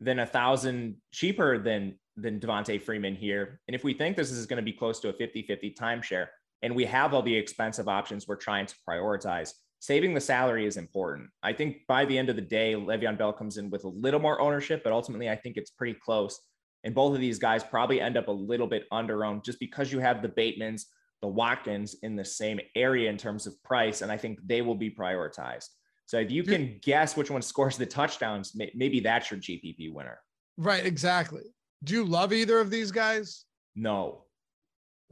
than 0.00 0.20
a 0.20 0.26
thousand 0.26 0.96
cheaper 1.12 1.58
than 1.58 1.98
than 2.16 2.40
Devonta 2.40 2.80
Freeman 2.80 3.14
here. 3.14 3.60
And 3.68 3.74
if 3.74 3.84
we 3.84 3.92
think 3.92 4.16
this 4.16 4.30
is 4.30 4.46
going 4.46 4.62
to 4.64 4.70
be 4.72 4.72
close 4.72 4.98
to 5.00 5.10
a 5.10 5.12
50-50 5.12 5.76
timeshare, 5.76 6.28
and 6.62 6.74
we 6.74 6.86
have 6.86 7.12
all 7.12 7.20
the 7.20 7.36
expensive 7.36 7.86
options 7.86 8.26
we're 8.26 8.36
trying 8.36 8.64
to 8.64 8.74
prioritize, 8.88 9.50
saving 9.86 10.14
the 10.14 10.20
salary 10.20 10.66
is 10.66 10.76
important. 10.76 11.30
I 11.44 11.52
think 11.52 11.86
by 11.86 12.04
the 12.04 12.18
end 12.18 12.28
of 12.28 12.34
the 12.34 12.42
day, 12.42 12.74
Le'Veon 12.74 13.16
Bell 13.16 13.32
comes 13.32 13.56
in 13.56 13.70
with 13.70 13.84
a 13.84 13.88
little 13.88 14.18
more 14.18 14.40
ownership, 14.40 14.82
but 14.82 14.92
ultimately 14.92 15.30
I 15.30 15.36
think 15.36 15.56
it's 15.56 15.70
pretty 15.70 15.96
close. 16.04 16.40
And 16.82 16.92
both 16.92 17.14
of 17.14 17.20
these 17.20 17.38
guys 17.38 17.62
probably 17.62 18.00
end 18.00 18.16
up 18.16 18.26
a 18.26 18.32
little 18.32 18.66
bit 18.66 18.86
under 18.90 19.24
owned 19.24 19.44
just 19.44 19.60
because 19.60 19.92
you 19.92 20.00
have 20.00 20.22
the 20.22 20.28
Batemans, 20.28 20.86
the 21.22 21.28
Watkins 21.28 21.94
in 22.02 22.16
the 22.16 22.24
same 22.24 22.58
area 22.74 23.08
in 23.08 23.16
terms 23.16 23.46
of 23.46 23.62
price. 23.62 24.02
And 24.02 24.10
I 24.10 24.16
think 24.16 24.40
they 24.44 24.60
will 24.60 24.74
be 24.74 24.90
prioritized. 24.90 25.68
So 26.06 26.18
if 26.18 26.32
you 26.32 26.42
can 26.42 26.80
guess 26.82 27.16
which 27.16 27.30
one 27.30 27.42
scores 27.42 27.76
the 27.76 27.86
touchdowns, 27.86 28.56
maybe 28.74 28.98
that's 28.98 29.30
your 29.30 29.38
GPP 29.38 29.92
winner. 29.92 30.18
Right, 30.56 30.84
exactly. 30.84 31.42
Do 31.84 31.94
you 31.94 32.04
love 32.04 32.32
either 32.32 32.58
of 32.58 32.70
these 32.70 32.90
guys? 32.90 33.44
No. 33.76 34.24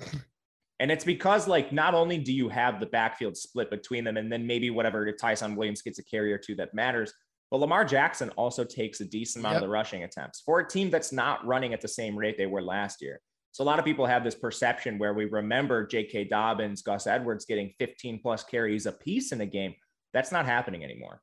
and 0.81 0.91
it's 0.91 1.05
because 1.05 1.47
like 1.47 1.73
not 1.73 1.95
only 1.95 2.19
do 2.19 2.33
you 2.33 2.49
have 2.49 2.81
the 2.81 2.87
backfield 2.87 3.37
split 3.37 3.71
between 3.71 4.05
them, 4.05 4.17
and 4.17 4.31
then 4.31 4.47
maybe 4.47 4.71
whatever 4.71 5.11
Ty'Son 5.13 5.57
Williams 5.57 5.83
gets 5.83 5.99
a 5.99 6.05
carry 6.05 6.33
or 6.33 6.39
two 6.39 6.55
that 6.57 6.75
matters, 6.75 7.13
but 7.51 7.61
Lamar 7.61 7.85
Jackson 7.85 8.31
also 8.31 8.65
takes 8.65 9.01
a 9.01 9.05
decent 9.05 9.43
amount 9.43 9.55
yep. 9.55 9.63
of 9.63 9.69
the 9.69 9.73
rushing 9.73 10.03
attempts 10.03 10.41
for 10.41 10.61
a 10.61 10.69
team 10.69 10.91
that's 10.91 11.13
not 11.13 11.47
running 11.47 11.73
at 11.73 11.81
the 11.81 11.89
same 11.89 12.17
rate 12.17 12.37
they 12.37 12.47
were 12.47 12.63
last 12.63 13.01
year. 13.01 13.21
So 13.53 13.63
a 13.63 13.67
lot 13.67 13.79
of 13.79 13.85
people 13.85 14.05
have 14.07 14.25
this 14.25 14.35
perception 14.35 14.99
where 14.99 15.15
we 15.15 15.27
remember 15.27 15.87
J.K. 15.87 16.25
Dobbins, 16.25 16.83
Gus 16.83 17.07
Edwards 17.07 17.45
getting 17.45 17.73
15 17.79 18.19
plus 18.21 18.43
carries 18.43 18.87
a 18.87 18.93
piece 18.93 19.31
in 19.31 19.41
a 19.43 19.47
game. 19.47 19.75
That's 20.13 20.33
not 20.33 20.45
happening 20.45 20.83
anymore. 20.83 21.21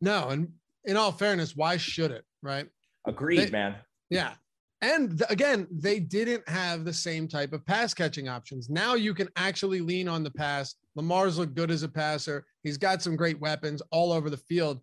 No, 0.00 0.28
and 0.28 0.52
in 0.84 0.96
all 0.96 1.12
fairness, 1.12 1.54
why 1.54 1.76
should 1.76 2.10
it? 2.10 2.24
Right? 2.42 2.66
Agreed, 3.06 3.48
they, 3.48 3.50
man. 3.50 3.74
Yeah. 4.08 4.32
And 4.80 5.22
again, 5.28 5.66
they 5.70 5.98
didn't 5.98 6.48
have 6.48 6.84
the 6.84 6.92
same 6.92 7.26
type 7.26 7.52
of 7.52 7.66
pass 7.66 7.92
catching 7.94 8.28
options. 8.28 8.70
Now 8.70 8.94
you 8.94 9.12
can 9.12 9.28
actually 9.34 9.80
lean 9.80 10.08
on 10.08 10.22
the 10.22 10.30
pass. 10.30 10.76
Lamar's 10.94 11.36
looked 11.36 11.54
good 11.54 11.70
as 11.70 11.82
a 11.82 11.88
passer. 11.88 12.46
He's 12.62 12.78
got 12.78 13.02
some 13.02 13.16
great 13.16 13.40
weapons 13.40 13.82
all 13.90 14.12
over 14.12 14.30
the 14.30 14.36
field. 14.36 14.80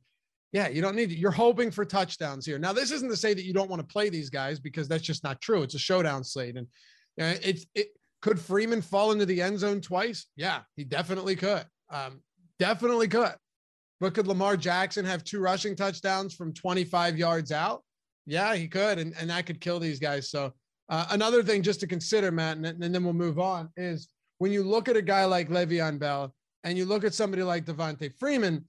Yeah, 0.51 0.67
you 0.67 0.81
don't 0.81 0.95
need 0.95 1.09
to. 1.09 1.17
You're 1.17 1.31
hoping 1.31 1.71
for 1.71 1.85
touchdowns 1.85 2.45
here. 2.45 2.59
Now, 2.59 2.73
this 2.73 2.91
isn't 2.91 3.09
to 3.09 3.17
say 3.17 3.33
that 3.33 3.43
you 3.43 3.53
don't 3.53 3.69
want 3.69 3.81
to 3.81 3.87
play 3.87 4.09
these 4.09 4.29
guys 4.29 4.59
because 4.59 4.87
that's 4.87 5.03
just 5.03 5.23
not 5.23 5.41
true. 5.41 5.63
It's 5.63 5.75
a 5.75 5.79
showdown 5.79 6.23
slate, 6.23 6.55
and 6.55 6.67
it's 7.17 7.65
it. 7.75 7.87
Could 8.21 8.39
Freeman 8.39 8.81
fall 8.81 9.11
into 9.11 9.25
the 9.25 9.41
end 9.41 9.59
zone 9.59 9.81
twice? 9.81 10.27
Yeah, 10.35 10.61
he 10.75 10.83
definitely 10.83 11.35
could. 11.35 11.65
Um, 11.89 12.21
definitely 12.57 13.07
could. 13.07 13.35
But 13.99 14.13
could 14.13 14.27
Lamar 14.27 14.57
Jackson 14.57 15.05
have 15.05 15.23
two 15.23 15.39
rushing 15.39 15.75
touchdowns 15.75 16.33
from 16.33 16.53
25 16.53 17.17
yards 17.17 17.51
out? 17.51 17.83
Yeah, 18.25 18.55
he 18.55 18.67
could, 18.67 18.97
and, 18.99 19.13
and 19.19 19.29
that 19.29 19.45
could 19.45 19.61
kill 19.61 19.79
these 19.79 19.99
guys. 19.99 20.29
So 20.29 20.53
uh, 20.89 21.05
another 21.11 21.43
thing 21.43 21.61
just 21.61 21.79
to 21.81 21.87
consider, 21.87 22.31
Matt, 22.31 22.57
and, 22.57 22.65
and 22.65 22.93
then 22.93 23.03
we'll 23.03 23.13
move 23.13 23.39
on, 23.39 23.69
is 23.77 24.07
when 24.39 24.51
you 24.51 24.63
look 24.63 24.89
at 24.89 24.97
a 24.97 25.01
guy 25.01 25.25
like 25.25 25.49
Le'Veon 25.49 25.99
Bell 25.99 26.33
and 26.63 26.77
you 26.77 26.85
look 26.85 27.03
at 27.03 27.13
somebody 27.13 27.43
like 27.43 27.65
Devonta 27.65 28.11
Freeman, 28.17 28.65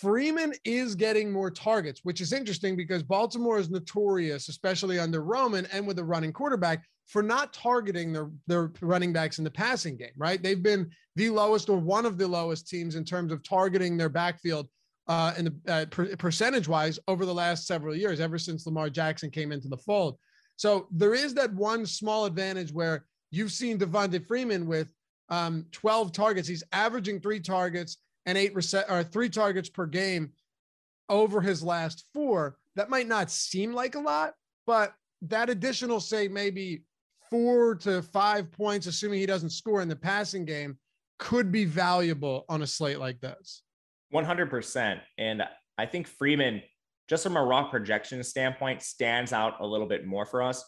Freeman 0.00 0.52
is 0.64 0.94
getting 0.94 1.30
more 1.30 1.50
targets, 1.50 2.00
which 2.04 2.20
is 2.20 2.32
interesting 2.32 2.76
because 2.76 3.02
Baltimore 3.02 3.58
is 3.58 3.70
notorious, 3.70 4.48
especially 4.48 4.98
under 4.98 5.22
Roman 5.22 5.66
and 5.66 5.86
with 5.86 5.98
a 5.98 6.04
running 6.04 6.32
quarterback, 6.32 6.84
for 7.06 7.22
not 7.22 7.52
targeting 7.52 8.12
their, 8.12 8.30
their 8.46 8.72
running 8.80 9.12
backs 9.12 9.38
in 9.38 9.44
the 9.44 9.50
passing 9.50 9.96
game, 9.96 10.12
right? 10.16 10.42
They've 10.42 10.62
been 10.62 10.90
the 11.16 11.28
lowest 11.28 11.68
or 11.68 11.78
one 11.78 12.06
of 12.06 12.16
the 12.16 12.26
lowest 12.26 12.66
teams 12.66 12.94
in 12.94 13.04
terms 13.04 13.30
of 13.30 13.42
targeting 13.42 13.96
their 13.96 14.08
backfield 14.08 14.68
uh, 15.06 15.34
in 15.36 15.44
the 15.44 15.72
uh, 15.72 15.84
per- 15.86 16.16
percentage 16.16 16.68
wise 16.68 16.98
over 17.08 17.26
the 17.26 17.34
last 17.34 17.66
several 17.66 17.94
years, 17.94 18.20
ever 18.20 18.38
since 18.38 18.66
Lamar 18.66 18.90
Jackson 18.90 19.30
came 19.30 19.52
into 19.52 19.68
the 19.68 19.76
fold. 19.76 20.18
So 20.56 20.86
there 20.90 21.14
is 21.14 21.34
that 21.34 21.52
one 21.54 21.84
small 21.84 22.24
advantage 22.24 22.72
where 22.72 23.06
you've 23.30 23.52
seen 23.52 23.78
Devonta 23.78 24.24
Freeman 24.24 24.66
with 24.66 24.88
um, 25.28 25.66
12 25.72 26.12
targets. 26.12 26.48
He's 26.48 26.62
averaging 26.72 27.20
three 27.20 27.40
targets 27.40 27.98
and 28.26 28.38
eight 28.38 28.54
reset 28.54 28.86
or 28.88 29.02
three 29.02 29.28
targets 29.28 29.68
per 29.68 29.86
game 29.86 30.32
over 31.08 31.40
his 31.40 31.62
last 31.62 32.04
four. 32.14 32.56
That 32.76 32.90
might 32.90 33.08
not 33.08 33.30
seem 33.30 33.72
like 33.72 33.94
a 33.94 34.00
lot, 34.00 34.34
but 34.66 34.94
that 35.22 35.50
additional, 35.50 36.00
say, 36.00 36.28
maybe 36.28 36.84
four 37.30 37.74
to 37.76 38.02
five 38.02 38.50
points, 38.52 38.86
assuming 38.86 39.20
he 39.20 39.26
doesn't 39.26 39.50
score 39.50 39.82
in 39.82 39.88
the 39.88 39.96
passing 39.96 40.44
game, 40.44 40.78
could 41.18 41.52
be 41.52 41.64
valuable 41.64 42.44
on 42.48 42.62
a 42.62 42.66
slate 42.66 42.98
like 42.98 43.20
this. 43.20 43.62
100%. 44.14 45.00
And 45.18 45.42
I 45.76 45.86
think 45.86 46.06
Freeman, 46.06 46.62
just 47.08 47.24
from 47.24 47.36
a 47.36 47.44
raw 47.44 47.68
projection 47.68 48.22
standpoint, 48.22 48.82
stands 48.82 49.32
out 49.32 49.60
a 49.60 49.66
little 49.66 49.88
bit 49.88 50.06
more 50.06 50.24
for 50.24 50.42
us. 50.42 50.64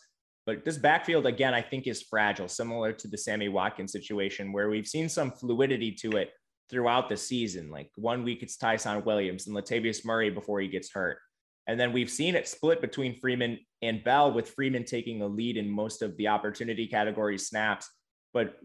But 0.46 0.64
this 0.64 0.78
backfield, 0.78 1.26
again, 1.26 1.54
I 1.54 1.62
think 1.62 1.86
is 1.86 2.02
fragile, 2.02 2.48
similar 2.48 2.92
to 2.92 3.08
the 3.08 3.18
Sammy 3.18 3.48
Watkins 3.48 3.92
situation, 3.92 4.52
where 4.52 4.68
we've 4.68 4.86
seen 4.86 5.08
some 5.08 5.32
fluidity 5.32 5.92
to 6.02 6.12
it 6.12 6.30
throughout 6.70 7.08
the 7.08 7.16
season. 7.16 7.70
Like 7.70 7.90
one 7.96 8.24
week 8.24 8.42
it's 8.42 8.56
Ty'Son 8.56 9.04
Williams 9.04 9.46
and 9.46 9.56
Latavius 9.56 10.04
Murray 10.04 10.30
before 10.30 10.60
he 10.60 10.68
gets 10.68 10.92
hurt. 10.92 11.18
And 11.66 11.80
then 11.80 11.92
we've 11.92 12.10
seen 12.10 12.36
it 12.36 12.46
split 12.46 12.80
between 12.80 13.18
Freeman 13.18 13.58
and 13.82 14.04
Bell, 14.04 14.32
with 14.32 14.50
Freeman 14.50 14.84
taking 14.84 15.18
the 15.18 15.28
lead 15.28 15.56
in 15.56 15.68
most 15.68 16.00
of 16.00 16.16
the 16.16 16.28
opportunity 16.28 16.86
category 16.86 17.38
snaps, 17.38 17.90
but 18.36 18.58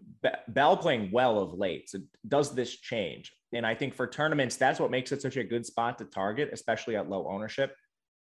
Bell 0.53 0.75
playing 0.77 1.11
well 1.11 1.39
of 1.39 1.53
late. 1.53 1.89
So 1.89 1.99
does 2.27 2.53
this 2.53 2.75
change? 2.75 3.33
And 3.53 3.65
I 3.65 3.75
think 3.75 3.93
for 3.95 4.07
tournaments, 4.07 4.55
that's 4.55 4.79
what 4.79 4.91
makes 4.91 5.11
it 5.11 5.21
such 5.21 5.37
a 5.37 5.43
good 5.43 5.65
spot 5.65 5.97
to 5.97 6.05
target, 6.05 6.49
especially 6.51 6.95
at 6.95 7.09
low 7.09 7.27
ownership. 7.27 7.75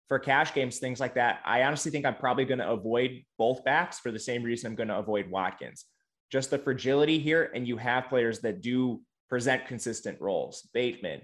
For 0.07 0.19
cash 0.19 0.53
games, 0.53 0.79
things 0.79 0.99
like 0.99 1.15
that, 1.15 1.39
I 1.45 1.63
honestly 1.63 1.91
think 1.91 2.05
I'm 2.05 2.15
probably 2.15 2.45
going 2.45 2.59
to 2.59 2.69
avoid 2.69 3.23
both 3.37 3.63
backs 3.65 3.99
for 3.99 4.11
the 4.11 4.19
same 4.19 4.43
reason 4.43 4.67
I'm 4.67 4.75
going 4.75 4.87
to 4.87 4.97
avoid 4.97 5.29
Watkins. 5.29 5.85
Just 6.31 6.49
the 6.49 6.57
fragility 6.57 7.19
here, 7.19 7.51
and 7.53 7.67
you 7.67 7.77
have 7.77 8.09
players 8.09 8.39
that 8.39 8.61
do 8.61 9.01
present 9.29 9.65
consistent 9.65 10.19
roles. 10.21 10.69
Bateman, 10.73 11.21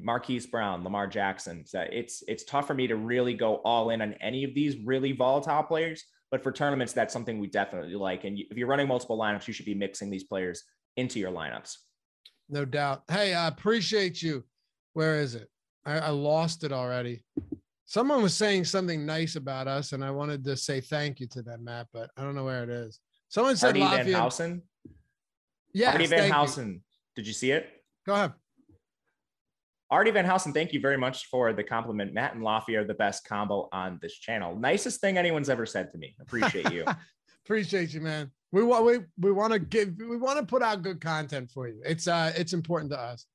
Marquise 0.00 0.46
Brown, 0.46 0.82
Lamar 0.82 1.06
Jackson. 1.06 1.64
So 1.66 1.84
it's 1.92 2.22
it's 2.26 2.44
tough 2.44 2.66
for 2.66 2.74
me 2.74 2.86
to 2.88 2.96
really 2.96 3.34
go 3.34 3.56
all 3.56 3.90
in 3.90 4.02
on 4.02 4.14
any 4.14 4.42
of 4.44 4.54
these 4.54 4.78
really 4.84 5.12
volatile 5.12 5.62
players. 5.62 6.04
But 6.34 6.42
for 6.42 6.50
tournaments, 6.50 6.92
that's 6.92 7.12
something 7.12 7.38
we 7.38 7.46
definitely 7.46 7.94
like. 7.94 8.24
And 8.24 8.36
if 8.36 8.56
you're 8.56 8.66
running 8.66 8.88
multiple 8.88 9.16
lineups, 9.16 9.46
you 9.46 9.54
should 9.54 9.66
be 9.66 9.74
mixing 9.76 10.10
these 10.10 10.24
players 10.24 10.64
into 10.96 11.20
your 11.20 11.30
lineups. 11.30 11.76
No 12.48 12.64
doubt. 12.64 13.04
Hey, 13.08 13.34
I 13.34 13.46
appreciate 13.46 14.20
you. 14.20 14.42
Where 14.94 15.20
is 15.20 15.36
it? 15.36 15.48
I, 15.86 16.00
I 16.00 16.08
lost 16.08 16.64
it 16.64 16.72
already. 16.72 17.22
Someone 17.86 18.20
was 18.20 18.34
saying 18.34 18.64
something 18.64 19.06
nice 19.06 19.36
about 19.36 19.68
us, 19.68 19.92
and 19.92 20.04
I 20.04 20.10
wanted 20.10 20.42
to 20.46 20.56
say 20.56 20.80
thank 20.80 21.20
you 21.20 21.28
to 21.28 21.42
them, 21.42 21.62
Matt, 21.62 21.86
but 21.92 22.10
I 22.16 22.22
don't 22.24 22.34
know 22.34 22.44
where 22.44 22.64
it 22.64 22.68
is. 22.68 22.98
Someone 23.28 23.54
said 23.54 23.76
Lafayette. 23.76 24.06
Van 24.06 24.14
Housen. 24.14 24.62
Yeah, 25.72 25.92
Artie 25.92 26.06
Van 26.06 26.32
Housen. 26.32 26.82
Did 27.14 27.28
you 27.28 27.32
see 27.32 27.52
it? 27.52 27.70
Go 28.04 28.14
ahead. 28.14 28.32
Artie 29.90 30.10
Van 30.10 30.24
Housen, 30.24 30.52
thank 30.52 30.72
you 30.72 30.80
very 30.80 30.96
much 30.96 31.26
for 31.26 31.52
the 31.52 31.62
compliment. 31.62 32.12
Matt 32.14 32.34
and 32.34 32.42
Loughy 32.42 32.76
are 32.76 32.84
the 32.84 32.94
best 32.94 33.24
combo 33.26 33.68
on 33.72 33.98
this 34.00 34.14
channel. 34.14 34.56
Nicest 34.56 35.00
thing 35.00 35.18
anyone's 35.18 35.50
ever 35.50 35.66
said 35.66 35.90
to 35.92 35.98
me. 35.98 36.16
Appreciate 36.20 36.72
you. 36.72 36.84
Appreciate 37.44 37.92
you, 37.92 38.00
man. 38.00 38.30
We 38.52 38.62
want 38.62 38.84
we 38.86 38.98
we 39.18 39.32
want 39.32 39.52
to 39.52 39.58
give 39.58 39.94
we 39.98 40.16
want 40.16 40.38
to 40.38 40.46
put 40.46 40.62
out 40.62 40.82
good 40.82 41.00
content 41.00 41.50
for 41.50 41.68
you. 41.68 41.82
It's 41.84 42.08
uh 42.08 42.32
it's 42.36 42.54
important 42.54 42.90
to 42.92 42.98
us. 42.98 43.26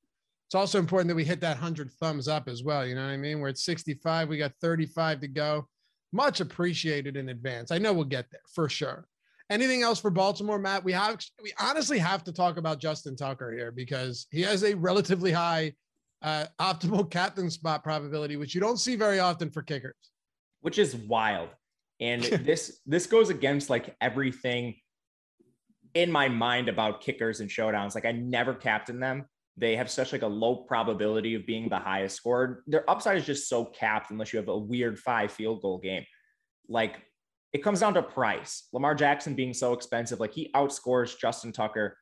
It's 0.48 0.54
also 0.56 0.80
important 0.80 1.08
that 1.08 1.14
we 1.14 1.24
hit 1.24 1.40
that 1.42 1.58
hundred 1.58 1.92
thumbs 1.92 2.26
up 2.26 2.48
as 2.48 2.64
well. 2.64 2.84
You 2.84 2.96
know 2.96 3.04
what 3.04 3.12
I 3.12 3.16
mean? 3.16 3.38
We're 3.38 3.50
at 3.50 3.58
65, 3.58 4.28
we 4.28 4.36
got 4.36 4.52
35 4.60 5.20
to 5.20 5.28
go. 5.28 5.68
Much 6.12 6.40
appreciated 6.40 7.16
in 7.16 7.28
advance. 7.28 7.70
I 7.70 7.78
know 7.78 7.92
we'll 7.92 8.04
get 8.04 8.26
there 8.32 8.40
for 8.52 8.68
sure. 8.68 9.06
Anything 9.48 9.82
else 9.82 10.00
for 10.00 10.10
Baltimore, 10.10 10.58
Matt? 10.58 10.82
We 10.82 10.92
have 10.92 11.20
we 11.42 11.52
honestly 11.60 11.98
have 11.98 12.24
to 12.24 12.32
talk 12.32 12.56
about 12.56 12.80
Justin 12.80 13.14
Tucker 13.14 13.52
here 13.52 13.70
because 13.70 14.26
he 14.32 14.42
has 14.42 14.64
a 14.64 14.74
relatively 14.74 15.30
high 15.30 15.72
uh, 16.22 16.46
optimal 16.60 17.10
captain 17.10 17.50
spot 17.50 17.82
probability, 17.82 18.36
which 18.36 18.54
you 18.54 18.60
don't 18.60 18.78
see 18.78 18.96
very 18.96 19.18
often 19.18 19.50
for 19.50 19.62
kickers. 19.62 19.94
Which 20.60 20.78
is 20.78 20.94
wild, 20.94 21.48
and 22.00 22.22
this 22.44 22.80
this 22.86 23.06
goes 23.06 23.30
against 23.30 23.70
like 23.70 23.96
everything 24.00 24.76
in 25.94 26.10
my 26.10 26.28
mind 26.28 26.68
about 26.68 27.00
kickers 27.00 27.40
and 27.40 27.50
showdowns. 27.50 27.94
Like 27.94 28.04
I 28.04 28.12
never 28.12 28.54
captain 28.54 29.00
them. 29.00 29.26
They 29.56 29.76
have 29.76 29.90
such 29.90 30.12
like 30.12 30.22
a 30.22 30.26
low 30.28 30.56
probability 30.56 31.34
of 31.34 31.46
being 31.46 31.68
the 31.68 31.78
highest 31.78 32.16
scored. 32.16 32.62
Their 32.66 32.88
upside 32.88 33.18
is 33.18 33.26
just 33.26 33.48
so 33.48 33.64
capped 33.64 34.10
unless 34.10 34.32
you 34.32 34.38
have 34.38 34.48
a 34.48 34.56
weird 34.56 34.98
five 34.98 35.32
field 35.32 35.62
goal 35.62 35.78
game. 35.78 36.04
Like 36.68 36.96
it 37.52 37.64
comes 37.64 37.80
down 37.80 37.94
to 37.94 38.02
price. 38.02 38.68
Lamar 38.72 38.94
Jackson 38.94 39.34
being 39.34 39.52
so 39.52 39.72
expensive, 39.72 40.20
like 40.20 40.32
he 40.32 40.50
outscores 40.54 41.18
Justin 41.18 41.52
Tucker 41.52 41.96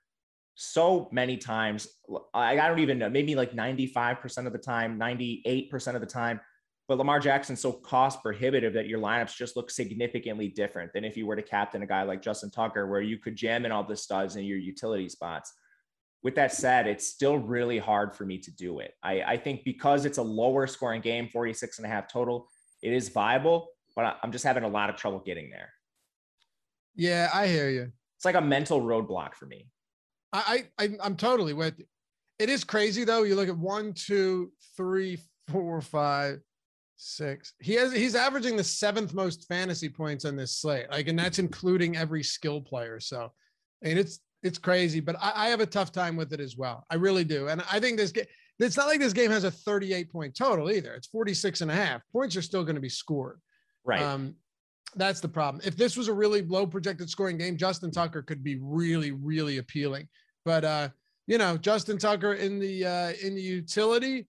so 0.61 1.09
many 1.13 1.37
times. 1.37 1.87
I, 2.35 2.59
I 2.59 2.67
don't 2.67 2.81
even 2.81 2.99
know, 2.99 3.09
maybe 3.09 3.37
like 3.37 3.53
95% 3.53 4.45
of 4.45 4.53
the 4.53 4.59
time, 4.59 4.99
98% 4.99 5.95
of 5.95 6.01
the 6.01 6.07
time. 6.07 6.41
but 6.89 6.99
Lamar 6.99 7.21
Jackson's 7.21 7.61
so 7.61 7.71
cost 7.71 8.21
prohibitive 8.23 8.73
that 8.73 8.89
your 8.89 8.99
lineups 8.99 9.37
just 9.37 9.55
look 9.57 9.71
significantly 9.71 10.49
different 10.49 10.93
than 10.93 11.05
if 11.05 11.17
you 11.17 11.27
were 11.27 11.37
to 11.37 11.43
captain 11.43 11.83
a 11.83 11.87
guy 11.87 12.03
like 12.03 12.21
Justin 12.21 12.51
Tucker, 12.51 12.89
where 12.89 13.01
you 13.01 13.19
could 13.19 13.37
jam 13.37 13.67
in 13.67 13.71
all 13.71 13.85
the 13.85 13.95
studs 13.95 14.35
in 14.35 14.45
your 14.45 14.59
utility 14.59 15.09
spots. 15.09 15.53
With 16.25 16.35
that 16.35 16.53
said, 16.53 16.89
it's 16.89 17.07
still 17.07 17.39
really 17.39 17.79
hard 17.79 18.17
for 18.17 18.27
me 18.27 18.39
to 18.39 18.51
do 18.51 18.81
it. 18.81 18.95
I, 19.01 19.23
I 19.23 19.37
think 19.37 19.63
because 19.65 20.07
it's 20.07 20.19
a 20.19 20.23
lower 20.23 20.67
scoring 20.67 21.03
game, 21.03 21.29
46 21.29 21.79
and 21.79 21.87
a 21.87 21.89
half 21.89 22.13
total, 22.13 22.49
it 22.83 22.93
is 22.93 23.11
viable, 23.11 23.69
but 23.95 24.19
I'm 24.25 24.33
just 24.33 24.45
having 24.45 24.65
a 24.65 24.69
lot 24.69 24.91
of 24.91 24.97
trouble 24.97 25.23
getting 25.25 25.51
there. 25.51 25.69
Yeah, 26.97 27.31
I 27.33 27.47
hear 27.47 27.71
you. 27.71 27.93
It's 28.17 28.25
like 28.25 28.35
a 28.35 28.41
mental 28.41 28.83
roadblock 28.83 29.35
for 29.35 29.47
me. 29.47 29.69
I, 30.33 30.65
I 30.79 30.91
I'm 31.03 31.17
totally 31.17 31.55
with 31.55 31.79
you. 31.79 31.87
It 32.39 32.49
is 32.49 32.65
crazy 32.65 33.05
though. 33.05 33.23
You 33.23 33.35
look 33.35 33.49
at 33.49 33.57
one, 33.57 33.93
two, 33.95 34.53
three, 34.77 35.19
four, 35.49 35.81
five, 35.81 36.41
six. 36.97 37.55
He 37.61 37.75
has 37.75 37.93
he's 37.93 38.15
averaging 38.15 38.57
the 38.57 38.65
seventh 38.65 39.15
most 39.15 39.47
fantasy 39.49 39.89
points 39.89 40.25
on 40.25 40.37
this 40.37 40.59
slate. 40.59 40.91
Like, 40.91 41.09
and 41.09 41.19
that's 41.19 41.39
including 41.39 41.97
every 41.97 42.23
skill 42.23 42.61
player. 42.61 43.01
So, 43.01 43.33
I 43.85 43.89
mean, 43.89 43.99
it's 43.99 44.21
it's 44.43 44.59
crazy, 44.59 45.01
but 45.01 45.17
I, 45.21 45.33
I 45.35 45.49
have 45.49 45.61
a 45.61 45.67
tough 45.67 45.91
time 45.91 46.17
with 46.17 46.33
it 46.33 46.41
as 46.41 46.57
well. 46.57 46.85
I 46.91 46.95
really 46.97 47.25
do. 47.25 47.49
And 47.49 47.63
I 47.73 47.81
think 47.81 47.97
this 47.97 48.13
game, 48.13 48.27
it's 48.59 48.77
not 48.77 48.87
like 48.87 49.01
this 49.01 49.13
game 49.13 49.31
has 49.31 49.45
a 49.45 49.51
38 49.51 50.11
point 50.11 50.37
total 50.37 50.71
either. 50.71 50.95
It's 50.95 51.09
46 51.09 51.61
and 51.63 51.71
a 51.71 51.75
half. 51.75 52.03
Points 52.13 52.37
are 52.37 52.43
still 52.43 52.63
going 52.63 52.77
to 52.77 52.81
be 52.81 52.89
scored. 52.89 53.41
Right. 53.85 54.03
Um, 54.03 54.35
that's 54.97 55.21
the 55.21 55.29
problem. 55.29 55.63
If 55.65 55.77
this 55.77 55.97
was 55.97 56.09
a 56.09 56.13
really 56.13 56.43
low 56.43 56.67
projected 56.67 57.11
scoring 57.11 57.39
game, 57.39 57.57
Justin 57.57 57.91
Tucker 57.91 58.23
could 58.23 58.43
be 58.43 58.59
really, 58.61 59.13
really 59.13 59.59
appealing. 59.59 60.09
But 60.45 60.65
uh, 60.65 60.89
you 61.27 61.39
know, 61.39 61.57
Justin 61.57 61.99
Tucker 61.99 62.35
in 62.35 62.59
the 62.59 62.85
uh 62.85 63.13
in 63.23 63.35
the 63.35 63.43
utility, 63.43 64.27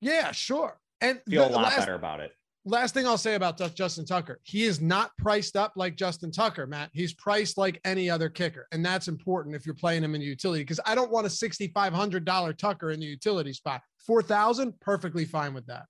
yeah, 0.00 0.32
sure. 0.32 0.78
And 1.00 1.20
feel 1.28 1.46
a 1.46 1.50
lot 1.50 1.64
last, 1.64 1.78
better 1.78 1.94
about 1.94 2.20
it. 2.20 2.32
Last 2.64 2.92
thing 2.92 3.06
I'll 3.06 3.18
say 3.18 3.34
about 3.34 3.56
Justin 3.74 4.04
Tucker, 4.04 4.40
he 4.42 4.64
is 4.64 4.80
not 4.80 5.16
priced 5.16 5.56
up 5.56 5.72
like 5.76 5.96
Justin 5.96 6.30
Tucker, 6.30 6.66
Matt. 6.66 6.90
He's 6.92 7.14
priced 7.14 7.56
like 7.56 7.80
any 7.84 8.10
other 8.10 8.28
kicker. 8.28 8.66
And 8.72 8.84
that's 8.84 9.08
important 9.08 9.54
if 9.54 9.64
you're 9.64 9.74
playing 9.74 10.02
him 10.02 10.14
in 10.14 10.20
the 10.20 10.26
utility 10.26 10.64
because 10.64 10.80
I 10.84 10.94
don't 10.94 11.10
want 11.10 11.26
a 11.26 11.30
$6,500 11.30 12.58
Tucker 12.58 12.90
in 12.90 13.00
the 13.00 13.06
utility 13.06 13.52
spot. 13.52 13.80
4,000, 14.06 14.78
perfectly 14.80 15.24
fine 15.24 15.54
with 15.54 15.66
that. 15.66 15.84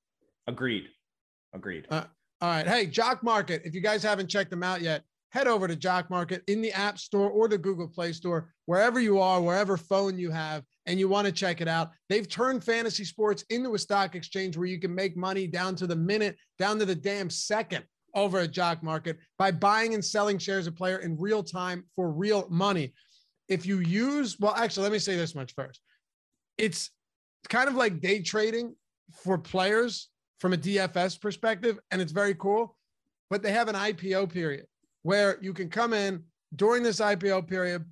Agreed. 0.47 0.84
Agreed. 1.55 1.86
Uh, 1.91 2.05
all 2.41 2.49
right. 2.49 2.66
Hey, 2.66 2.86
Jock 2.86 3.22
Market, 3.24 3.62
if 3.64 3.74
you 3.74 3.80
guys 3.80 4.03
haven't 4.03 4.28
checked 4.28 4.51
them 4.51 4.62
out 4.62 4.80
yet, 4.80 5.03
head 5.30 5.49
over 5.49 5.66
to 5.66 5.74
Jock 5.74 6.09
Market 6.09 6.43
in 6.47 6.62
the 6.62 6.72
App 6.72 6.99
Store 6.99 7.28
or 7.28 7.49
the 7.49 7.59
Google 7.59 7.89
Play 7.89 8.12
Store, 8.12 8.53
wherever 8.66 9.01
you 9.01 9.18
are, 9.18 9.43
wherever 9.43 9.76
phone 9.76 10.16
you 10.16 10.30
have, 10.30 10.62
and 10.86 11.01
you 11.01 11.09
want 11.09 11.26
to 11.26 11.32
check 11.32 11.61
it 11.61 11.68
out. 11.68 11.91
They've 12.09 12.28
turned 12.28 12.62
fantasy 12.62 13.05
sports 13.05 13.45
into 13.51 13.74
a 13.74 13.78
stock 13.78 14.14
exchange 14.14 14.57
where 14.57 14.68
you 14.68 14.78
can 14.78 14.95
make 14.95 15.16
money 15.16 15.47
down 15.49 15.74
to 15.76 15.86
the 15.86 15.97
minute, 15.97 16.36
down 16.59 16.78
to 16.78 16.86
the 16.86 16.95
damn 16.95 17.28
second 17.28 17.84
over 18.14 18.39
at 18.39 18.53
Jock 18.53 18.82
Market 18.82 19.18
by 19.36 19.51
buying 19.51 19.95
and 19.95 20.05
selling 20.05 20.39
shares 20.39 20.66
of 20.66 20.76
player 20.76 20.99
in 20.99 21.18
real 21.18 21.43
time 21.43 21.84
for 21.97 22.11
real 22.11 22.47
money. 22.51 22.95
If 23.49 23.66
you 23.66 23.80
use, 23.80 24.39
well, 24.39 24.55
actually, 24.55 24.84
let 24.84 24.93
me 24.93 24.99
say 24.99 25.16
this 25.16 25.34
much 25.34 25.55
first. 25.55 25.80
It's 26.57 26.91
kind 27.49 27.68
of 27.68 27.74
like 27.74 28.01
day 28.01 28.22
trading 28.22 28.74
for 29.24 29.39
players 29.39 30.09
from 30.39 30.53
a 30.53 30.57
DFS 30.57 31.20
perspective, 31.20 31.78
and 31.91 32.01
it's 32.01 32.12
very 32.12 32.34
cool. 32.34 32.76
But 33.30 33.43
they 33.43 33.53
have 33.53 33.68
an 33.68 33.74
IPO 33.74 34.32
period 34.32 34.66
where 35.03 35.39
you 35.41 35.53
can 35.53 35.68
come 35.68 35.93
in 35.93 36.22
during 36.57 36.82
this 36.82 37.01
IPO 37.01 37.47
period 37.47 37.84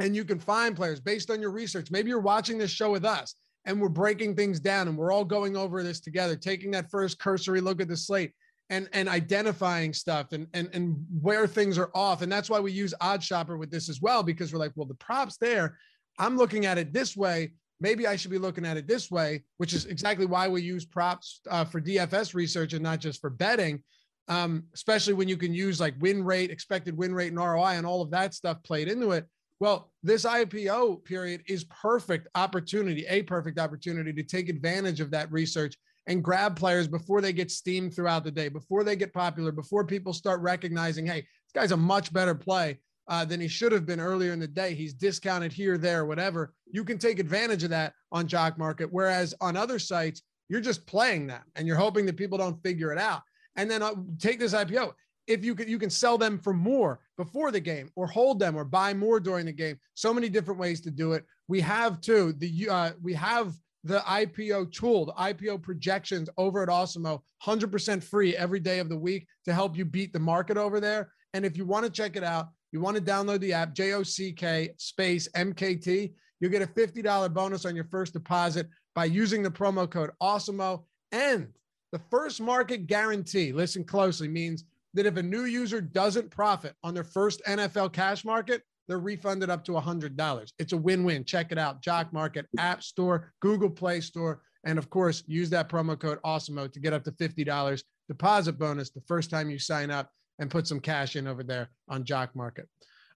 and 0.00 0.14
you 0.14 0.24
can 0.24 0.38
find 0.38 0.76
players 0.76 1.00
based 1.00 1.30
on 1.30 1.40
your 1.40 1.50
research. 1.50 1.90
Maybe 1.90 2.10
you're 2.10 2.20
watching 2.20 2.58
this 2.58 2.70
show 2.70 2.90
with 2.90 3.04
us 3.04 3.34
and 3.64 3.80
we're 3.80 3.88
breaking 3.88 4.36
things 4.36 4.60
down 4.60 4.88
and 4.88 4.96
we're 4.96 5.12
all 5.12 5.24
going 5.24 5.56
over 5.56 5.82
this 5.82 6.00
together, 6.00 6.36
taking 6.36 6.70
that 6.72 6.90
first 6.90 7.18
cursory 7.18 7.60
look 7.60 7.80
at 7.80 7.88
the 7.88 7.96
slate 7.96 8.32
and 8.70 8.88
and 8.92 9.08
identifying 9.08 9.94
stuff 9.94 10.32
and 10.32 10.46
and 10.52 10.68
and 10.74 10.96
where 11.20 11.46
things 11.46 11.78
are 11.78 11.90
off. 11.94 12.22
And 12.22 12.30
that's 12.30 12.50
why 12.50 12.60
we 12.60 12.70
use 12.72 12.94
OddsShopper 13.00 13.58
with 13.58 13.70
this 13.70 13.88
as 13.88 14.00
well 14.00 14.22
because 14.22 14.52
we're 14.52 14.58
like, 14.58 14.72
well, 14.74 14.86
the 14.86 14.94
props 14.94 15.38
there. 15.38 15.78
I'm 16.18 16.36
looking 16.36 16.66
at 16.66 16.78
it 16.78 16.92
this 16.92 17.16
way 17.16 17.52
maybe 17.80 18.06
I 18.06 18.16
should 18.16 18.30
be 18.30 18.38
looking 18.38 18.66
at 18.66 18.76
it 18.76 18.86
this 18.86 19.10
way, 19.10 19.44
which 19.58 19.72
is 19.72 19.86
exactly 19.86 20.26
why 20.26 20.48
we 20.48 20.62
use 20.62 20.84
props 20.84 21.40
uh, 21.50 21.64
for 21.64 21.80
DFS 21.80 22.34
research 22.34 22.72
and 22.72 22.82
not 22.82 23.00
just 23.00 23.20
for 23.20 23.30
betting. 23.30 23.82
Um, 24.28 24.64
especially 24.74 25.14
when 25.14 25.26
you 25.26 25.38
can 25.38 25.54
use 25.54 25.80
like 25.80 25.94
win 26.00 26.22
rate, 26.22 26.50
expected 26.50 26.96
win 26.96 27.14
rate, 27.14 27.28
and 27.28 27.38
ROI, 27.38 27.76
and 27.76 27.86
all 27.86 28.02
of 28.02 28.10
that 28.10 28.34
stuff 28.34 28.62
played 28.62 28.88
into 28.88 29.12
it. 29.12 29.26
Well, 29.58 29.90
this 30.02 30.24
IPO 30.24 31.04
period 31.04 31.42
is 31.48 31.64
perfect 31.64 32.28
opportunity, 32.34 33.06
a 33.06 33.22
perfect 33.22 33.58
opportunity 33.58 34.12
to 34.12 34.22
take 34.22 34.50
advantage 34.50 35.00
of 35.00 35.10
that 35.12 35.32
research 35.32 35.76
and 36.06 36.22
grab 36.22 36.56
players 36.56 36.88
before 36.88 37.20
they 37.20 37.32
get 37.32 37.50
steamed 37.50 37.94
throughout 37.94 38.22
the 38.22 38.30
day, 38.30 38.48
before 38.48 38.84
they 38.84 38.96
get 38.96 39.12
popular, 39.12 39.50
before 39.50 39.84
people 39.84 40.12
start 40.12 40.40
recognizing, 40.42 41.06
hey, 41.06 41.20
this 41.20 41.52
guy's 41.54 41.72
a 41.72 41.76
much 41.76 42.12
better 42.12 42.34
play 42.34 42.78
uh, 43.08 43.24
than 43.24 43.40
he 43.40 43.48
should 43.48 43.72
have 43.72 43.86
been 43.86 44.00
earlier 44.00 44.32
in 44.32 44.38
the 44.38 44.46
day. 44.46 44.74
He's 44.74 44.94
discounted 44.94 45.52
here, 45.52 45.78
there, 45.78 46.04
whatever. 46.04 46.52
You 46.70 46.84
can 46.84 46.98
take 46.98 47.18
advantage 47.18 47.64
of 47.64 47.70
that 47.70 47.94
on 48.12 48.28
Jock 48.28 48.58
Market. 48.58 48.88
Whereas 48.92 49.34
on 49.40 49.56
other 49.56 49.78
sites, 49.78 50.22
you're 50.48 50.60
just 50.60 50.86
playing 50.86 51.26
that 51.28 51.42
and 51.56 51.66
you're 51.66 51.76
hoping 51.76 52.06
that 52.06 52.16
people 52.16 52.38
don't 52.38 52.62
figure 52.62 52.92
it 52.92 52.98
out. 52.98 53.22
And 53.56 53.70
then 53.70 53.82
uh, 53.82 53.94
take 54.18 54.38
this 54.38 54.54
IPO. 54.54 54.92
If 55.26 55.44
you 55.44 55.54
can, 55.54 55.68
you 55.68 55.78
can 55.78 55.90
sell 55.90 56.16
them 56.16 56.38
for 56.38 56.52
more 56.52 57.00
before 57.18 57.50
the 57.50 57.60
game, 57.60 57.90
or 57.96 58.06
hold 58.06 58.38
them, 58.38 58.56
or 58.56 58.64
buy 58.64 58.94
more 58.94 59.20
during 59.20 59.44
the 59.44 59.52
game. 59.52 59.78
So 59.94 60.14
many 60.14 60.30
different 60.30 60.60
ways 60.60 60.80
to 60.82 60.90
do 60.90 61.12
it. 61.12 61.24
We 61.48 61.60
have 61.60 62.00
too 62.00 62.32
the 62.38 62.68
uh, 62.70 62.90
we 63.02 63.12
have 63.14 63.52
the 63.84 63.98
IPO 64.00 64.72
tool, 64.72 65.06
the 65.06 65.12
IPO 65.12 65.62
projections 65.62 66.28
over 66.36 66.62
at 66.62 66.68
Awesemo, 66.68 67.20
100% 67.44 68.02
free 68.02 68.36
every 68.36 68.60
day 68.60 68.78
of 68.78 68.88
the 68.88 68.96
week 68.96 69.26
to 69.44 69.52
help 69.52 69.76
you 69.76 69.84
beat 69.84 70.12
the 70.12 70.18
market 70.18 70.56
over 70.56 70.80
there. 70.80 71.12
And 71.34 71.44
if 71.44 71.56
you 71.56 71.64
want 71.64 71.84
to 71.84 71.90
check 71.90 72.16
it 72.16 72.24
out, 72.24 72.48
you 72.72 72.80
want 72.80 72.96
to 72.96 73.02
download 73.02 73.40
the 73.40 73.52
app, 73.52 73.74
J 73.74 73.92
O 73.94 74.02
C 74.02 74.32
K 74.32 74.70
space 74.76 75.28
MKT. 75.36 76.12
You'll 76.40 76.50
get 76.50 76.62
a 76.62 76.66
$50 76.66 77.32
bonus 77.32 77.64
on 77.64 77.74
your 77.74 77.84
first 77.84 78.12
deposit 78.12 78.68
by 78.94 79.06
using 79.06 79.42
the 79.42 79.50
promo 79.50 79.90
code 79.90 80.10
AWESEMO. 80.22 80.84
And 81.12 81.48
the 81.92 82.00
first 82.10 82.40
market 82.40 82.86
guarantee, 82.86 83.52
listen 83.52 83.84
closely, 83.84 84.28
means 84.28 84.64
that 84.94 85.06
if 85.06 85.16
a 85.16 85.22
new 85.22 85.44
user 85.44 85.80
doesn't 85.80 86.30
profit 86.30 86.74
on 86.84 86.94
their 86.94 87.04
first 87.04 87.42
NFL 87.46 87.92
cash 87.92 88.24
market, 88.24 88.62
they're 88.86 88.98
refunded 88.98 89.50
up 89.50 89.64
to 89.64 89.72
$100. 89.72 90.52
It's 90.58 90.72
a 90.72 90.76
win 90.76 91.04
win. 91.04 91.24
Check 91.24 91.52
it 91.52 91.58
out. 91.58 91.82
Jock 91.82 92.12
Market, 92.12 92.46
App 92.58 92.82
Store, 92.82 93.32
Google 93.40 93.70
Play 93.70 94.00
Store. 94.00 94.40
And 94.64 94.78
of 94.78 94.90
course, 94.90 95.22
use 95.26 95.50
that 95.50 95.68
promo 95.68 95.98
code 95.98 96.18
AWESEMO 96.24 96.72
to 96.72 96.80
get 96.80 96.92
up 96.92 97.04
to 97.04 97.12
$50 97.12 97.82
deposit 98.08 98.58
bonus 98.58 98.90
the 98.90 99.02
first 99.02 99.30
time 99.30 99.50
you 99.50 99.58
sign 99.58 99.90
up 99.90 100.10
and 100.38 100.50
put 100.50 100.66
some 100.66 100.80
cash 100.80 101.16
in 101.16 101.26
over 101.26 101.42
there 101.42 101.70
on 101.88 102.04
Jock 102.04 102.34
Market. 102.34 102.68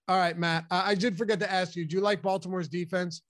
All 0.07 0.17
right, 0.17 0.37
Matt. 0.37 0.65
I 0.69 0.95
did 0.95 1.17
forget 1.17 1.39
to 1.39 1.51
ask 1.51 1.75
you. 1.75 1.85
Do 1.85 1.95
you 1.95 2.01
like 2.01 2.21
Baltimore's 2.21 2.67
defense? 2.67 3.21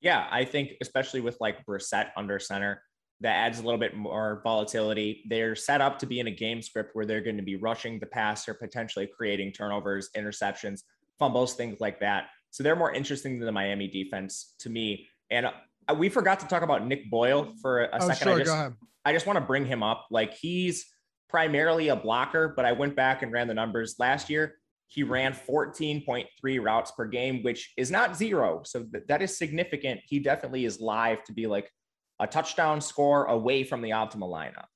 Yeah, 0.00 0.26
I 0.30 0.44
think 0.44 0.72
especially 0.80 1.20
with 1.20 1.36
like 1.40 1.64
Brissett 1.66 2.08
under 2.16 2.38
center, 2.38 2.82
that 3.20 3.34
adds 3.34 3.58
a 3.58 3.62
little 3.62 3.78
bit 3.78 3.96
more 3.96 4.40
volatility. 4.42 5.24
They're 5.28 5.54
set 5.54 5.80
up 5.80 5.98
to 6.00 6.06
be 6.06 6.20
in 6.20 6.26
a 6.26 6.30
game 6.30 6.62
script 6.62 6.90
where 6.94 7.04
they're 7.04 7.20
going 7.20 7.36
to 7.36 7.42
be 7.42 7.56
rushing 7.56 7.98
the 7.98 8.06
passer, 8.06 8.54
potentially 8.54 9.08
creating 9.14 9.52
turnovers, 9.52 10.08
interceptions, 10.16 10.80
fumbles, 11.18 11.54
things 11.54 11.80
like 11.80 12.00
that. 12.00 12.28
So 12.50 12.62
they're 12.62 12.76
more 12.76 12.92
interesting 12.92 13.38
than 13.38 13.46
the 13.46 13.52
Miami 13.52 13.88
defense 13.88 14.54
to 14.60 14.70
me. 14.70 15.06
And 15.30 15.46
uh, 15.46 15.52
we 15.94 16.08
forgot 16.08 16.40
to 16.40 16.46
talk 16.46 16.62
about 16.62 16.86
Nick 16.86 17.10
Boyle 17.10 17.52
for 17.60 17.84
a 17.84 17.98
oh, 18.00 18.08
second. 18.08 18.26
Sure, 18.26 18.34
I 18.34 18.38
just, 18.38 18.76
I 19.04 19.12
just 19.12 19.26
want 19.26 19.38
to 19.38 19.44
bring 19.44 19.66
him 19.66 19.82
up. 19.82 20.06
Like 20.10 20.34
he's 20.34 20.86
primarily 21.30 21.88
a 21.88 21.96
blocker, 21.96 22.52
but 22.56 22.64
I 22.64 22.72
went 22.72 22.96
back 22.96 23.22
and 23.22 23.32
ran 23.32 23.48
the 23.48 23.54
numbers 23.54 23.96
last 23.98 24.28
year. 24.28 24.56
He 24.88 25.04
ran 25.04 25.32
14.3 25.32 26.26
routes 26.60 26.90
per 26.90 27.06
game, 27.06 27.42
which 27.42 27.72
is 27.76 27.90
not 27.90 28.16
zero. 28.16 28.62
So 28.64 28.84
th- 28.84 29.04
that 29.06 29.22
is 29.22 29.38
significant. 29.38 30.00
He 30.04 30.18
definitely 30.18 30.64
is 30.64 30.80
live 30.80 31.22
to 31.24 31.32
be 31.32 31.46
like 31.46 31.70
a 32.18 32.26
touchdown 32.26 32.80
score 32.80 33.26
away 33.26 33.62
from 33.62 33.82
the 33.82 33.90
optimal 33.90 34.28
lineup. 34.28 34.66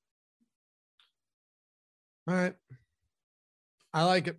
All 2.28 2.34
right. 2.34 2.54
I 3.92 4.04
like 4.04 4.28
it. 4.28 4.38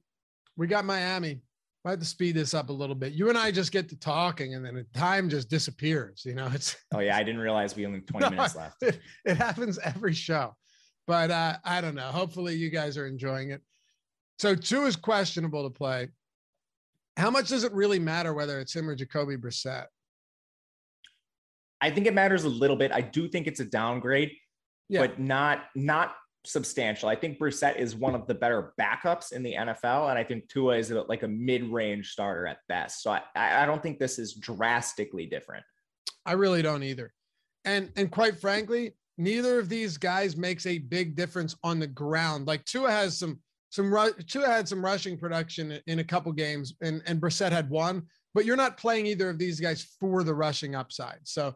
We 0.55 0.67
got 0.67 0.85
Miami. 0.85 1.41
I 1.85 1.91
have 1.91 1.99
to 1.99 2.05
speed 2.05 2.35
this 2.35 2.53
up 2.55 2.69
a 2.69 2.73
little 2.73 2.95
bit. 2.95 3.13
You 3.13 3.29
and 3.29 3.37
I 3.37 3.51
just 3.51 3.71
get 3.71 3.89
to 3.89 3.99
talking 3.99 4.55
and 4.55 4.65
then 4.65 4.73
the 4.75 4.85
time 4.97 5.29
just 5.29 5.49
disappears. 5.49 6.23
You 6.25 6.33
know, 6.33 6.49
it's 6.51 6.75
oh 6.93 6.99
yeah, 6.99 7.15
I 7.15 7.23
didn't 7.23 7.41
realize 7.41 7.75
we 7.75 7.85
only 7.85 8.01
20 8.01 8.25
no, 8.25 8.29
minutes 8.31 8.55
left. 8.55 8.81
It, 8.81 8.99
it 9.23 9.37
happens 9.37 9.77
every 9.83 10.13
show. 10.13 10.55
But 11.07 11.31
uh, 11.31 11.57
I 11.63 11.81
don't 11.81 11.95
know. 11.95 12.09
Hopefully, 12.09 12.55
you 12.55 12.69
guys 12.69 12.97
are 12.97 13.05
enjoying 13.05 13.51
it. 13.51 13.61
So, 14.39 14.55
Tua 14.55 14.85
is 14.85 14.95
questionable 14.95 15.63
to 15.63 15.69
play. 15.69 16.09
How 17.17 17.29
much 17.29 17.49
does 17.49 17.63
it 17.63 17.71
really 17.73 17.99
matter 17.99 18.33
whether 18.33 18.59
it's 18.59 18.75
him 18.75 18.89
or 18.89 18.95
Jacoby 18.95 19.37
Brissett? 19.37 19.85
I 21.81 21.91
think 21.91 22.07
it 22.07 22.13
matters 22.13 22.43
a 22.43 22.49
little 22.49 22.75
bit. 22.75 22.91
I 22.91 23.01
do 23.01 23.27
think 23.27 23.47
it's 23.47 23.59
a 23.59 23.65
downgrade, 23.65 24.31
yeah. 24.89 25.01
but 25.01 25.19
not 25.19 25.65
not 25.75 26.15
substantial. 26.45 27.09
I 27.09 27.15
think 27.15 27.39
Brissett 27.39 27.77
is 27.77 27.95
one 27.95 28.15
of 28.15 28.27
the 28.27 28.33
better 28.33 28.73
backups 28.79 29.31
in 29.31 29.43
the 29.43 29.53
NFL, 29.53 30.09
and 30.09 30.17
I 30.17 30.23
think 30.23 30.47
Tua 30.49 30.77
is 30.77 30.91
like 30.91 31.23
a 31.23 31.27
mid-range 31.27 32.11
starter 32.11 32.47
at 32.47 32.57
best. 32.67 33.01
So 33.01 33.11
I, 33.11 33.21
I 33.35 33.65
don't 33.65 33.81
think 33.81 33.99
this 33.99 34.19
is 34.19 34.33
drastically 34.33 35.25
different. 35.25 35.63
I 36.25 36.33
really 36.33 36.61
don't 36.61 36.83
either. 36.83 37.13
And 37.63 37.91
and 37.95 38.11
quite 38.11 38.39
frankly, 38.39 38.93
neither 39.17 39.59
of 39.59 39.69
these 39.69 39.97
guys 39.97 40.35
makes 40.35 40.65
a 40.65 40.79
big 40.79 41.15
difference 41.15 41.55
on 41.63 41.79
the 41.79 41.87
ground. 41.87 42.47
Like 42.47 42.65
Tua 42.65 42.91
has 42.91 43.17
some 43.17 43.39
some 43.69 43.93
Tua 44.27 44.47
had 44.47 44.67
some 44.67 44.83
rushing 44.83 45.17
production 45.17 45.79
in 45.87 45.99
a 45.99 46.03
couple 46.03 46.31
games, 46.31 46.73
and 46.81 47.01
and 47.05 47.21
Brissett 47.21 47.51
had 47.51 47.69
one, 47.69 48.03
but 48.33 48.45
you're 48.45 48.55
not 48.55 48.77
playing 48.77 49.05
either 49.05 49.29
of 49.29 49.37
these 49.37 49.59
guys 49.59 49.95
for 49.99 50.23
the 50.23 50.33
rushing 50.33 50.75
upside. 50.75 51.19
So 51.23 51.55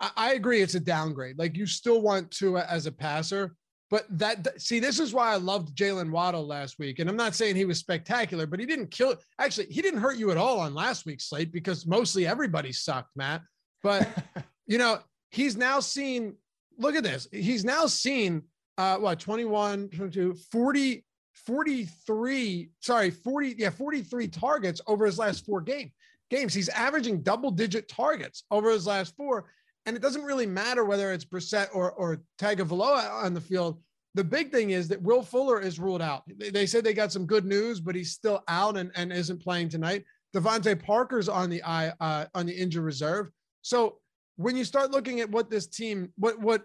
I, 0.00 0.10
I 0.16 0.32
agree, 0.34 0.62
it's 0.62 0.74
a 0.74 0.80
downgrade. 0.80 1.38
Like 1.38 1.56
you 1.56 1.66
still 1.66 2.02
want 2.02 2.30
Tua 2.30 2.64
as 2.68 2.86
a 2.86 2.92
passer, 2.92 3.56
but 3.90 4.06
that 4.18 4.60
see, 4.60 4.80
this 4.80 5.00
is 5.00 5.14
why 5.14 5.32
I 5.32 5.36
loved 5.36 5.76
Jaylen 5.76 6.10
Waddle 6.10 6.46
last 6.46 6.78
week. 6.78 6.98
And 6.98 7.08
I'm 7.08 7.16
not 7.16 7.34
saying 7.34 7.56
he 7.56 7.64
was 7.64 7.78
spectacular, 7.78 8.46
but 8.46 8.60
he 8.60 8.66
didn't 8.66 8.90
kill. 8.90 9.16
Actually, 9.38 9.68
he 9.70 9.80
didn't 9.80 10.00
hurt 10.00 10.18
you 10.18 10.30
at 10.30 10.36
all 10.36 10.60
on 10.60 10.74
last 10.74 11.06
week's 11.06 11.28
slate 11.28 11.52
because 11.52 11.86
mostly 11.86 12.26
everybody 12.26 12.72
sucked, 12.72 13.16
Matt. 13.16 13.42
But 13.82 14.06
you 14.66 14.78
know, 14.78 14.98
he's 15.30 15.56
now 15.56 15.80
seen. 15.80 16.36
Look 16.78 16.94
at 16.94 17.02
this. 17.02 17.28
He's 17.32 17.64
now 17.64 17.86
seen 17.86 18.42
uh 18.76 18.96
what 18.96 19.20
21, 19.20 19.88
22, 19.88 20.34
40, 20.34 21.04
43. 21.46 22.70
Sorry, 22.80 23.10
40. 23.10 23.54
Yeah, 23.58 23.70
43 23.70 24.28
targets 24.28 24.80
over 24.86 25.06
his 25.06 25.18
last 25.18 25.44
four 25.44 25.60
game 25.60 25.92
games. 26.30 26.54
He's 26.54 26.68
averaging 26.68 27.22
double 27.22 27.50
digit 27.50 27.88
targets 27.88 28.44
over 28.50 28.70
his 28.70 28.86
last 28.86 29.16
four. 29.16 29.50
And 29.86 29.96
it 29.96 30.02
doesn't 30.02 30.24
really 30.24 30.46
matter 30.46 30.84
whether 30.84 31.12
it's 31.12 31.24
Brissett 31.24 31.68
or, 31.72 31.92
or 31.92 32.20
Tagovailoa 32.38 33.24
on 33.24 33.34
the 33.34 33.40
field. 33.40 33.80
The 34.14 34.24
big 34.24 34.50
thing 34.50 34.70
is 34.70 34.88
that 34.88 35.00
Will 35.00 35.22
Fuller 35.22 35.60
is 35.60 35.78
ruled 35.78 36.02
out. 36.02 36.24
They, 36.26 36.50
they 36.50 36.66
said 36.66 36.84
they 36.84 36.92
got 36.92 37.12
some 37.12 37.26
good 37.26 37.44
news, 37.44 37.80
but 37.80 37.94
he's 37.94 38.12
still 38.12 38.42
out 38.48 38.76
and, 38.76 38.90
and 38.94 39.12
isn't 39.12 39.42
playing 39.42 39.68
tonight. 39.68 40.04
DeVante 40.34 40.82
Parker's 40.82 41.28
on 41.28 41.48
the 41.48 41.62
eye 41.64 41.92
uh, 42.00 42.26
on 42.34 42.44
the 42.44 42.52
injured 42.52 42.84
reserve. 42.84 43.30
So 43.62 43.98
when 44.38 44.56
you 44.56 44.64
start 44.64 44.92
looking 44.92 45.20
at 45.20 45.30
what 45.30 45.50
this 45.50 45.66
team, 45.66 46.12
what 46.16 46.38
what 46.40 46.62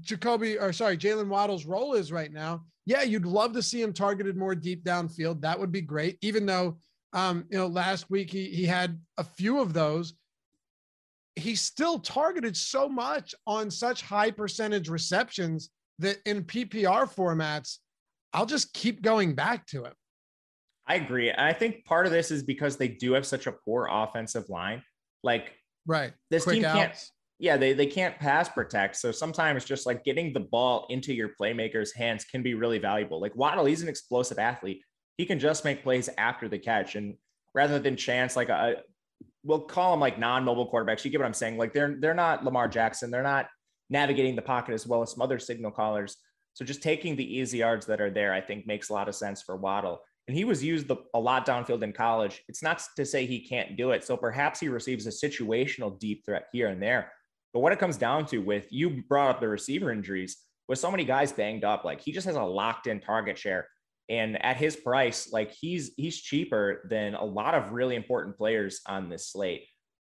Jacoby 0.00 0.56
or 0.56 0.72
sorry, 0.72 0.96
Jaylen 0.96 1.28
Waddle's 1.28 1.66
role 1.66 1.94
is 1.94 2.12
right 2.12 2.32
now, 2.32 2.62
yeah, 2.86 3.02
you'd 3.02 3.26
love 3.26 3.52
to 3.54 3.62
see 3.62 3.82
him 3.82 3.92
targeted 3.92 4.36
more 4.36 4.54
deep 4.54 4.84
downfield. 4.84 5.40
That 5.40 5.58
would 5.58 5.72
be 5.72 5.80
great. 5.80 6.16
Even 6.22 6.46
though 6.46 6.78
um, 7.12 7.44
you 7.50 7.58
know, 7.58 7.66
last 7.66 8.08
week 8.08 8.30
he 8.30 8.46
he 8.50 8.64
had 8.64 8.98
a 9.16 9.24
few 9.24 9.60
of 9.60 9.72
those, 9.72 10.14
he's 11.34 11.60
still 11.60 11.98
targeted 11.98 12.56
so 12.56 12.88
much 12.88 13.34
on 13.48 13.68
such 13.68 14.02
high 14.02 14.30
percentage 14.30 14.88
receptions 14.88 15.70
that 15.98 16.18
in 16.24 16.44
PPR 16.44 17.12
formats, 17.12 17.78
I'll 18.32 18.46
just 18.46 18.72
keep 18.74 19.02
going 19.02 19.34
back 19.34 19.66
to 19.68 19.84
him. 19.84 19.92
I 20.86 20.94
agree. 20.94 21.32
I 21.32 21.52
think 21.52 21.84
part 21.84 22.06
of 22.06 22.12
this 22.12 22.30
is 22.30 22.44
because 22.44 22.76
they 22.76 22.88
do 22.88 23.12
have 23.12 23.26
such 23.26 23.48
a 23.48 23.52
poor 23.52 23.88
offensive 23.90 24.48
line. 24.48 24.82
Like, 25.22 25.52
right. 25.88 26.12
This 26.30 26.44
Quick 26.44 26.56
team 26.56 26.64
outs. 26.66 26.76
can't, 26.76 27.10
yeah, 27.40 27.56
they, 27.56 27.72
they 27.72 27.86
can't 27.86 28.16
pass 28.18 28.48
protect. 28.48 28.94
So 28.94 29.10
sometimes 29.10 29.64
just 29.64 29.86
like 29.86 30.04
getting 30.04 30.32
the 30.32 30.40
ball 30.40 30.86
into 30.90 31.12
your 31.12 31.30
playmaker's 31.40 31.92
hands 31.92 32.24
can 32.24 32.44
be 32.44 32.54
really 32.54 32.78
valuable. 32.78 33.20
Like 33.20 33.34
Waddle, 33.34 33.64
he's 33.64 33.82
an 33.82 33.88
explosive 33.88 34.38
athlete. 34.38 34.82
He 35.16 35.26
can 35.26 35.40
just 35.40 35.64
make 35.64 35.82
plays 35.82 36.08
after 36.16 36.48
the 36.48 36.58
catch. 36.58 36.94
And 36.94 37.14
rather 37.54 37.80
than 37.80 37.96
chance, 37.96 38.36
like 38.36 38.50
a, 38.50 38.76
we'll 39.42 39.60
call 39.60 39.92
them 39.92 40.00
like 40.00 40.18
non-mobile 40.18 40.70
quarterbacks. 40.70 41.04
You 41.04 41.10
get 41.10 41.18
what 41.20 41.26
I'm 41.26 41.34
saying? 41.34 41.56
Like 41.56 41.72
they're 41.72 41.96
they're 41.98 42.14
not 42.14 42.44
Lamar 42.44 42.68
Jackson. 42.68 43.10
They're 43.10 43.22
not 43.22 43.46
navigating 43.90 44.36
the 44.36 44.42
pocket 44.42 44.74
as 44.74 44.86
well 44.86 45.02
as 45.02 45.12
some 45.12 45.22
other 45.22 45.38
signal 45.38 45.70
callers. 45.70 46.16
So 46.54 46.64
just 46.64 46.82
taking 46.82 47.16
the 47.16 47.36
easy 47.38 47.58
yards 47.58 47.86
that 47.86 48.00
are 48.00 48.10
there, 48.10 48.32
I 48.32 48.40
think 48.40 48.66
makes 48.66 48.90
a 48.90 48.92
lot 48.92 49.08
of 49.08 49.14
sense 49.14 49.42
for 49.42 49.56
Waddle. 49.56 50.00
And 50.28 50.36
he 50.36 50.44
was 50.44 50.62
used 50.62 50.90
a 51.14 51.18
lot 51.18 51.46
downfield 51.46 51.82
in 51.82 51.92
college. 51.92 52.44
It's 52.48 52.62
not 52.62 52.82
to 52.96 53.04
say 53.04 53.26
he 53.26 53.40
can't 53.40 53.76
do 53.76 53.90
it. 53.92 54.04
So 54.04 54.16
perhaps 54.16 54.60
he 54.60 54.68
receives 54.68 55.06
a 55.06 55.10
situational 55.10 55.98
deep 55.98 56.24
threat 56.24 56.46
here 56.52 56.68
and 56.68 56.80
there. 56.82 57.10
But 57.52 57.60
what 57.60 57.72
it 57.72 57.78
comes 57.78 57.96
down 57.96 58.26
to 58.26 58.38
with 58.38 58.66
you 58.70 59.02
brought 59.08 59.30
up 59.30 59.40
the 59.40 59.48
receiver 59.48 59.90
injuries 59.90 60.36
with 60.68 60.78
so 60.78 60.90
many 60.90 61.04
guys 61.04 61.32
banged 61.32 61.64
up, 61.64 61.84
like 61.84 62.00
he 62.00 62.12
just 62.12 62.26
has 62.26 62.36
a 62.36 62.42
locked 62.42 62.86
in 62.86 63.00
target 63.00 63.38
share 63.38 63.66
and 64.08 64.42
at 64.42 64.56
his 64.56 64.74
price, 64.74 65.32
like 65.32 65.52
he's 65.52 65.92
he's 65.96 66.20
cheaper 66.20 66.86
than 66.88 67.14
a 67.14 67.24
lot 67.24 67.54
of 67.54 67.72
really 67.72 67.94
important 67.94 68.36
players 68.36 68.80
on 68.86 69.08
this 69.08 69.28
slate. 69.28 69.66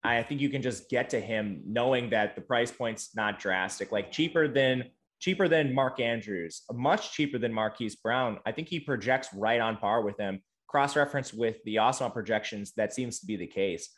I 0.04 0.24
think 0.24 0.42
you 0.42 0.50
can 0.50 0.62
just 0.62 0.90
get 0.90 1.10
to 1.10 1.20
him 1.20 1.62
knowing 1.66 2.10
that 2.10 2.36
the 2.36 2.42
price 2.42 2.72
point's 2.72 3.16
not 3.16 3.40
drastic, 3.40 3.92
like 3.92 4.12
cheaper 4.12 4.48
than 4.48 4.86
cheaper 5.22 5.48
than 5.48 5.74
Mark 5.74 6.02
Andrews, 6.02 6.64
much 6.74 7.14
cheaper 7.14 7.38
than 7.38 7.54
Marquise 7.54 7.96
Brown. 7.96 8.40
I 8.46 8.52
think 8.52 8.68
he 8.68 8.80
projects 8.80 9.30
right 9.34 9.62
on 9.62 9.78
par 9.78 10.02
with 10.02 10.18
him. 10.18 10.42
Cross 10.68 10.98
reference 10.98 11.34
with 11.34 11.58
the 11.64 11.76
Awesemo 11.76 12.12
projections, 12.12 12.74
that 12.76 12.94
seems 12.94 13.20
to 13.20 13.26
be 13.26 13.38
the 13.38 13.48
case. 13.48 13.90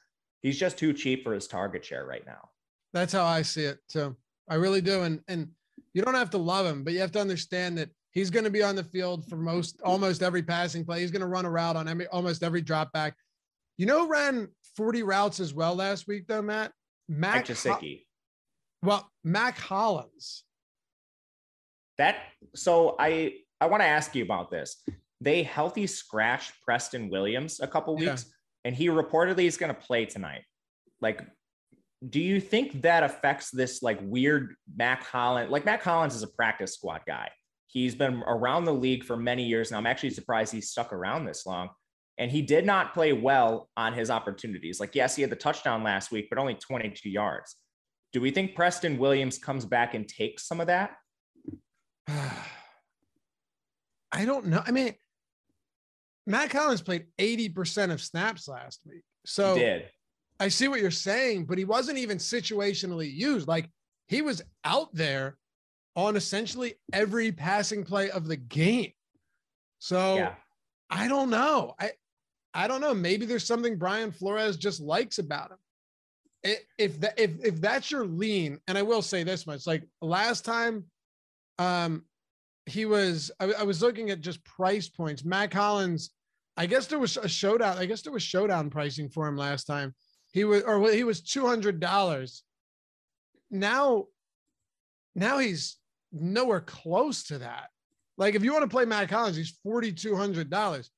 He's 0.41 0.59
just 0.59 0.77
too 0.77 0.93
cheap 0.93 1.23
for 1.23 1.33
his 1.33 1.47
target 1.47 1.83
share 1.83 2.05
right 2.05 2.25
now. 2.25 2.49
That's 2.93 3.13
how 3.13 3.25
I 3.25 3.41
see 3.41 3.63
it 3.63 3.79
too. 3.89 4.15
I 4.47 4.55
really 4.55 4.81
do. 4.81 5.01
And 5.01 5.21
and 5.27 5.49
you 5.93 6.03
don't 6.03 6.15
have 6.15 6.29
to 6.31 6.37
love 6.37 6.65
him, 6.65 6.83
but 6.83 6.93
you 6.93 6.99
have 6.99 7.11
to 7.13 7.21
understand 7.21 7.77
that 7.79 7.89
He's 8.13 8.29
going 8.29 8.43
to 8.43 8.51
be 8.51 8.61
on 8.61 8.75
the 8.75 8.83
field 8.83 9.27
for 9.27 9.37
most 9.37 9.81
almost 9.81 10.21
every 10.21 10.43
passing 10.43 10.85
play. 10.85 11.01
He's 11.01 11.09
going 11.09 11.21
to 11.21 11.27
run 11.27 11.45
a 11.45 11.49
route 11.49 11.75
on 11.75 11.87
every 11.87 12.05
almost 12.07 12.43
every 12.43 12.61
drop 12.61 12.91
back. 12.93 13.15
You 13.77 13.87
know, 13.87 14.07
ran 14.07 14.49
40 14.77 15.01
routes 15.01 15.39
as 15.39 15.51
well 15.53 15.75
last 15.75 16.07
week, 16.07 16.27
though, 16.27 16.43
Matt. 16.43 16.71
Mac 17.09 17.49
well, 18.83 19.09
Mack 19.23 19.57
Hollins. 19.57 20.43
That 21.97 22.17
so 22.55 22.95
I 22.99 23.35
I 23.61 23.67
want 23.67 23.81
to 23.81 23.87
ask 23.87 24.15
you 24.15 24.23
about 24.23 24.51
this. 24.51 24.83
They 25.21 25.43
healthy 25.43 25.87
scratch 25.87 26.51
Preston 26.63 27.09
Williams 27.09 27.59
a 27.61 27.67
couple 27.67 27.95
weeks, 27.95 28.25
yeah. 28.25 28.65
and 28.65 28.75
he 28.75 28.87
reportedly 28.87 29.45
is 29.45 29.57
going 29.57 29.73
to 29.73 29.79
play 29.79 30.05
tonight. 30.05 30.43
Like, 31.01 31.21
do 32.09 32.19
you 32.19 32.41
think 32.41 32.81
that 32.81 33.03
affects 33.03 33.49
this 33.49 33.81
like 33.81 33.99
weird 34.01 34.55
Mack 34.75 35.03
Hollins? 35.03 35.49
Like 35.49 35.65
Mack 35.65 35.81
Hollins 35.81 36.15
is 36.15 36.23
a 36.23 36.27
practice 36.27 36.73
squad 36.73 37.01
guy. 37.07 37.29
He's 37.67 37.95
been 37.95 38.21
around 38.27 38.65
the 38.65 38.73
league 38.73 39.03
for 39.03 39.17
many 39.17 39.45
years 39.45 39.71
now. 39.71 39.77
I'm 39.77 39.87
actually 39.87 40.11
surprised 40.11 40.53
he's 40.53 40.69
stuck 40.69 40.93
around 40.93 41.25
this 41.25 41.45
long. 41.45 41.69
And 42.19 42.29
he 42.29 42.43
did 42.43 42.65
not 42.65 42.93
play 42.93 43.13
well 43.13 43.69
on 43.75 43.93
his 43.93 44.11
opportunities. 44.11 44.79
Like, 44.79 44.93
yes, 44.93 45.15
he 45.15 45.23
had 45.23 45.31
the 45.31 45.35
touchdown 45.35 45.81
last 45.81 46.11
week, 46.11 46.27
but 46.29 46.37
only 46.37 46.53
22 46.53 47.09
yards. 47.09 47.55
Do 48.11 48.21
we 48.21 48.29
think 48.29 48.53
Preston 48.53 48.99
Williams 48.99 49.39
comes 49.39 49.65
back 49.65 49.95
and 49.95 50.07
takes 50.07 50.47
some 50.47 50.61
of 50.61 50.67
that? 50.67 50.91
I 54.11 54.25
don't 54.25 54.47
know. 54.47 54.61
I 54.65 54.71
mean, 54.71 54.93
Mack 56.25 56.51
Hollins 56.53 56.81
played 56.81 57.07
80% 57.19 57.91
of 57.91 58.01
snaps 58.01 58.47
last 58.47 58.81
week. 58.85 59.03
So 59.25 59.55
he 59.55 59.61
did. 59.61 59.89
I 60.39 60.47
see 60.49 60.67
what 60.67 60.81
you're 60.81 60.91
saying, 60.91 61.45
but 61.45 61.57
he 61.57 61.65
wasn't 61.65 61.97
even 61.97 62.17
situationally 62.17 63.11
used. 63.13 63.47
Like 63.47 63.69
he 64.07 64.21
was 64.21 64.41
out 64.63 64.93
there 64.93 65.37
on 65.95 66.15
essentially 66.15 66.75
every 66.91 67.31
passing 67.31 67.83
play 67.83 68.09
of 68.09 68.27
the 68.27 68.35
game. 68.35 68.91
So 69.79 70.15
yeah. 70.15 70.35
I 70.89 71.07
don't 71.07 71.29
know. 71.29 71.73
I 71.79 71.91
I 72.53 72.67
don't 72.67 72.81
know. 72.81 72.93
Maybe 72.93 73.25
there's 73.25 73.45
something 73.45 73.77
Brian 73.77 74.11
Flores 74.11 74.57
just 74.57 74.79
likes 74.79 75.17
about 75.17 75.51
him. 75.51 76.57
If 76.77 76.99
that 76.99 77.17
if 77.17 77.31
if 77.43 77.61
that's 77.61 77.89
your 77.89 78.05
lean, 78.05 78.59
and 78.67 78.77
I 78.77 78.81
will 78.81 79.01
say 79.01 79.23
this 79.23 79.47
much, 79.47 79.65
like 79.65 79.83
last 80.01 80.45
time, 80.45 80.83
um, 81.59 82.03
he 82.65 82.85
was 82.85 83.31
I, 83.39 83.53
I 83.59 83.63
was 83.63 83.81
looking 83.81 84.09
at 84.09 84.21
just 84.21 84.43
price 84.45 84.87
points. 84.89 85.25
Mack 85.25 85.53
Hollins, 85.53 86.11
I 86.57 86.65
guess 86.65 86.87
there 86.87 86.99
was 86.99 87.17
a 87.17 87.27
showdown. 87.27 87.77
I 87.77 87.85
guess 87.85 88.01
there 88.01 88.13
was 88.13 88.23
showdown 88.23 88.69
pricing 88.69 89.09
for 89.09 89.27
him 89.27 89.37
last 89.37 89.65
time. 89.65 89.93
He 90.31 90.43
was 90.43 90.63
or 90.63 90.91
he 90.91 91.03
was 91.03 91.21
two 91.21 91.45
hundred 91.45 91.79
dollars. 91.79 92.43
Now, 93.51 94.05
now 95.15 95.37
he's 95.37 95.77
nowhere 96.11 96.61
close 96.61 97.23
to 97.25 97.39
that. 97.39 97.69
Like 98.17 98.35
if 98.35 98.43
you 98.43 98.51
want 98.53 98.63
to 98.63 98.69
play 98.69 98.85
Mack 98.85 99.11
Hollins, 99.11 99.35
he's 99.35 99.57
forty 99.63 99.91
two 99.91 100.15
hundred 100.15 100.49
dollars. 100.49 100.89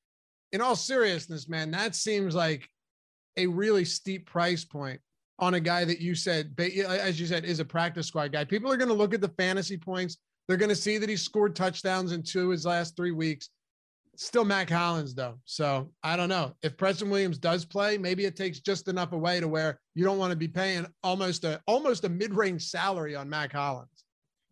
In 0.51 0.61
all 0.61 0.75
seriousness, 0.75 1.49
man, 1.49 1.71
that 1.71 1.95
seems 1.95 2.33
like 2.33 2.69
a 3.35 3.47
really 3.47 3.83
steep 3.83 4.25
price 4.25 4.63
point 4.63 5.01
on 5.39 5.55
a 5.55 5.59
guy 5.59 5.83
that 5.83 5.99
you 5.99 6.15
said, 6.15 6.53
as 6.57 7.19
you 7.19 7.25
said, 7.25 7.43
is 7.43 7.59
a 7.59 7.65
practice 7.65 8.07
squad 8.07 8.31
guy. 8.31 8.45
People 8.45 8.71
are 8.71 8.77
going 8.77 8.87
to 8.87 8.93
look 8.93 9.13
at 9.13 9.19
the 9.19 9.33
fantasy 9.37 9.75
points. 9.75 10.17
They're 10.47 10.57
going 10.57 10.69
to 10.69 10.75
see 10.75 10.97
that 10.97 11.09
he 11.09 11.17
scored 11.17 11.55
touchdowns 11.55 12.11
in 12.11 12.23
two 12.23 12.45
of 12.45 12.51
his 12.51 12.65
last 12.65 12.95
three 12.95 13.11
weeks. 13.11 13.49
Still 14.17 14.45
Mack 14.45 14.69
Hollins, 14.69 15.13
though. 15.13 15.39
So 15.45 15.91
I 16.03 16.15
don't 16.15 16.29
know. 16.29 16.53
If 16.61 16.77
Preston 16.77 17.09
Williams 17.09 17.37
does 17.37 17.65
play, 17.65 17.97
maybe 17.97 18.25
it 18.25 18.35
takes 18.35 18.59
just 18.59 18.87
enough 18.87 19.11
away 19.11 19.39
to 19.39 19.47
where 19.47 19.79
you 19.93 20.05
don't 20.05 20.17
want 20.17 20.31
to 20.31 20.37
be 20.37 20.47
paying 20.47 20.85
almost 21.03 21.43
a 21.43 21.61
almost 21.67 22.05
a 22.05 22.09
mid-range 22.09 22.63
salary 22.63 23.15
on 23.15 23.29
Mack 23.29 23.51
Hollins. 23.51 24.05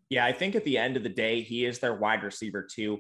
Yeah, 0.10 0.26
I 0.26 0.34
think 0.34 0.56
at 0.56 0.66
the 0.66 0.78
end 0.78 0.98
of 0.98 1.04
the 1.04 1.10
day, 1.10 1.42
he 1.42 1.66
is 1.66 1.80
their 1.80 1.96
wide 1.96 2.24
receiver 2.24 2.68
too. 2.70 3.00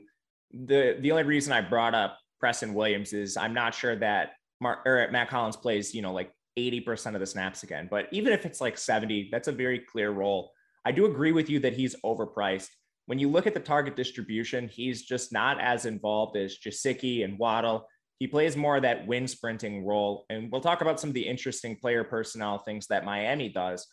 The 0.51 0.97
the 1.01 1.11
only 1.11 1.23
reason 1.23 1.51
I 1.51 1.61
brought 1.61 1.95
up 1.95 2.17
Preston 2.39 2.73
Williams 2.73 3.11
is 3.11 3.35
I'm 3.35 3.53
not 3.53 3.75
sure 3.75 3.97
that 3.97 4.31
Mark 4.61 4.85
or 4.85 5.09
Mack 5.11 5.29
Hollins 5.29 5.57
plays, 5.57 5.93
you 5.93 6.01
know, 6.01 6.13
like 6.13 6.31
80% 6.57 7.13
of 7.13 7.19
the 7.19 7.25
snaps 7.25 7.63
again. 7.63 7.87
But 7.89 8.07
even 8.11 8.33
if 8.33 8.45
it's 8.45 8.61
like 8.61 8.77
70, 8.77 9.29
that's 9.31 9.47
a 9.47 9.51
very 9.51 9.79
clear 9.79 10.11
role. 10.11 10.51
I 10.85 10.91
do 10.91 11.05
agree 11.05 11.31
with 11.31 11.49
you 11.49 11.59
that 11.59 11.73
he's 11.73 11.95
overpriced. 12.05 12.69
When 13.05 13.19
you 13.19 13.29
look 13.29 13.47
at 13.47 13.53
the 13.53 13.59
target 13.59 13.95
distribution, 13.95 14.67
he's 14.67 15.03
just 15.03 15.33
not 15.33 15.59
as 15.59 15.85
involved 15.85 16.37
as 16.37 16.57
Gesicki 16.57 17.23
and 17.23 17.37
Waddle. 17.37 17.87
He 18.19 18.27
plays 18.27 18.55
more 18.55 18.77
of 18.77 18.83
that 18.83 19.05
win 19.05 19.27
sprinting 19.27 19.85
role. 19.85 20.25
And 20.29 20.51
we'll 20.51 20.61
talk 20.61 20.81
about 20.81 20.99
some 20.99 21.09
of 21.09 21.13
the 21.13 21.27
interesting 21.27 21.75
player 21.75 22.03
personnel 22.03 22.59
things 22.59 22.87
that 22.87 23.03
Miami 23.03 23.49
does. 23.49 23.87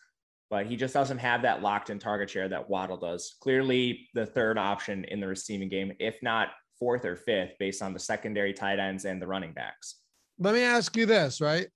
but 0.50 0.66
he 0.66 0.76
just 0.76 0.92
doesn't 0.92 1.18
have 1.18 1.42
that 1.42 1.62
locked 1.62 1.90
in 1.90 1.98
target 1.98 2.28
share 2.28 2.48
that 2.48 2.68
Waddle 2.68 2.96
does. 2.96 3.36
Clearly, 3.40 4.08
the 4.14 4.26
third 4.26 4.58
option 4.58 5.04
in 5.04 5.20
the 5.20 5.28
receiving 5.28 5.68
game, 5.68 5.92
if 6.00 6.20
not 6.22 6.48
fourth 6.78 7.04
or 7.04 7.14
fifth, 7.14 7.52
based 7.58 7.82
on 7.82 7.92
the 7.92 8.00
secondary 8.00 8.52
tight 8.52 8.80
ends 8.80 9.04
and 9.04 9.22
the 9.22 9.26
running 9.26 9.52
backs. 9.52 10.00
Let 10.38 10.54
me 10.54 10.62
ask 10.62 10.96
you 10.96 11.06
this, 11.06 11.40
right? 11.40 11.68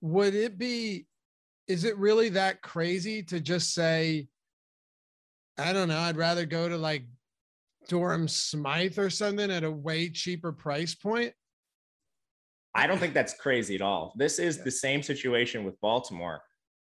Would 0.00 0.34
it 0.34 0.58
be, 0.58 1.06
is 1.68 1.84
it 1.84 1.96
really 1.98 2.30
that 2.30 2.62
crazy 2.62 3.22
to 3.24 3.38
just 3.40 3.72
say, 3.74 4.26
I 5.58 5.72
don't 5.72 5.88
know, 5.88 5.98
I'd 5.98 6.16
rather 6.16 6.44
go 6.44 6.68
to 6.68 6.76
like 6.76 7.04
Durham 7.88 8.28
Smythe 8.28 8.98
or 8.98 9.10
something 9.10 9.50
at 9.50 9.64
a 9.64 9.70
way 9.70 10.10
cheaper 10.10 10.52
price 10.52 10.94
point? 10.94 11.32
I 12.74 12.86
don't 12.86 12.98
think 12.98 13.14
that's 13.14 13.34
crazy 13.34 13.74
at 13.74 13.80
all. 13.80 14.12
This 14.16 14.38
is 14.38 14.62
the 14.62 14.70
same 14.70 15.02
situation 15.02 15.64
with 15.64 15.80
Baltimore, 15.80 16.42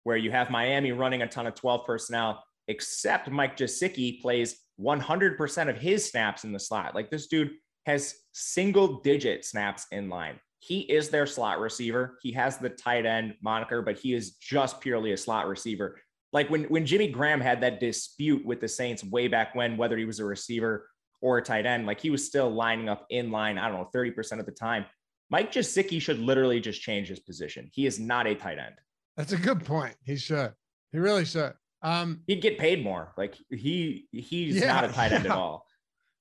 where 0.04 0.18
you 0.18 0.30
have 0.30 0.50
Miami 0.50 0.92
running 0.92 1.22
a 1.22 1.26
ton 1.26 1.46
of 1.46 1.54
12 1.54 1.86
personnel, 1.86 2.44
except 2.66 3.30
Mike 3.30 3.56
Gesicki 3.56 4.20
plays 4.20 4.56
100% 4.78 5.68
of 5.70 5.78
his 5.78 6.06
snaps 6.06 6.44
in 6.44 6.52
the 6.52 6.60
slot. 6.60 6.94
Like 6.94 7.10
this 7.10 7.26
dude 7.26 7.52
has 7.86 8.14
single 8.32 9.00
digit 9.00 9.46
snaps 9.46 9.86
in 9.90 10.10
line. 10.10 10.38
He 10.60 10.80
is 10.80 11.08
their 11.08 11.26
slot 11.26 11.60
receiver. 11.60 12.18
He 12.20 12.32
has 12.32 12.58
the 12.58 12.68
tight 12.68 13.06
end 13.06 13.34
moniker, 13.40 13.80
but 13.80 13.98
he 13.98 14.12
is 14.12 14.32
just 14.32 14.80
purely 14.80 15.12
a 15.12 15.16
slot 15.16 15.46
receiver. 15.48 15.96
Like 16.32 16.50
when, 16.50 16.64
when 16.64 16.84
Jimmy 16.84 17.08
Graham 17.08 17.40
had 17.40 17.62
that 17.62 17.80
dispute 17.80 18.44
with 18.44 18.60
the 18.60 18.68
Saints 18.68 19.02
way 19.02 19.28
back 19.28 19.54
when, 19.54 19.76
whether 19.76 19.96
he 19.96 20.04
was 20.04 20.20
a 20.20 20.24
receiver 20.24 20.88
or 21.20 21.38
a 21.38 21.42
tight 21.42 21.66
end, 21.66 21.86
like 21.86 22.00
he 22.00 22.10
was 22.10 22.24
still 22.24 22.50
lining 22.50 22.88
up 22.88 23.06
in 23.10 23.30
line, 23.30 23.58
I 23.58 23.68
don't 23.68 23.78
know, 23.78 23.90
30% 23.94 24.38
of 24.38 24.46
the 24.46 24.52
time. 24.52 24.84
Mike 25.30 25.52
Gesicki 25.52 26.00
should 26.00 26.18
literally 26.18 26.60
just 26.60 26.80
change 26.80 27.08
his 27.08 27.20
position. 27.20 27.68
He 27.72 27.86
is 27.86 27.98
not 27.98 28.26
a 28.26 28.34
tight 28.34 28.58
end. 28.58 28.74
That's 29.16 29.32
a 29.32 29.36
good 29.36 29.64
point. 29.64 29.94
He 30.04 30.16
should. 30.16 30.52
He 30.92 30.98
really 30.98 31.24
should. 31.24 31.52
Um, 31.82 32.22
He'd 32.26 32.40
get 32.40 32.58
paid 32.58 32.82
more. 32.82 33.12
Like 33.16 33.36
he 33.50 34.06
he's 34.12 34.56
yeah, 34.56 34.72
not 34.72 34.84
a 34.84 34.88
tight 34.88 35.12
end 35.12 35.24
yeah. 35.24 35.32
at 35.32 35.38
all. 35.38 35.66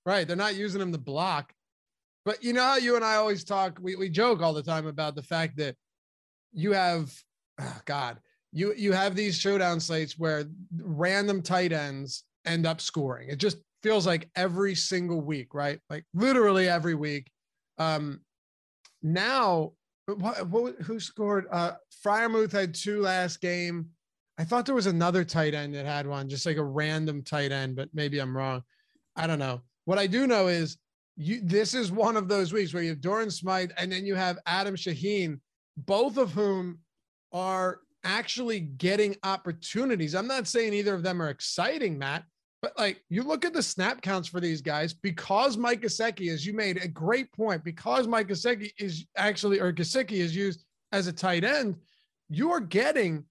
Right. 0.06 0.28
They're 0.28 0.36
not 0.36 0.56
using 0.56 0.82
him 0.82 0.92
to 0.92 0.98
block. 0.98 1.54
But 2.26 2.44
you 2.44 2.54
know 2.54 2.64
how 2.64 2.76
you 2.78 2.96
and 2.96 3.06
I 3.06 3.16
always 3.16 3.44
talk, 3.44 3.80
we, 3.82 3.96
we 3.96 4.10
joke 4.10 4.42
all 4.42 4.54
the 4.54 4.64
time 4.64 4.86
about 4.86 5.16
the 5.16 5.24
fact 5.24 5.58
that 5.58 5.76
you 6.52 6.74
have 6.74 7.14
oh 7.60 7.80
God, 7.86 8.20
you 8.52 8.74
you 8.76 8.92
have 8.94 9.16
these 9.16 9.38
showdown 9.38 9.80
slates 9.80 10.18
where 10.18 10.46
random 10.78 11.42
tight 11.42 11.72
ends 11.72 12.24
end 12.46 12.66
up 12.66 12.82
scoring. 12.82 13.30
It 13.30 13.38
just 13.38 13.58
feels 13.84 14.08
like 14.08 14.30
every 14.36 14.76
single 14.76 15.22
week, 15.22 15.54
right? 15.54 15.80
Like 15.90 16.06
literally 16.14 16.68
every 16.68 16.96
week. 16.96 17.30
Um, 17.78 18.22
now, 19.04 19.74
what, 20.06 20.48
what 20.48 20.76
who 20.82 21.00
scored? 21.00 21.46
Uh, 21.52 21.74
Freiermuth 22.04 22.52
had 22.52 22.74
two 22.74 23.02
last 23.02 23.42
game. 23.42 23.90
I 24.40 24.44
thought 24.44 24.66
there 24.66 24.76
was 24.76 24.88
another 24.88 25.24
tight 25.24 25.54
end 25.54 25.74
that 25.76 25.86
had 25.86 26.08
one, 26.08 26.30
just 26.30 26.46
like 26.46 26.58
a 26.58 26.64
random 26.64 27.24
tight 27.24 27.52
end, 27.52 27.76
but 27.76 27.90
maybe 27.94 28.20
I'm 28.20 28.36
wrong. 28.36 28.64
I 29.16 29.28
don't 29.28 29.40
know. 29.40 29.62
What 29.86 29.98
I 29.98 30.08
do 30.08 30.28
know 30.28 30.48
is 30.48 30.78
you. 31.16 31.42
This 31.44 31.74
is 31.74 31.92
one 31.92 32.18
of 32.18 32.28
those 32.28 32.54
weeks 32.54 32.74
where 32.74 32.84
you 32.84 32.90
have 32.90 33.02
Durham 33.02 33.32
Smythe 33.32 33.72
and 33.78 33.92
then 33.92 34.06
you 34.06 34.16
have 34.16 34.40
Adam 34.46 34.76
Shaheen, 34.76 35.40
both 35.78 36.18
of 36.18 36.32
whom 36.32 36.80
are 37.32 37.80
actually 38.08 38.62
getting 38.62 39.16
opportunities. 39.24 40.16
I'm 40.16 40.28
not 40.28 40.48
saying 40.48 40.74
either 40.74 40.96
of 40.96 41.04
them 41.04 41.22
are 41.22 41.30
exciting, 41.30 42.00
Matt, 42.00 42.24
but 42.62 42.74
like 42.78 43.04
you 43.10 43.22
look 43.22 43.46
at 43.46 43.54
the 43.54 43.62
snap 43.62 44.02
counts 44.02 44.28
for 44.28 44.40
these 44.40 44.62
guys 44.62 44.94
because 44.94 45.58
Mike 45.58 45.82
Gesicki, 45.82 46.32
as 46.32 46.46
you 46.46 46.54
made 46.54 46.78
a 46.78 46.88
great 46.88 47.32
point, 47.34 47.64
because 47.64 48.08
Mike 48.08 48.30
Gesicki 48.30 48.72
is 48.80 49.06
actually 49.16 49.60
or 49.60 49.72
Gesicki 49.72 50.14
is 50.14 50.36
used 50.36 50.64
as 50.92 51.08
a 51.08 51.14
tight 51.14 51.44
end, 51.44 51.76
you 52.30 52.52
are 52.52 52.62
getting 52.62 53.26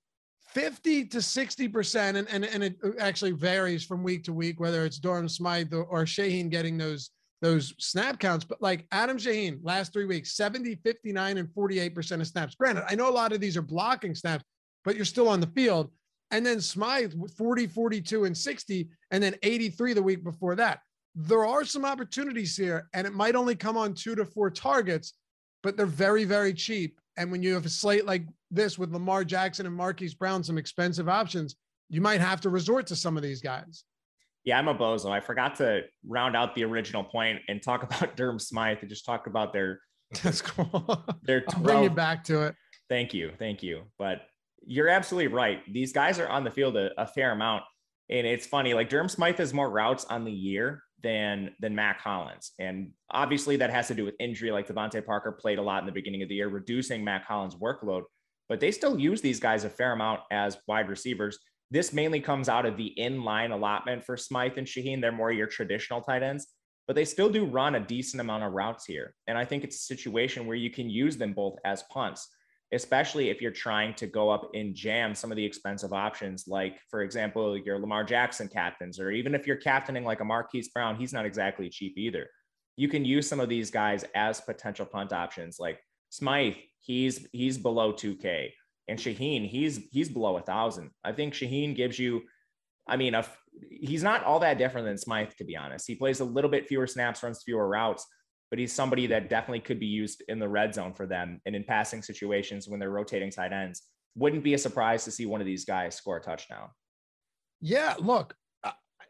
50 0.49 1.07
to 1.07 1.20
60 1.20 1.68
percent, 1.68 2.16
and, 2.16 2.29
and 2.29 2.45
and 2.45 2.62
it 2.62 2.77
actually 3.01 3.33
varies 3.33 3.85
from 3.85 4.03
week 4.03 4.24
to 4.24 4.33
week 4.33 4.61
whether 4.61 4.85
it's 4.85 4.99
Durham 4.99 5.29
Smythe 5.29 5.72
or, 5.74 5.85
or 5.85 6.05
Shaheen 6.05 6.51
getting 6.51 6.79
those 6.79 7.11
those 7.43 7.74
snap 7.79 8.18
counts. 8.20 8.45
But 8.45 8.62
like 8.62 8.87
Adam 8.93 9.18
Shaheen, 9.18 9.59
last 9.62 9.93
three 9.93 10.07
weeks, 10.07 10.37
70, 10.37 10.77
59, 10.77 11.39
and 11.39 11.53
48 11.53 11.95
percent 11.95 12.22
of 12.22 12.29
snaps. 12.29 12.55
Granted, 12.55 12.85
I 12.89 12.95
know 12.95 13.09
a 13.09 13.11
lot 13.11 13.33
of 13.33 13.41
these 13.41 13.57
are 13.57 13.62
blocking 13.62 14.14
snaps, 14.14 14.45
but 14.87 14.97
you're 14.97 15.05
still 15.05 15.28
on 15.28 15.41
the 15.41 15.49
field 15.49 15.91
and 16.30 16.45
then 16.45 16.61
Smythe 16.61 17.12
40, 17.37 17.66
42, 17.66 18.24
and 18.24 18.37
60, 18.37 18.89
and 19.11 19.22
then 19.22 19.34
83 19.43 19.93
the 19.93 20.03
week 20.03 20.24
before 20.24 20.55
that. 20.57 20.80
There 21.14 21.45
are 21.45 21.64
some 21.64 21.84
opportunities 21.84 22.57
here, 22.57 22.89
and 22.95 23.07
it 23.07 23.12
might 23.12 23.37
only 23.37 23.55
come 23.55 23.76
on 23.76 23.95
two 23.95 24.14
to 24.16 24.24
four 24.24 24.51
targets, 24.51 25.14
but 25.62 25.76
they're 25.76 25.87
very, 25.87 26.24
very 26.24 26.53
cheap. 26.53 27.01
And 27.16 27.30
when 27.30 27.43
you 27.43 27.55
have 27.55 27.64
a 27.64 27.70
slate 27.70 28.07
like 28.07 28.26
this 28.51 28.78
with 28.78 28.93
Lamar 28.93 29.24
Jackson 29.24 29.66
and 29.66 29.74
Marquise 29.74 30.14
Brown, 30.14 30.43
some 30.43 30.59
expensive 30.59 31.09
options, 31.09 31.57
you 31.89 32.01
might 32.01 32.20
have 32.20 32.41
to 32.43 32.51
resort 32.51 32.87
to 32.89 32.97
some 32.97 33.16
of 33.16 33.22
these 33.22 33.41
guys. 33.41 33.84
Yeah, 34.45 34.59
I'm 34.59 34.68
a 34.68 34.74
bozo. 34.74 35.11
I 35.11 35.20
forgot 35.20 35.55
to 35.57 35.82
round 36.07 36.37
out 36.37 36.55
the 36.55 36.64
original 36.64 37.05
point 37.05 37.39
and 37.49 37.62
talk 37.62 37.82
about 37.84 38.16
Durham 38.16 38.39
Smythe 38.39 38.78
and 38.80 38.89
just 38.89 39.07
talk 39.07 39.26
about 39.26 39.53
their. 39.53 39.80
That's 40.22 40.43
cool. 40.43 41.05
Their 41.22 41.43
12, 41.43 41.57
I'll 41.57 41.62
bring 41.62 41.82
you 41.84 41.91
back 41.91 42.24
to 42.24 42.43
it. 42.43 42.55
Thank 42.89 43.14
you, 43.14 43.32
thank 43.39 43.62
you. 43.62 43.82
But 43.99 44.22
you're 44.66 44.88
absolutely 44.88 45.28
right. 45.28 45.60
These 45.72 45.92
guys 45.92 46.18
are 46.18 46.28
on 46.28 46.44
the 46.44 46.50
field 46.50 46.76
a, 46.76 46.90
a, 47.00 47.06
fair 47.06 47.32
amount. 47.32 47.62
And 48.10 48.26
it's 48.26 48.46
funny, 48.46 48.74
like 48.74 48.88
Durham 48.88 49.08
Smythe 49.08 49.38
has 49.38 49.54
more 49.54 49.70
routes 49.70 50.04
on 50.06 50.24
the 50.24 50.32
year 50.32 50.82
than 51.02 51.50
than 51.60 51.74
Mack 51.74 52.00
Hollins. 52.00 52.52
And 52.58 52.90
obviously 53.10 53.56
that 53.56 53.70
has 53.70 53.88
to 53.88 53.94
do 53.94 54.04
with 54.04 54.14
injury. 54.18 54.50
Like 54.50 54.68
DeVante 54.68 55.04
Parker 55.04 55.32
played 55.32 55.58
a 55.58 55.62
lot 55.62 55.82
in 55.82 55.86
the 55.86 55.92
beginning 55.92 56.22
of 56.22 56.28
the 56.28 56.36
year, 56.36 56.48
reducing 56.48 57.04
Mack 57.04 57.24
Hollins' 57.24 57.54
workload. 57.54 58.02
But 58.48 58.60
they 58.60 58.70
still 58.70 58.98
use 58.98 59.20
these 59.20 59.40
guys 59.40 59.64
a 59.64 59.70
fair 59.70 59.92
amount 59.92 60.20
as 60.30 60.58
wide 60.68 60.88
receivers. 60.88 61.38
This 61.70 61.92
mainly 61.92 62.20
comes 62.20 62.48
out 62.48 62.64
of 62.64 62.76
the 62.76 62.86
in-line 62.86 63.50
allotment 63.50 64.04
for 64.04 64.16
Smythe 64.16 64.56
and 64.56 64.66
Shaheen. 64.66 65.00
They're 65.00 65.10
more 65.10 65.32
your 65.32 65.48
traditional 65.48 66.00
tight 66.00 66.22
ends, 66.22 66.46
but 66.86 66.94
they 66.94 67.04
still 67.04 67.28
do 67.28 67.44
run 67.44 67.74
a 67.74 67.80
decent 67.80 68.20
amount 68.20 68.44
of 68.44 68.52
routes 68.52 68.84
here. 68.84 69.14
And 69.26 69.36
I 69.36 69.44
think 69.44 69.64
it's 69.64 69.76
a 69.76 69.94
situation 69.94 70.46
where 70.46 70.56
you 70.56 70.70
can 70.70 70.88
use 70.88 71.16
them 71.16 71.32
both 71.32 71.56
as 71.64 71.82
punts 71.90 72.28
especially 72.72 73.30
if 73.30 73.40
you're 73.40 73.52
trying 73.52 73.94
to 73.94 74.06
go 74.06 74.28
up 74.28 74.50
in 74.54 74.74
jam 74.74 75.14
some 75.14 75.30
of 75.30 75.36
the 75.36 75.44
expensive 75.44 75.92
options, 75.92 76.44
like, 76.48 76.80
for 76.90 77.02
example, 77.02 77.56
your 77.56 77.78
Lamar 77.78 78.02
Jackson 78.04 78.48
captains, 78.48 78.98
or 78.98 79.10
even 79.10 79.34
if 79.34 79.46
you're 79.46 79.56
captaining 79.56 80.04
like 80.04 80.20
a 80.20 80.24
Marquise 80.24 80.68
Brown, 80.68 80.96
he's 80.96 81.12
not 81.12 81.26
exactly 81.26 81.68
cheap 81.68 81.96
either. 81.96 82.28
You 82.76 82.88
can 82.88 83.04
use 83.04 83.28
some 83.28 83.40
of 83.40 83.48
these 83.48 83.70
guys 83.70 84.04
as 84.14 84.40
potential 84.40 84.84
punt 84.84 85.12
options, 85.12 85.58
like 85.60 85.78
Smythe, 86.10 86.56
he's 86.80 87.26
he's 87.32 87.56
below 87.58 87.92
2K, 87.92 88.50
and 88.88 88.98
Shaheen, 88.98 89.48
he's 89.48 89.80
he's 89.90 90.08
below 90.08 90.36
a 90.36 90.42
thousand. 90.42 90.90
I 91.04 91.12
think 91.12 91.34
Shaheen 91.34 91.74
gives 91.74 91.98
you, 91.98 92.22
I 92.86 92.96
mean, 92.96 93.14
a, 93.14 93.24
he's 93.70 94.02
not 94.02 94.24
all 94.24 94.40
that 94.40 94.58
different 94.58 94.86
than 94.86 94.98
Smythe, 94.98 95.32
to 95.38 95.44
be 95.44 95.56
honest. 95.56 95.86
He 95.86 95.94
plays 95.94 96.20
a 96.20 96.24
little 96.24 96.50
bit 96.50 96.66
fewer 96.66 96.86
snaps, 96.86 97.22
runs 97.22 97.42
fewer 97.42 97.66
routes, 97.66 98.06
but 98.51 98.59
he's 98.59 98.72
somebody 98.72 99.07
that 99.09 99.28
definitely 99.28 99.61
could 99.61 99.80
be 99.80 99.86
used 99.86 100.22
in 100.28 100.38
the 100.38 100.49
red 100.49 100.74
zone 100.74 100.92
for 100.92 101.07
them 101.07 101.40
and 101.47 101.57
in 101.57 101.64
passing 101.64 102.03
situations 102.03 102.68
when 102.68 102.78
they're 102.78 102.90
rotating 102.90 103.30
tight 103.30 103.53
ends. 103.53 103.82
Wouldn't 104.14 104.44
be 104.44 104.55
a 104.55 104.59
surprise 104.59 105.05
to 105.05 105.11
see 105.11 105.26
one 105.26 105.40
of 105.40 105.47
these 105.47 105.64
guys 105.64 105.94
score 105.94 106.16
a 106.16 106.22
touchdown. 106.22 106.68
Yeah, 107.61 107.94
look, 107.99 108.34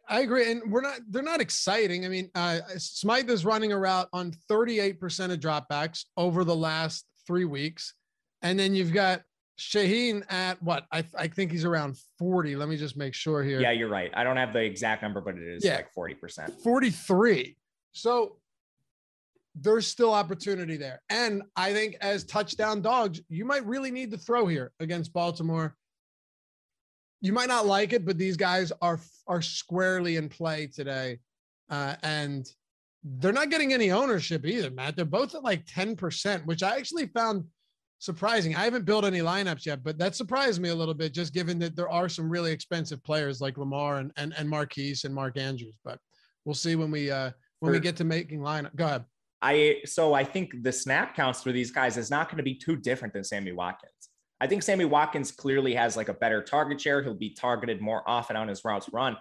I 0.08 0.20
agree, 0.20 0.50
and 0.50 0.70
we're 0.70 0.82
not. 0.82 1.00
They're 1.10 1.22
not 1.22 1.40
exciting. 1.40 2.04
I 2.04 2.08
mean, 2.08 2.30
uh, 2.34 2.60
Smythe 2.76 3.28
is 3.28 3.44
running 3.44 3.72
a 3.72 3.78
route 3.78 4.08
on 4.12 4.32
38% 4.48 5.32
of 5.32 5.40
dropbacks 5.40 6.04
over 6.16 6.44
the 6.44 6.54
last 6.54 7.06
three 7.26 7.44
weeks, 7.44 7.94
and 8.42 8.58
then 8.58 8.74
you've 8.74 8.92
got 8.92 9.22
Shaheen 9.58 10.22
at 10.30 10.62
what? 10.62 10.86
I, 10.92 11.04
I 11.18 11.26
think 11.26 11.50
he's 11.50 11.64
around 11.64 11.96
40. 12.18 12.54
Let 12.56 12.68
me 12.68 12.76
just 12.76 12.96
make 12.96 13.14
sure 13.14 13.42
here. 13.42 13.60
Yeah, 13.60 13.72
you're 13.72 13.88
right. 13.88 14.10
I 14.14 14.22
don't 14.22 14.36
have 14.36 14.52
the 14.52 14.62
exact 14.62 15.02
number, 15.02 15.20
but 15.20 15.36
it 15.36 15.42
is 15.42 15.64
yeah, 15.64 15.76
like 15.76 15.92
40%. 15.94 16.62
43. 16.62 17.56
So 17.92 18.36
there's 19.60 19.86
still 19.86 20.12
opportunity 20.12 20.76
there. 20.76 21.00
And 21.08 21.42
I 21.56 21.72
think 21.72 21.96
as 22.00 22.24
touchdown 22.24 22.82
dogs, 22.82 23.20
you 23.28 23.44
might 23.44 23.64
really 23.66 23.90
need 23.90 24.10
to 24.10 24.18
throw 24.18 24.46
here 24.46 24.72
against 24.80 25.12
Baltimore. 25.12 25.74
You 27.22 27.32
might 27.32 27.48
not 27.48 27.66
like 27.66 27.92
it, 27.92 28.04
but 28.04 28.18
these 28.18 28.36
guys 28.36 28.70
are 28.82 29.00
are 29.26 29.42
squarely 29.42 30.16
in 30.16 30.28
play 30.28 30.66
today, 30.66 31.18
uh, 31.70 31.96
and 32.02 32.46
they're 33.02 33.32
not 33.32 33.50
getting 33.50 33.72
any 33.72 33.90
ownership 33.90 34.44
either, 34.44 34.70
Matt. 34.70 34.96
They're 34.96 35.06
both 35.06 35.34
at 35.34 35.42
like 35.42 35.64
ten 35.66 35.96
percent, 35.96 36.46
which 36.46 36.62
I 36.62 36.76
actually 36.76 37.06
found 37.06 37.44
surprising. 37.98 38.54
I 38.54 38.64
haven't 38.64 38.84
built 38.84 39.06
any 39.06 39.20
lineups 39.20 39.64
yet, 39.64 39.82
but 39.82 39.96
that 39.98 40.14
surprised 40.14 40.60
me 40.60 40.68
a 40.68 40.74
little 40.74 40.94
bit, 40.94 41.14
just 41.14 41.32
given 41.32 41.58
that 41.60 41.74
there 41.74 41.88
are 41.88 42.10
some 42.10 42.28
really 42.28 42.52
expensive 42.52 43.02
players 43.02 43.40
like 43.40 43.56
Lamar 43.56 43.96
and 43.96 44.12
and, 44.16 44.34
and 44.36 44.48
Marquise 44.48 45.04
and 45.04 45.14
Mark 45.14 45.38
Andrews. 45.38 45.78
But 45.82 45.98
we'll 46.44 46.54
see 46.54 46.76
when 46.76 46.90
we 46.90 47.10
uh, 47.10 47.30
when 47.60 47.72
we 47.72 47.80
get 47.80 47.96
to 47.96 48.04
making 48.04 48.40
lineup. 48.40 48.76
Go 48.76 48.84
ahead. 48.84 49.04
I 49.42 49.80
so 49.84 50.14
I 50.14 50.24
think 50.24 50.62
the 50.62 50.72
snap 50.72 51.14
counts 51.14 51.42
for 51.42 51.52
these 51.52 51.70
guys 51.70 51.96
is 51.96 52.10
not 52.10 52.28
going 52.28 52.38
to 52.38 52.42
be 52.42 52.54
too 52.54 52.76
different 52.76 53.14
than 53.14 53.24
Sammy 53.24 53.52
Watkins. 53.52 53.92
I 54.40 54.46
think 54.46 54.62
Sammy 54.62 54.84
Watkins 54.84 55.30
clearly 55.30 55.74
has 55.74 55.96
like 55.96 56.08
a 56.08 56.14
better 56.14 56.42
target 56.42 56.80
share. 56.80 57.02
He'll 57.02 57.14
be 57.14 57.30
targeted 57.30 57.80
more 57.80 58.02
often 58.06 58.36
on 58.36 58.48
his 58.48 58.64
routes 58.64 58.88
run. 58.92 59.16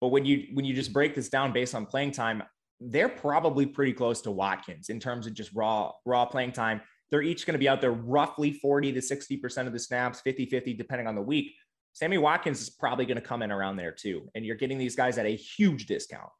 But 0.00 0.08
when 0.08 0.24
you 0.24 0.48
when 0.54 0.64
you 0.64 0.74
just 0.74 0.92
break 0.92 1.14
this 1.14 1.28
down 1.28 1.52
based 1.52 1.74
on 1.74 1.86
playing 1.86 2.12
time, 2.12 2.42
they're 2.80 3.08
probably 3.08 3.66
pretty 3.66 3.92
close 3.92 4.20
to 4.22 4.30
Watkins 4.30 4.88
in 4.88 4.98
terms 4.98 5.26
of 5.26 5.34
just 5.34 5.52
raw 5.54 5.92
raw 6.04 6.24
playing 6.24 6.52
time. 6.52 6.80
They're 7.10 7.22
each 7.22 7.46
going 7.46 7.54
to 7.54 7.58
be 7.58 7.68
out 7.68 7.80
there 7.80 7.92
roughly 7.92 8.54
40 8.54 8.92
to 8.94 9.00
60% 9.00 9.66
of 9.66 9.74
the 9.74 9.78
snaps, 9.78 10.22
50-50 10.26 10.78
depending 10.78 11.06
on 11.06 11.14
the 11.14 11.20
week. 11.20 11.52
Sammy 11.92 12.16
Watkins 12.16 12.62
is 12.62 12.70
probably 12.70 13.04
going 13.04 13.16
to 13.16 13.22
come 13.22 13.42
in 13.42 13.52
around 13.52 13.76
there 13.76 13.92
too. 13.92 14.30
And 14.34 14.46
you're 14.46 14.56
getting 14.56 14.78
these 14.78 14.96
guys 14.96 15.18
at 15.18 15.26
a 15.26 15.36
huge 15.36 15.84
discount. 15.84 16.30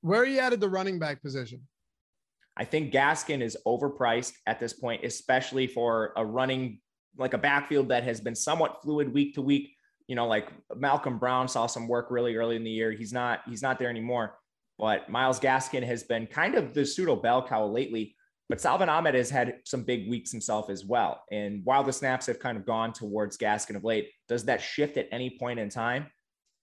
Where 0.00 0.22
are 0.22 0.26
you 0.26 0.38
at 0.40 0.54
at 0.54 0.60
the 0.60 0.68
running 0.68 0.98
back 0.98 1.22
position? 1.22 1.60
I 2.56 2.64
think 2.64 2.92
Gaskin 2.92 3.42
is 3.42 3.56
overpriced 3.66 4.34
at 4.46 4.60
this 4.60 4.72
point, 4.72 5.04
especially 5.04 5.66
for 5.66 6.12
a 6.16 6.24
running 6.24 6.80
like 7.16 7.34
a 7.34 7.38
backfield 7.38 7.88
that 7.88 8.04
has 8.04 8.20
been 8.20 8.34
somewhat 8.34 8.82
fluid 8.82 9.12
week 9.12 9.34
to 9.34 9.42
week. 9.42 9.76
You 10.06 10.16
know, 10.16 10.26
like 10.26 10.48
Malcolm 10.74 11.18
Brown 11.18 11.48
saw 11.48 11.66
some 11.66 11.88
work 11.88 12.10
really 12.10 12.36
early 12.36 12.56
in 12.56 12.64
the 12.64 12.70
year. 12.70 12.92
He's 12.92 13.12
not 13.12 13.40
he's 13.48 13.62
not 13.62 13.78
there 13.78 13.88
anymore. 13.90 14.36
But 14.78 15.08
Myles 15.08 15.38
Gaskin 15.38 15.84
has 15.84 16.02
been 16.02 16.26
kind 16.26 16.56
of 16.56 16.74
the 16.74 16.84
pseudo 16.84 17.16
bell 17.16 17.46
cow 17.46 17.66
lately. 17.66 18.16
But 18.48 18.60
Salvon 18.60 18.88
Ahmed 18.88 19.14
has 19.14 19.30
had 19.30 19.60
some 19.64 19.84
big 19.84 20.08
weeks 20.08 20.30
himself 20.30 20.68
as 20.68 20.84
well. 20.84 21.22
And 21.30 21.62
while 21.64 21.82
the 21.82 21.92
snaps 21.92 22.26
have 22.26 22.38
kind 22.38 22.58
of 22.58 22.66
gone 22.66 22.92
towards 22.92 23.38
Gaskin 23.38 23.76
of 23.76 23.84
late, 23.84 24.10
does 24.28 24.44
that 24.44 24.60
shift 24.60 24.96
at 24.98 25.08
any 25.10 25.38
point 25.38 25.58
in 25.58 25.70
time? 25.70 26.08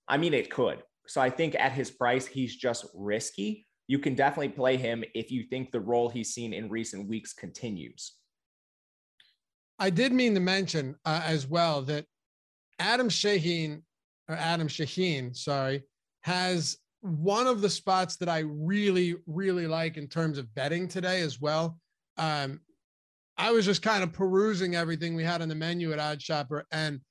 I 0.07 0.17
mean, 0.17 0.33
it 0.33 0.51
could. 0.51 0.83
So 1.07 1.21
I 1.21 1.31
think 1.31 1.55
at 1.55 1.71
his 1.71 1.89
price, 1.89 2.27
he's 2.27 2.55
just 2.55 2.85
risky. 2.93 3.65
You 3.91 3.99
can 3.99 4.15
definitely 4.15 4.47
play 4.47 4.77
him 4.77 5.03
if 5.13 5.31
you 5.31 5.43
think 5.43 5.69
the 5.69 5.81
role 5.81 6.07
he's 6.07 6.33
seen 6.33 6.53
in 6.53 6.69
recent 6.69 7.09
weeks 7.09 7.33
continues. 7.33 8.13
I 9.79 9.89
did 9.89 10.13
mean 10.13 10.33
to 10.35 10.39
mention 10.39 10.95
uh, 11.03 11.21
as 11.25 11.45
well 11.45 11.81
that 11.81 12.05
Adam 12.79 13.09
Shaheen, 13.09 13.81
or 14.29 14.35
Adam 14.35 14.69
Shaheen, 14.69 15.35
sorry, 15.35 15.83
has 16.21 16.77
one 17.01 17.47
of 17.47 17.59
the 17.59 17.69
spots 17.69 18.15
that 18.15 18.29
I 18.29 18.43
really, 18.47 19.17
really 19.27 19.67
like 19.67 19.97
in 19.97 20.07
terms 20.07 20.37
of 20.37 20.55
betting 20.55 20.87
today 20.87 21.19
as 21.19 21.41
well. 21.41 21.77
Um, 22.17 22.61
I 23.37 23.51
was 23.51 23.65
just 23.65 23.81
kind 23.81 24.03
of 24.03 24.13
perusing 24.13 24.73
everything 24.73 25.15
we 25.15 25.25
had 25.25 25.41
on 25.41 25.49
the 25.49 25.55
menu 25.55 25.91
at 25.91 25.99
OddsShopper, 25.99 26.63
and 26.71 27.01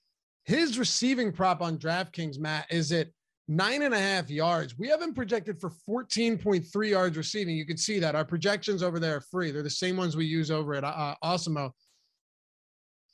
his 0.47 0.79
receiving 0.79 1.31
prop 1.31 1.61
on 1.61 1.77
DraftKings, 1.77 2.39
Matt, 2.39 2.73
is 2.73 2.91
at 2.91 3.09
nine 3.51 3.83
and 3.83 3.93
a 3.93 3.99
half 3.99 4.31
yards. 4.31 4.79
We 4.79 4.89
have 4.89 5.03
him 5.03 5.13
projected 5.13 5.61
for 5.61 5.71
14.3 5.89 6.89
yards 6.89 7.17
receiving. 7.19 7.57
You 7.57 7.67
can 7.67 7.77
see 7.77 7.99
that 7.99 8.15
our 8.15 8.25
projections 8.25 8.83
over 8.83 8.99
there 8.99 9.17
are 9.17 9.25
free. 9.31 9.51
They're 9.51 9.63
the 9.63 9.69
same 9.69 9.99
ones 9.99 10.17
we 10.17 10.25
use 10.25 10.51
over 10.51 10.75
at 10.75 10.85
uh, 10.85 11.15
Awesemo. 11.23 11.71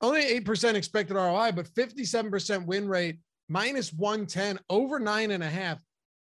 Only 0.01 0.39
8% 0.41 0.75
expected 0.75 1.15
ROI, 1.17 1.53
but 1.53 1.69
57% 1.69 2.67
win 2.67 2.87
rate, 2.87 3.19
minus 3.49 3.93
110, 3.93 4.61
over 4.71 5.01
nine 5.01 5.33
and 5.33 5.43
a 5.43 5.49
half 5.49 5.81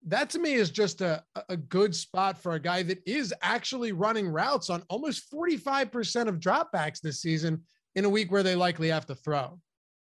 that 0.06 0.30
to 0.30 0.38
me 0.38 0.54
is 0.54 0.70
just 0.70 1.00
a, 1.00 1.22
a 1.48 1.56
good 1.56 1.94
spot 1.94 2.36
for 2.36 2.52
a 2.52 2.60
guy 2.60 2.82
that 2.82 2.98
is 3.06 3.32
actually 3.42 3.92
running 3.92 4.28
routes 4.28 4.70
on 4.70 4.82
almost 4.88 5.30
45% 5.32 6.28
of 6.28 6.40
dropbacks 6.40 7.00
this 7.00 7.20
season 7.20 7.62
in 7.94 8.04
a 8.04 8.08
week 8.08 8.32
where 8.32 8.42
they 8.42 8.56
likely 8.56 8.88
have 8.88 9.06
to 9.06 9.14
throw. 9.14 9.58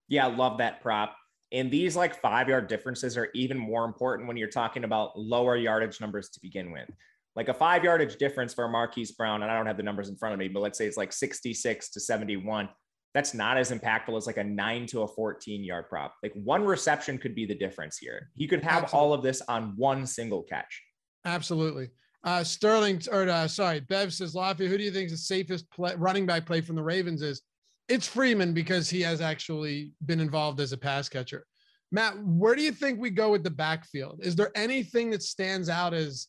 Yeah, 0.07 0.27
I 0.27 0.35
love 0.35 0.59
that 0.59 0.81
prop. 0.81 1.15
And 1.51 1.71
these 1.71 1.95
like 1.95 2.19
five 2.21 2.49
yard 2.49 2.67
differences 2.67 3.17
are 3.17 3.29
even 3.33 3.57
more 3.57 3.85
important 3.85 4.27
when 4.27 4.37
you're 4.37 4.49
talking 4.49 4.83
about 4.83 5.17
lower 5.17 5.55
yardage 5.55 6.01
numbers 6.01 6.29
to 6.29 6.39
begin 6.41 6.71
with. 6.71 6.89
Like 7.35 7.49
a 7.49 7.53
five 7.53 7.83
yardage 7.83 8.17
difference 8.17 8.53
for 8.53 8.67
Marquise 8.67 9.11
Brown, 9.11 9.43
and 9.43 9.51
I 9.51 9.55
don't 9.55 9.67
have 9.67 9.77
the 9.77 9.83
numbers 9.83 10.09
in 10.09 10.17
front 10.17 10.33
of 10.33 10.39
me, 10.39 10.47
but 10.47 10.59
let's 10.59 10.77
say 10.77 10.87
it's 10.87 10.97
like 10.97 11.13
66 11.13 11.89
to 11.91 11.99
71 11.99 12.69
that's 13.17 13.33
not 13.33 13.57
as 13.57 13.71
impactful 13.71 14.15
as 14.15 14.27
like 14.27 14.37
a 14.37 14.43
nine 14.43 14.85
to 14.85 15.01
a 15.01 15.07
14 15.07 15.63
yard 15.63 15.89
prop. 15.89 16.13
Like 16.21 16.33
one 16.33 16.63
reception 16.63 17.17
could 17.17 17.33
be 17.33 17.47
the 17.47 17.55
difference 17.55 17.97
here. 17.97 18.29
He 18.35 18.47
could 18.47 18.63
have 18.63 18.83
Absolutely. 18.83 19.07
all 19.07 19.13
of 19.13 19.23
this 19.23 19.41
on 19.47 19.73
one 19.75 20.05
single 20.05 20.43
catch. 20.43 20.83
Absolutely. 21.25 21.89
Uh, 22.23 22.43
Sterling, 22.43 23.01
or 23.11 23.27
uh, 23.27 23.47
sorry, 23.47 23.79
Bev 23.79 24.13
says, 24.13 24.35
Lafayette, 24.35 24.69
who 24.69 24.77
do 24.77 24.83
you 24.83 24.91
think 24.91 25.07
is 25.07 25.13
the 25.13 25.17
safest 25.17 25.69
play, 25.71 25.95
running 25.95 26.27
back 26.27 26.45
play 26.45 26.61
from 26.61 26.75
the 26.75 26.83
Ravens 26.83 27.23
is? 27.23 27.41
It's 27.87 28.07
Freeman 28.07 28.53
because 28.53 28.89
he 28.89 29.01
has 29.01 29.21
actually 29.21 29.93
been 30.05 30.19
involved 30.19 30.59
as 30.59 30.73
a 30.73 30.77
pass 30.77 31.07
catcher. 31.07 31.45
Matt, 31.91 32.21
where 32.23 32.55
do 32.55 32.61
you 32.61 32.71
think 32.71 32.99
we 32.99 33.09
go 33.09 33.31
with 33.31 33.43
the 33.43 33.49
backfield? 33.49 34.19
Is 34.21 34.35
there 34.35 34.51
anything 34.55 35.09
that 35.11 35.23
stands 35.23 35.69
out 35.69 35.93
as 35.93 36.27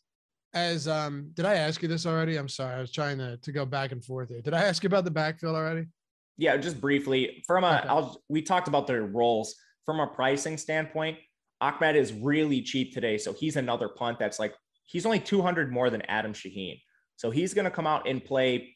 as 0.55 0.89
um 0.89 1.31
did 1.35 1.45
I 1.45 1.55
ask 1.55 1.83
you 1.83 1.89
this 1.89 2.07
already? 2.07 2.37
I'm 2.37 2.49
sorry. 2.49 2.75
I 2.75 2.81
was 2.81 2.93
trying 2.93 3.19
to 3.19 3.37
to 3.39 3.53
go 3.53 3.67
back 3.67 3.93
and 3.93 4.05
forth 4.05 4.29
here. 4.29 4.41
Did 4.41 4.55
I 4.55 4.63
ask 4.63 4.83
you 4.83 4.87
about 4.87 5.05
the 5.05 5.11
backfield 5.11 5.57
already? 5.57 5.87
Yeah, 6.37 6.57
just 6.57 6.81
briefly 6.81 7.43
from 7.47 7.65
a, 7.65 7.79
okay. 7.79 7.89
I'll, 7.89 8.23
we 8.29 8.43
talked 8.43 8.69
about 8.69 8.87
their 8.87 9.03
roles 9.03 9.57
from 9.85 9.99
a 9.99 10.07
pricing 10.07 10.57
standpoint. 10.57 11.19
Ahmed 11.61 11.97
is 11.97 12.13
really 12.13 12.63
cheap 12.63 12.95
today, 12.95 13.19
so 13.19 13.33
he's 13.33 13.57
another 13.57 13.89
punt 13.89 14.21
that's 14.21 14.39
like 14.39 14.55
he's 14.87 15.05
only 15.05 15.19
200 15.19 15.73
more 15.73 15.91
than 15.91 16.03
Adam 16.03 16.33
Shaheen. 16.33 16.81
So 17.17 17.31
he's 17.31 17.53
going 17.53 17.65
to 17.65 17.71
come 17.71 17.89
out 17.89 18.09
and 18.09 18.25
play 18.25 18.73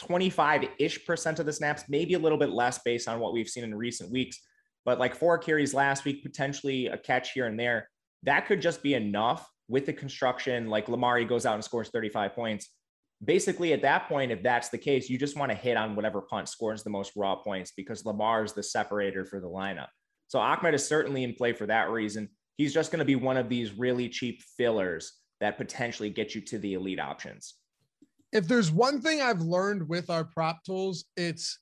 25 0.00 0.64
ish 0.78 1.04
percent 1.06 1.38
of 1.38 1.46
the 1.46 1.52
snaps, 1.52 1.84
maybe 1.88 2.14
a 2.14 2.18
little 2.18 2.38
bit 2.38 2.50
less 2.50 2.80
based 2.84 3.08
on 3.08 3.20
what 3.20 3.32
we've 3.32 3.48
seen 3.48 3.64
in 3.64 3.74
recent 3.74 4.10
weeks. 4.10 4.38
But 4.84 4.98
like 4.98 5.14
four 5.14 5.38
carries 5.38 5.74
last 5.74 6.04
week, 6.04 6.22
potentially 6.22 6.86
a 6.86 6.98
catch 6.98 7.32
here 7.32 7.46
and 7.46 7.58
there. 7.58 7.88
That 8.22 8.46
could 8.46 8.60
just 8.60 8.82
be 8.82 8.94
enough 8.94 9.48
with 9.68 9.86
the 9.86 9.92
construction. 9.92 10.68
Like 10.68 10.86
Lamari 10.86 11.28
goes 11.28 11.46
out 11.46 11.54
and 11.54 11.64
scores 11.64 11.90
35 11.90 12.34
points 12.34 12.68
basically 13.24 13.72
at 13.72 13.82
that 13.82 14.08
point, 14.08 14.32
if 14.32 14.42
that's 14.42 14.68
the 14.68 14.78
case, 14.78 15.08
you 15.08 15.18
just 15.18 15.36
want 15.36 15.50
to 15.50 15.56
hit 15.56 15.76
on 15.76 15.94
whatever 15.94 16.22
punt 16.22 16.48
scores 16.48 16.82
the 16.82 16.90
most 16.90 17.12
raw 17.16 17.36
points 17.36 17.72
because 17.76 18.04
Lamar 18.04 18.44
is 18.44 18.52
the 18.52 18.62
separator 18.62 19.24
for 19.24 19.40
the 19.40 19.48
lineup. 19.48 19.88
So 20.28 20.38
Ahmed 20.38 20.74
is 20.74 20.86
certainly 20.86 21.24
in 21.24 21.34
play 21.34 21.52
for 21.52 21.66
that 21.66 21.90
reason. 21.90 22.28
He's 22.56 22.74
just 22.74 22.90
going 22.90 23.00
to 23.00 23.04
be 23.04 23.16
one 23.16 23.36
of 23.36 23.48
these 23.48 23.72
really 23.72 24.08
cheap 24.08 24.42
fillers 24.56 25.12
that 25.40 25.58
potentially 25.58 26.10
get 26.10 26.34
you 26.34 26.40
to 26.42 26.58
the 26.58 26.74
elite 26.74 27.00
options. 27.00 27.54
If 28.32 28.46
there's 28.46 28.70
one 28.70 29.00
thing 29.00 29.20
I've 29.20 29.40
learned 29.40 29.88
with 29.88 30.10
our 30.10 30.24
prop 30.24 30.62
tools, 30.64 31.04
it's 31.16 31.58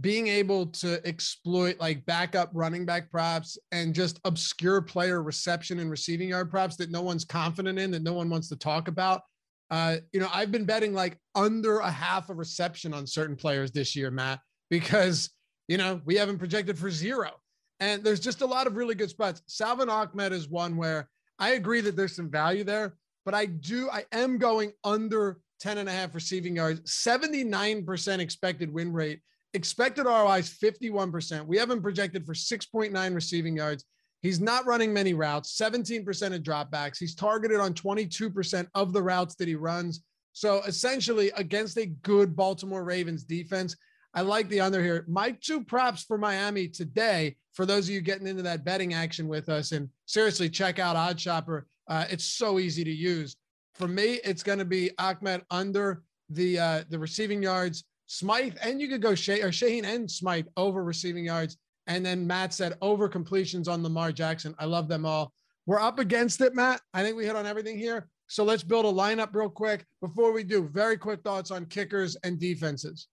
being 0.00 0.28
able 0.28 0.66
to 0.66 1.04
exploit 1.06 1.80
like 1.80 2.06
backup 2.06 2.50
running 2.52 2.84
back 2.84 3.10
props 3.10 3.58
and 3.72 3.94
just 3.94 4.20
obscure 4.24 4.80
player 4.80 5.22
reception 5.22 5.80
and 5.80 5.90
receiving 5.90 6.28
yard 6.28 6.50
props 6.50 6.76
that 6.76 6.90
no 6.90 7.02
one's 7.02 7.24
confident 7.24 7.78
in, 7.78 7.90
that 7.90 8.02
no 8.02 8.12
one 8.12 8.30
wants 8.30 8.48
to 8.48 8.56
talk 8.56 8.86
about 8.86 9.22
uh, 9.70 9.96
you 10.12 10.20
know, 10.20 10.28
I've 10.32 10.50
been 10.50 10.64
betting 10.64 10.92
like 10.92 11.16
under 11.34 11.78
a 11.78 11.90
half 11.90 12.28
a 12.28 12.34
reception 12.34 12.92
on 12.92 13.06
certain 13.06 13.36
players 13.36 13.70
this 13.70 13.94
year, 13.94 14.10
Matt, 14.10 14.40
because, 14.68 15.30
you 15.68 15.78
know, 15.78 16.00
we 16.04 16.16
haven't 16.16 16.38
projected 16.38 16.78
for 16.78 16.90
zero. 16.90 17.30
And 17.78 18.02
there's 18.02 18.20
just 18.20 18.42
a 18.42 18.46
lot 18.46 18.66
of 18.66 18.76
really 18.76 18.94
good 18.94 19.10
spots. 19.10 19.42
Salvon 19.46 19.88
Ahmed 19.88 20.32
is 20.32 20.48
one 20.48 20.76
where 20.76 21.08
I 21.38 21.50
agree 21.50 21.80
that 21.82 21.96
there's 21.96 22.16
some 22.16 22.30
value 22.30 22.64
there, 22.64 22.96
but 23.24 23.34
I 23.34 23.46
do, 23.46 23.88
I 23.90 24.04
am 24.12 24.38
going 24.38 24.72
under 24.84 25.38
10 25.60 25.78
and 25.78 25.88
a 25.88 25.92
half 25.92 26.14
receiving 26.14 26.56
yards, 26.56 26.80
79% 26.90 28.18
expected 28.18 28.72
win 28.72 28.92
rate, 28.92 29.20
expected 29.54 30.06
ROIs 30.06 30.56
51%. 30.58 31.46
We 31.46 31.58
have 31.58 31.70
him 31.70 31.82
projected 31.82 32.26
for 32.26 32.34
6.9 32.34 33.14
receiving 33.14 33.56
yards. 33.56 33.84
He's 34.22 34.40
not 34.40 34.66
running 34.66 34.92
many 34.92 35.14
routes, 35.14 35.56
17% 35.58 36.34
of 36.34 36.42
dropbacks. 36.42 36.98
He's 36.98 37.14
targeted 37.14 37.58
on 37.58 37.72
22% 37.72 38.66
of 38.74 38.92
the 38.92 39.02
routes 39.02 39.34
that 39.36 39.48
he 39.48 39.54
runs. 39.54 40.02
So 40.32 40.60
essentially, 40.66 41.30
against 41.36 41.78
a 41.78 41.86
good 41.86 42.36
Baltimore 42.36 42.84
Ravens 42.84 43.24
defense, 43.24 43.76
I 44.12 44.22
like 44.22 44.48
the 44.48 44.60
under 44.60 44.82
here. 44.82 45.04
My 45.08 45.32
two 45.40 45.64
props 45.64 46.02
for 46.02 46.18
Miami 46.18 46.68
today, 46.68 47.36
for 47.54 47.64
those 47.64 47.88
of 47.88 47.94
you 47.94 48.00
getting 48.00 48.26
into 48.26 48.42
that 48.42 48.64
betting 48.64 48.92
action 48.92 49.28
with 49.28 49.48
us, 49.48 49.72
and 49.72 49.88
seriously, 50.06 50.50
check 50.50 50.78
out 50.78 50.96
OddsShopper. 50.96 51.62
Uh, 51.88 52.04
it's 52.10 52.24
so 52.24 52.58
easy 52.58 52.84
to 52.84 52.90
use. 52.90 53.36
For 53.80 53.88
me, 53.88 54.20
it's 54.24 54.42
going 54.42 54.58
to 54.58 54.66
be 54.66 54.90
Ahmed 54.98 55.42
under 55.50 56.02
the 56.28 56.58
uh, 56.58 56.84
the 56.90 56.98
receiving 56.98 57.42
yards, 57.42 57.84
Smythe, 58.08 58.58
and 58.62 58.78
you 58.78 58.88
could 58.88 59.00
go 59.00 59.14
Shay 59.14 59.40
or 59.40 59.48
Shaheen 59.48 59.84
and 59.84 60.08
Smythe 60.08 60.48
over 60.58 60.84
receiving 60.84 61.24
yards. 61.24 61.56
And 61.86 62.04
then 62.04 62.26
Matt 62.26 62.52
said 62.52 62.74
over 62.82 63.08
completions 63.08 63.68
on 63.68 63.82
Lamar 63.82 64.12
Jackson. 64.12 64.54
I 64.58 64.66
love 64.66 64.86
them 64.86 65.06
all. 65.06 65.32
We're 65.64 65.80
up 65.80 65.98
against 65.98 66.42
it, 66.42 66.54
Matt. 66.54 66.82
I 66.92 67.02
think 67.02 67.16
we 67.16 67.24
hit 67.24 67.36
on 67.36 67.46
everything 67.46 67.78
here. 67.78 68.10
So 68.26 68.44
let's 68.44 68.62
build 68.62 68.84
a 68.84 68.92
lineup 68.92 69.34
real 69.34 69.48
quick. 69.48 69.86
Before 70.02 70.30
we 70.30 70.44
do, 70.44 70.68
very 70.68 70.98
quick 70.98 71.22
thoughts 71.22 71.50
on 71.50 71.64
kickers 71.64 72.16
and 72.22 72.38
defenses. 72.38 73.08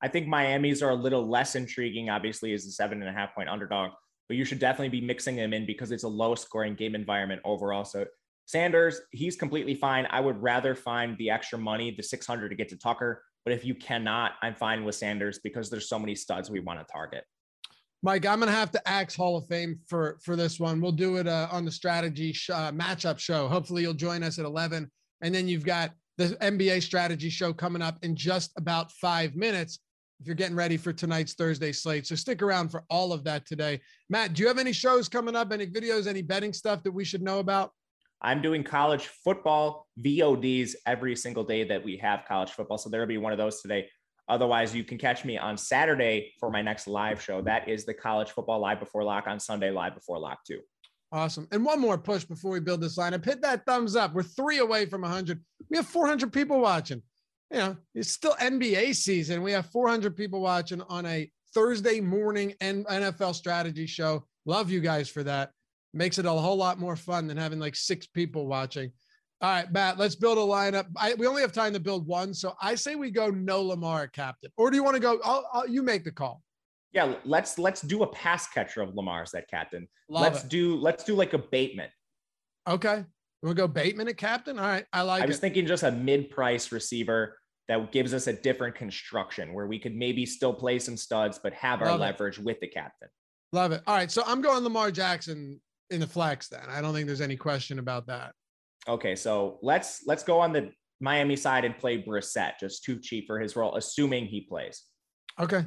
I 0.00 0.08
think 0.08 0.26
Miami's 0.26 0.82
are 0.82 0.90
a 0.90 0.94
little 0.94 1.28
less 1.28 1.56
intriguing, 1.56 2.08
obviously, 2.08 2.54
as 2.54 2.64
a 2.64 2.70
seven 2.70 3.02
and 3.02 3.10
a 3.10 3.12
half 3.12 3.34
point 3.34 3.50
underdog, 3.50 3.90
but 4.28 4.38
you 4.38 4.46
should 4.46 4.60
definitely 4.60 4.98
be 4.98 5.06
mixing 5.06 5.36
them 5.36 5.52
in 5.52 5.66
because 5.66 5.90
it's 5.90 6.04
a 6.04 6.08
low 6.08 6.34
scoring 6.34 6.74
game 6.74 6.94
environment 6.94 7.42
overall. 7.44 7.84
So 7.84 8.06
Sanders, 8.46 9.00
he's 9.10 9.36
completely 9.36 9.74
fine. 9.74 10.06
I 10.10 10.20
would 10.20 10.40
rather 10.42 10.74
find 10.74 11.16
the 11.18 11.30
extra 11.30 11.58
money, 11.58 11.94
the 11.96 12.02
600 12.02 12.48
to 12.48 12.54
get 12.54 12.68
to 12.70 12.76
Tucker. 12.76 13.22
But 13.44 13.52
if 13.52 13.64
you 13.64 13.74
cannot, 13.74 14.32
I'm 14.42 14.54
fine 14.54 14.84
with 14.84 14.94
Sanders 14.94 15.38
because 15.42 15.70
there's 15.70 15.88
so 15.88 15.98
many 15.98 16.14
studs 16.14 16.50
we 16.50 16.60
want 16.60 16.80
to 16.80 16.86
target. 16.90 17.24
Mike, 18.02 18.26
I'm 18.26 18.38
gonna 18.38 18.52
have 18.52 18.70
to 18.72 18.88
axe 18.88 19.16
Hall 19.16 19.38
of 19.38 19.46
Fame 19.46 19.78
for 19.86 20.18
for 20.22 20.36
this 20.36 20.60
one. 20.60 20.78
We'll 20.82 20.92
do 20.92 21.16
it 21.16 21.26
uh, 21.26 21.48
on 21.50 21.64
the 21.64 21.70
strategy 21.70 22.34
sh- 22.34 22.50
uh, 22.50 22.70
matchup 22.70 23.18
show. 23.18 23.48
Hopefully, 23.48 23.80
you'll 23.80 23.94
join 23.94 24.22
us 24.22 24.38
at 24.38 24.44
11, 24.44 24.90
and 25.22 25.34
then 25.34 25.48
you've 25.48 25.64
got 25.64 25.92
the 26.18 26.36
NBA 26.42 26.82
strategy 26.82 27.30
show 27.30 27.54
coming 27.54 27.80
up 27.80 27.98
in 28.02 28.14
just 28.14 28.52
about 28.58 28.92
five 28.92 29.34
minutes. 29.36 29.78
If 30.20 30.26
you're 30.26 30.36
getting 30.36 30.54
ready 30.54 30.76
for 30.76 30.92
tonight's 30.92 31.32
Thursday 31.32 31.72
slate, 31.72 32.06
so 32.06 32.14
stick 32.14 32.42
around 32.42 32.68
for 32.68 32.84
all 32.90 33.10
of 33.10 33.24
that 33.24 33.46
today. 33.46 33.80
Matt, 34.10 34.34
do 34.34 34.42
you 34.42 34.48
have 34.48 34.58
any 34.58 34.72
shows 34.72 35.08
coming 35.08 35.34
up? 35.34 35.50
Any 35.50 35.66
videos? 35.66 36.06
Any 36.06 36.20
betting 36.20 36.52
stuff 36.52 36.82
that 36.82 36.92
we 36.92 37.04
should 37.04 37.22
know 37.22 37.38
about? 37.38 37.72
I'm 38.24 38.40
doing 38.40 38.64
college 38.64 39.06
football 39.06 39.86
VODs 40.00 40.74
every 40.86 41.14
single 41.14 41.44
day 41.44 41.62
that 41.64 41.84
we 41.84 41.98
have 41.98 42.24
college 42.26 42.50
football. 42.50 42.78
So 42.78 42.88
there'll 42.88 43.06
be 43.06 43.18
one 43.18 43.32
of 43.32 43.38
those 43.38 43.60
today. 43.60 43.88
Otherwise, 44.28 44.74
you 44.74 44.82
can 44.82 44.96
catch 44.96 45.26
me 45.26 45.36
on 45.36 45.58
Saturday 45.58 46.32
for 46.40 46.50
my 46.50 46.62
next 46.62 46.88
live 46.88 47.20
show. 47.22 47.42
That 47.42 47.68
is 47.68 47.84
the 47.84 47.92
college 47.92 48.30
football 48.30 48.58
live 48.60 48.80
before 48.80 49.04
lock 49.04 49.26
on 49.26 49.38
Sunday, 49.38 49.70
live 49.70 49.94
before 49.94 50.18
lock 50.18 50.38
too. 50.46 50.60
Awesome. 51.12 51.46
And 51.52 51.64
one 51.64 51.78
more 51.78 51.98
push 51.98 52.24
before 52.24 52.50
we 52.50 52.60
build 52.60 52.80
this 52.80 52.96
lineup. 52.96 53.24
Hit 53.24 53.42
that 53.42 53.66
thumbs 53.66 53.94
up. 53.94 54.14
We're 54.14 54.22
three 54.22 54.58
away 54.58 54.86
from 54.86 55.02
100. 55.02 55.40
We 55.70 55.76
have 55.76 55.86
400 55.86 56.32
people 56.32 56.60
watching. 56.60 57.02
You 57.52 57.58
know, 57.58 57.76
it's 57.94 58.10
still 58.10 58.32
NBA 58.40 58.96
season. 58.96 59.42
We 59.42 59.52
have 59.52 59.66
400 59.66 60.16
people 60.16 60.40
watching 60.40 60.80
on 60.88 61.04
a 61.04 61.30
Thursday 61.54 62.00
morning 62.00 62.54
NFL 62.60 63.34
strategy 63.34 63.86
show. 63.86 64.24
Love 64.46 64.70
you 64.70 64.80
guys 64.80 65.10
for 65.10 65.22
that. 65.22 65.50
Makes 65.94 66.18
it 66.18 66.26
a 66.26 66.30
whole 66.30 66.56
lot 66.56 66.78
more 66.80 66.96
fun 66.96 67.28
than 67.28 67.36
having 67.36 67.60
like 67.60 67.76
six 67.76 68.06
people 68.06 68.46
watching. 68.46 68.90
All 69.40 69.50
right, 69.50 69.70
Matt, 69.72 69.98
let's 69.98 70.16
build 70.16 70.38
a 70.38 70.40
lineup. 70.40 70.86
I, 70.96 71.14
we 71.14 71.26
only 71.26 71.42
have 71.42 71.52
time 71.52 71.72
to 71.72 71.80
build 71.80 72.06
one. 72.06 72.34
So 72.34 72.54
I 72.60 72.74
say 72.74 72.96
we 72.96 73.10
go 73.10 73.30
no 73.30 73.62
Lamar 73.62 74.08
captain. 74.08 74.50
Or 74.56 74.70
do 74.70 74.76
you 74.76 74.82
want 74.82 74.94
to 74.94 75.00
go? 75.00 75.20
I'll, 75.22 75.48
I'll, 75.52 75.68
you 75.68 75.82
make 75.82 76.02
the 76.02 76.10
call. 76.10 76.42
Yeah, 76.92 77.14
let's 77.24 77.58
let's 77.58 77.80
do 77.80 78.02
a 78.02 78.06
pass 78.06 78.48
catcher 78.48 78.80
of 78.80 78.94
Lamar's 78.94 79.34
at 79.34 79.48
captain. 79.48 79.86
Love 80.08 80.22
let's 80.22 80.44
it. 80.44 80.50
do 80.50 80.76
let's 80.76 81.04
do 81.04 81.14
like 81.14 81.32
a 81.32 81.38
Bateman. 81.38 81.90
Okay. 82.68 83.04
We'll 83.42 83.54
go 83.54 83.68
Bateman 83.68 84.08
at 84.08 84.16
captain. 84.16 84.58
All 84.58 84.66
right. 84.66 84.86
I 84.92 85.02
like 85.02 85.22
I 85.22 85.26
was 85.26 85.36
it. 85.36 85.40
thinking 85.40 85.66
just 85.66 85.82
a 85.82 85.92
mid-price 85.92 86.72
receiver 86.72 87.38
that 87.68 87.92
gives 87.92 88.14
us 88.14 88.26
a 88.26 88.32
different 88.32 88.74
construction 88.74 89.52
where 89.52 89.66
we 89.66 89.78
could 89.78 89.94
maybe 89.94 90.24
still 90.24 90.54
play 90.54 90.78
some 90.78 90.96
studs, 90.96 91.38
but 91.42 91.52
have 91.52 91.82
our 91.82 91.90
it. 91.90 92.00
leverage 92.00 92.38
with 92.38 92.58
the 92.60 92.68
captain. 92.68 93.08
Love 93.52 93.72
it. 93.72 93.82
All 93.86 93.94
right. 93.94 94.10
So 94.10 94.22
I'm 94.26 94.40
going 94.40 94.64
Lamar 94.64 94.90
Jackson 94.90 95.60
in 95.90 96.00
the 96.00 96.06
flex 96.06 96.48
then. 96.48 96.64
I 96.68 96.80
don't 96.80 96.94
think 96.94 97.06
there's 97.06 97.20
any 97.20 97.36
question 97.36 97.78
about 97.78 98.06
that. 98.06 98.32
Okay, 98.88 99.16
so 99.16 99.58
let's 99.62 100.02
let's 100.06 100.22
go 100.22 100.40
on 100.40 100.52
the 100.52 100.70
Miami 101.00 101.36
side 101.36 101.64
and 101.64 101.76
play 101.76 102.02
Brissett, 102.02 102.52
just 102.60 102.84
too 102.84 102.98
cheap 103.00 103.26
for 103.26 103.38
his 103.38 103.56
role, 103.56 103.76
assuming 103.76 104.26
he 104.26 104.42
plays. 104.42 104.82
Okay. 105.40 105.64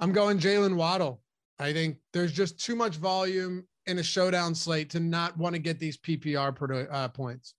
I'm 0.00 0.12
going 0.12 0.38
Jaylen 0.38 0.76
Waddle. 0.76 1.20
I 1.58 1.72
think 1.72 1.98
there's 2.12 2.32
just 2.32 2.62
too 2.62 2.76
much 2.76 2.96
volume 2.96 3.66
in 3.86 3.98
a 3.98 4.02
showdown 4.02 4.54
slate 4.54 4.90
to 4.90 5.00
not 5.00 5.36
want 5.38 5.54
to 5.54 5.58
get 5.58 5.78
these 5.78 5.96
PPR 5.96 6.56
produ- 6.56 6.88
uh, 6.90 7.08
points. 7.08 7.54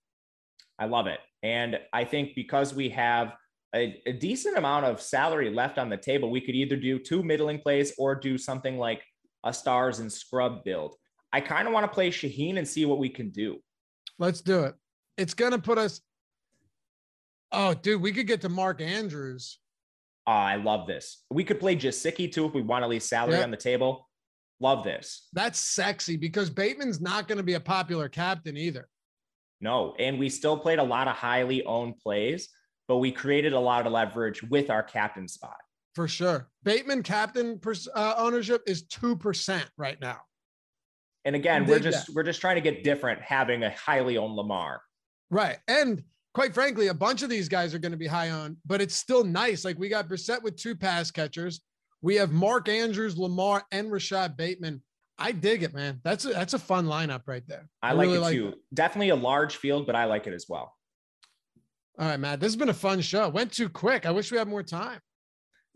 I 0.78 0.86
love 0.86 1.06
it. 1.06 1.18
And 1.42 1.78
I 1.92 2.04
think 2.04 2.34
because 2.36 2.74
we 2.74 2.88
have 2.90 3.32
a, 3.74 4.00
a 4.06 4.12
decent 4.12 4.56
amount 4.56 4.86
of 4.86 5.00
salary 5.00 5.50
left 5.50 5.78
on 5.78 5.88
the 5.88 5.96
table, 5.96 6.30
we 6.30 6.40
could 6.40 6.54
either 6.54 6.76
do 6.76 6.98
two 6.98 7.22
middling 7.22 7.58
plays 7.58 7.92
or 7.98 8.14
do 8.14 8.38
something 8.38 8.78
like 8.78 9.02
a 9.44 9.52
stars 9.52 9.98
and 9.98 10.12
scrub 10.12 10.64
build. 10.64 10.94
I 11.32 11.40
kind 11.40 11.66
of 11.68 11.74
want 11.74 11.84
to 11.84 11.92
play 11.94 12.10
Shaheen 12.10 12.58
and 12.58 12.66
see 12.66 12.86
what 12.86 12.98
we 12.98 13.08
can 13.08 13.30
do. 13.30 13.58
Let's 14.18 14.40
do 14.40 14.64
it. 14.64 14.74
It's 15.16 15.34
going 15.34 15.52
to 15.52 15.58
put 15.58 15.78
us. 15.78 16.00
Oh, 17.52 17.74
dude, 17.74 18.00
we 18.02 18.12
could 18.12 18.26
get 18.26 18.40
to 18.42 18.48
Mark 18.48 18.80
Andrews. 18.80 19.58
Uh, 20.26 20.30
I 20.30 20.56
love 20.56 20.86
this. 20.86 21.22
We 21.30 21.44
could 21.44 21.58
play 21.60 21.76
Gesicki 21.76 22.30
too 22.30 22.46
if 22.46 22.52
we 22.54 22.62
want 22.62 22.82
to 22.82 22.88
leave 22.88 23.02
salary 23.02 23.38
Yeah. 23.38 23.44
on 23.44 23.50
the 23.50 23.56
table. 23.56 24.08
Love 24.60 24.84
this. 24.84 25.28
That's 25.32 25.58
sexy 25.58 26.16
because 26.16 26.50
Bateman's 26.50 27.00
not 27.00 27.28
going 27.28 27.38
to 27.38 27.44
be 27.44 27.54
a 27.54 27.60
popular 27.60 28.08
captain 28.08 28.56
either. 28.56 28.88
No, 29.60 29.94
and 29.98 30.18
we 30.18 30.28
still 30.28 30.58
played 30.58 30.78
a 30.78 30.84
lot 30.84 31.08
of 31.08 31.16
highly 31.16 31.64
owned 31.64 31.98
plays, 31.98 32.48
but 32.86 32.98
we 32.98 33.10
created 33.10 33.52
a 33.52 33.58
lot 33.60 33.86
of 33.86 33.92
leverage 33.92 34.42
with 34.42 34.68
our 34.70 34.82
captain 34.82 35.26
spot. 35.28 35.56
For 35.94 36.06
sure. 36.06 36.48
Bateman 36.62 37.02
captain 37.02 37.58
pers- 37.58 37.88
uh, 37.94 38.14
ownership 38.18 38.62
is 38.66 38.84
2% 38.84 39.64
right 39.76 40.00
now. 40.00 40.18
And 41.28 41.36
again, 41.36 41.66
we're 41.66 41.78
just 41.78 42.08
we're 42.14 42.22
just 42.22 42.40
trying 42.40 42.54
to 42.54 42.62
get 42.62 42.82
different 42.82 43.20
having 43.20 43.62
a 43.62 43.70
highly 43.76 44.16
owned 44.16 44.34
Lamar. 44.34 44.80
Right. 45.30 45.58
And 45.68 46.02
quite 46.32 46.54
frankly, 46.54 46.86
a 46.86 46.94
bunch 46.94 47.20
of 47.20 47.28
these 47.28 47.50
guys 47.50 47.74
are 47.74 47.78
going 47.78 47.92
to 47.92 47.98
be 47.98 48.06
high 48.06 48.30
on, 48.30 48.56
but 48.64 48.80
it's 48.80 48.94
still 48.94 49.24
nice. 49.24 49.62
Like 49.62 49.78
we 49.78 49.90
got 49.90 50.08
Brissett 50.08 50.42
with 50.42 50.56
two 50.56 50.74
pass 50.74 51.10
catchers. 51.10 51.60
We 52.00 52.14
have 52.14 52.32
Mark 52.32 52.70
Andrews, 52.70 53.18
Lamar, 53.18 53.62
and 53.72 53.92
Rashod 53.92 54.38
Bateman. 54.38 54.82
I 55.18 55.32
dig 55.32 55.62
it, 55.64 55.74
man. 55.74 56.00
That's 56.02 56.24
a, 56.24 56.28
that's 56.28 56.54
a 56.54 56.58
fun 56.58 56.86
lineup 56.86 57.24
right 57.26 57.46
there. 57.46 57.68
I, 57.82 57.92
like 57.92 58.08
really 58.08 58.34
it 58.34 58.38
too. 58.38 58.50
that. 58.52 58.74
Definitely 58.74 59.10
a 59.10 59.16
large 59.16 59.56
field, 59.56 59.84
but 59.84 59.96
I 59.96 60.06
like 60.06 60.26
it 60.26 60.32
as 60.32 60.46
well. 60.48 60.74
All 61.98 62.06
right, 62.08 62.18
Matt. 62.18 62.40
This 62.40 62.46
has 62.46 62.56
been 62.56 62.70
a 62.70 62.74
fun 62.74 63.02
show. 63.02 63.28
Went 63.28 63.52
too 63.52 63.68
quick. 63.68 64.06
I 64.06 64.12
wish 64.12 64.32
we 64.32 64.38
had 64.38 64.48
more 64.48 64.62
time. 64.62 65.00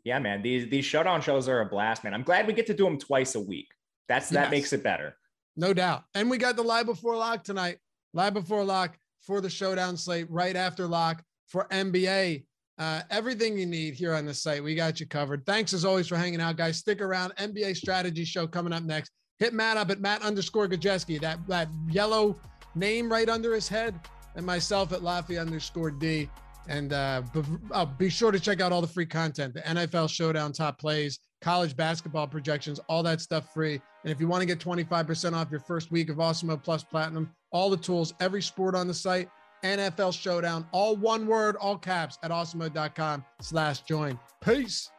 Yeah, 0.02 0.18
man. 0.18 0.40
These 0.40 0.70
these 0.70 0.86
showdown 0.86 1.20
shows 1.20 1.46
are 1.46 1.60
a 1.60 1.66
blast, 1.66 2.04
man. 2.04 2.14
I'm 2.14 2.22
glad 2.22 2.46
we 2.46 2.54
get 2.54 2.66
to 2.68 2.74
do 2.74 2.84
them 2.84 2.96
twice 2.98 3.34
a 3.34 3.40
week. 3.40 3.68
That's 4.08 4.30
that 4.30 4.44
Yes. 4.44 4.50
makes 4.50 4.72
it 4.72 4.82
better. 4.82 5.14
No 5.56 5.72
doubt. 5.72 6.04
And 6.14 6.30
we 6.30 6.38
got 6.38 6.56
the 6.56 6.62
live 6.62 6.86
before 6.86 7.16
lock 7.16 7.44
tonight. 7.44 7.78
Live 8.14 8.34
before 8.34 8.64
lock 8.64 8.96
for 9.20 9.40
the 9.40 9.50
showdown 9.50 9.96
slate 9.96 10.30
right 10.30 10.56
after 10.56 10.86
lock 10.86 11.22
for 11.48 11.66
NBA. 11.70 12.44
Uh, 12.78 13.02
everything 13.10 13.58
you 13.58 13.66
need 13.66 13.94
here 13.94 14.14
on 14.14 14.24
the 14.24 14.34
site. 14.34 14.64
We 14.64 14.74
got 14.74 14.98
you 14.98 15.06
covered. 15.06 15.44
Thanks 15.46 15.72
as 15.72 15.84
always 15.84 16.08
for 16.08 16.16
hanging 16.16 16.40
out, 16.40 16.56
guys. 16.56 16.78
Stick 16.78 17.00
around. 17.00 17.34
NBA 17.36 17.76
strategy 17.76 18.24
show 18.24 18.46
coming 18.46 18.72
up 18.72 18.82
next. 18.82 19.12
Hit 19.38 19.52
Matt 19.52 19.76
up 19.76 19.90
at 19.90 20.00
Matt 20.00 20.22
underscore 20.22 20.68
Gajewski, 20.68 21.20
that, 21.20 21.46
that 21.48 21.68
yellow 21.90 22.36
name 22.74 23.10
right 23.10 23.28
under 23.28 23.54
his 23.54 23.68
head, 23.68 23.98
and 24.36 24.46
myself 24.46 24.92
at 24.92 25.00
Loughy 25.00 25.40
underscore 25.40 25.90
D. 25.90 26.28
And 26.68 26.92
uh, 26.92 27.22
be, 27.32 27.42
uh, 27.72 27.84
be 27.84 28.08
sure 28.08 28.30
to 28.30 28.40
check 28.40 28.60
out 28.60 28.72
all 28.72 28.80
the 28.80 28.86
free 28.86 29.06
content, 29.06 29.54
the 29.54 29.60
NFL 29.62 30.08
Showdown 30.08 30.52
top 30.52 30.78
plays, 30.78 31.18
college 31.40 31.76
basketball 31.76 32.26
projections, 32.26 32.78
all 32.88 33.02
that 33.02 33.20
stuff 33.20 33.52
free. 33.52 33.80
And 34.04 34.12
if 34.12 34.20
you 34.20 34.28
want 34.28 34.42
to 34.42 34.46
get 34.46 34.58
25% 34.58 35.34
off 35.34 35.50
your 35.50 35.60
first 35.60 35.90
week 35.90 36.08
of 36.08 36.16
Awesemo 36.16 36.62
Plus 36.62 36.84
Platinum, 36.84 37.30
all 37.50 37.68
the 37.68 37.76
tools, 37.76 38.14
every 38.20 38.42
sport 38.42 38.74
on 38.74 38.86
the 38.86 38.94
site, 38.94 39.28
NFL 39.64 40.18
Showdown, 40.18 40.66
all 40.72 40.96
one 40.96 41.26
word, 41.26 41.56
all 41.56 41.78
caps 41.78 42.18
at 42.22 42.30
awesomemode.com 42.30 43.24
slash 43.40 43.82
join. 43.82 44.18
Peace. 44.44 44.90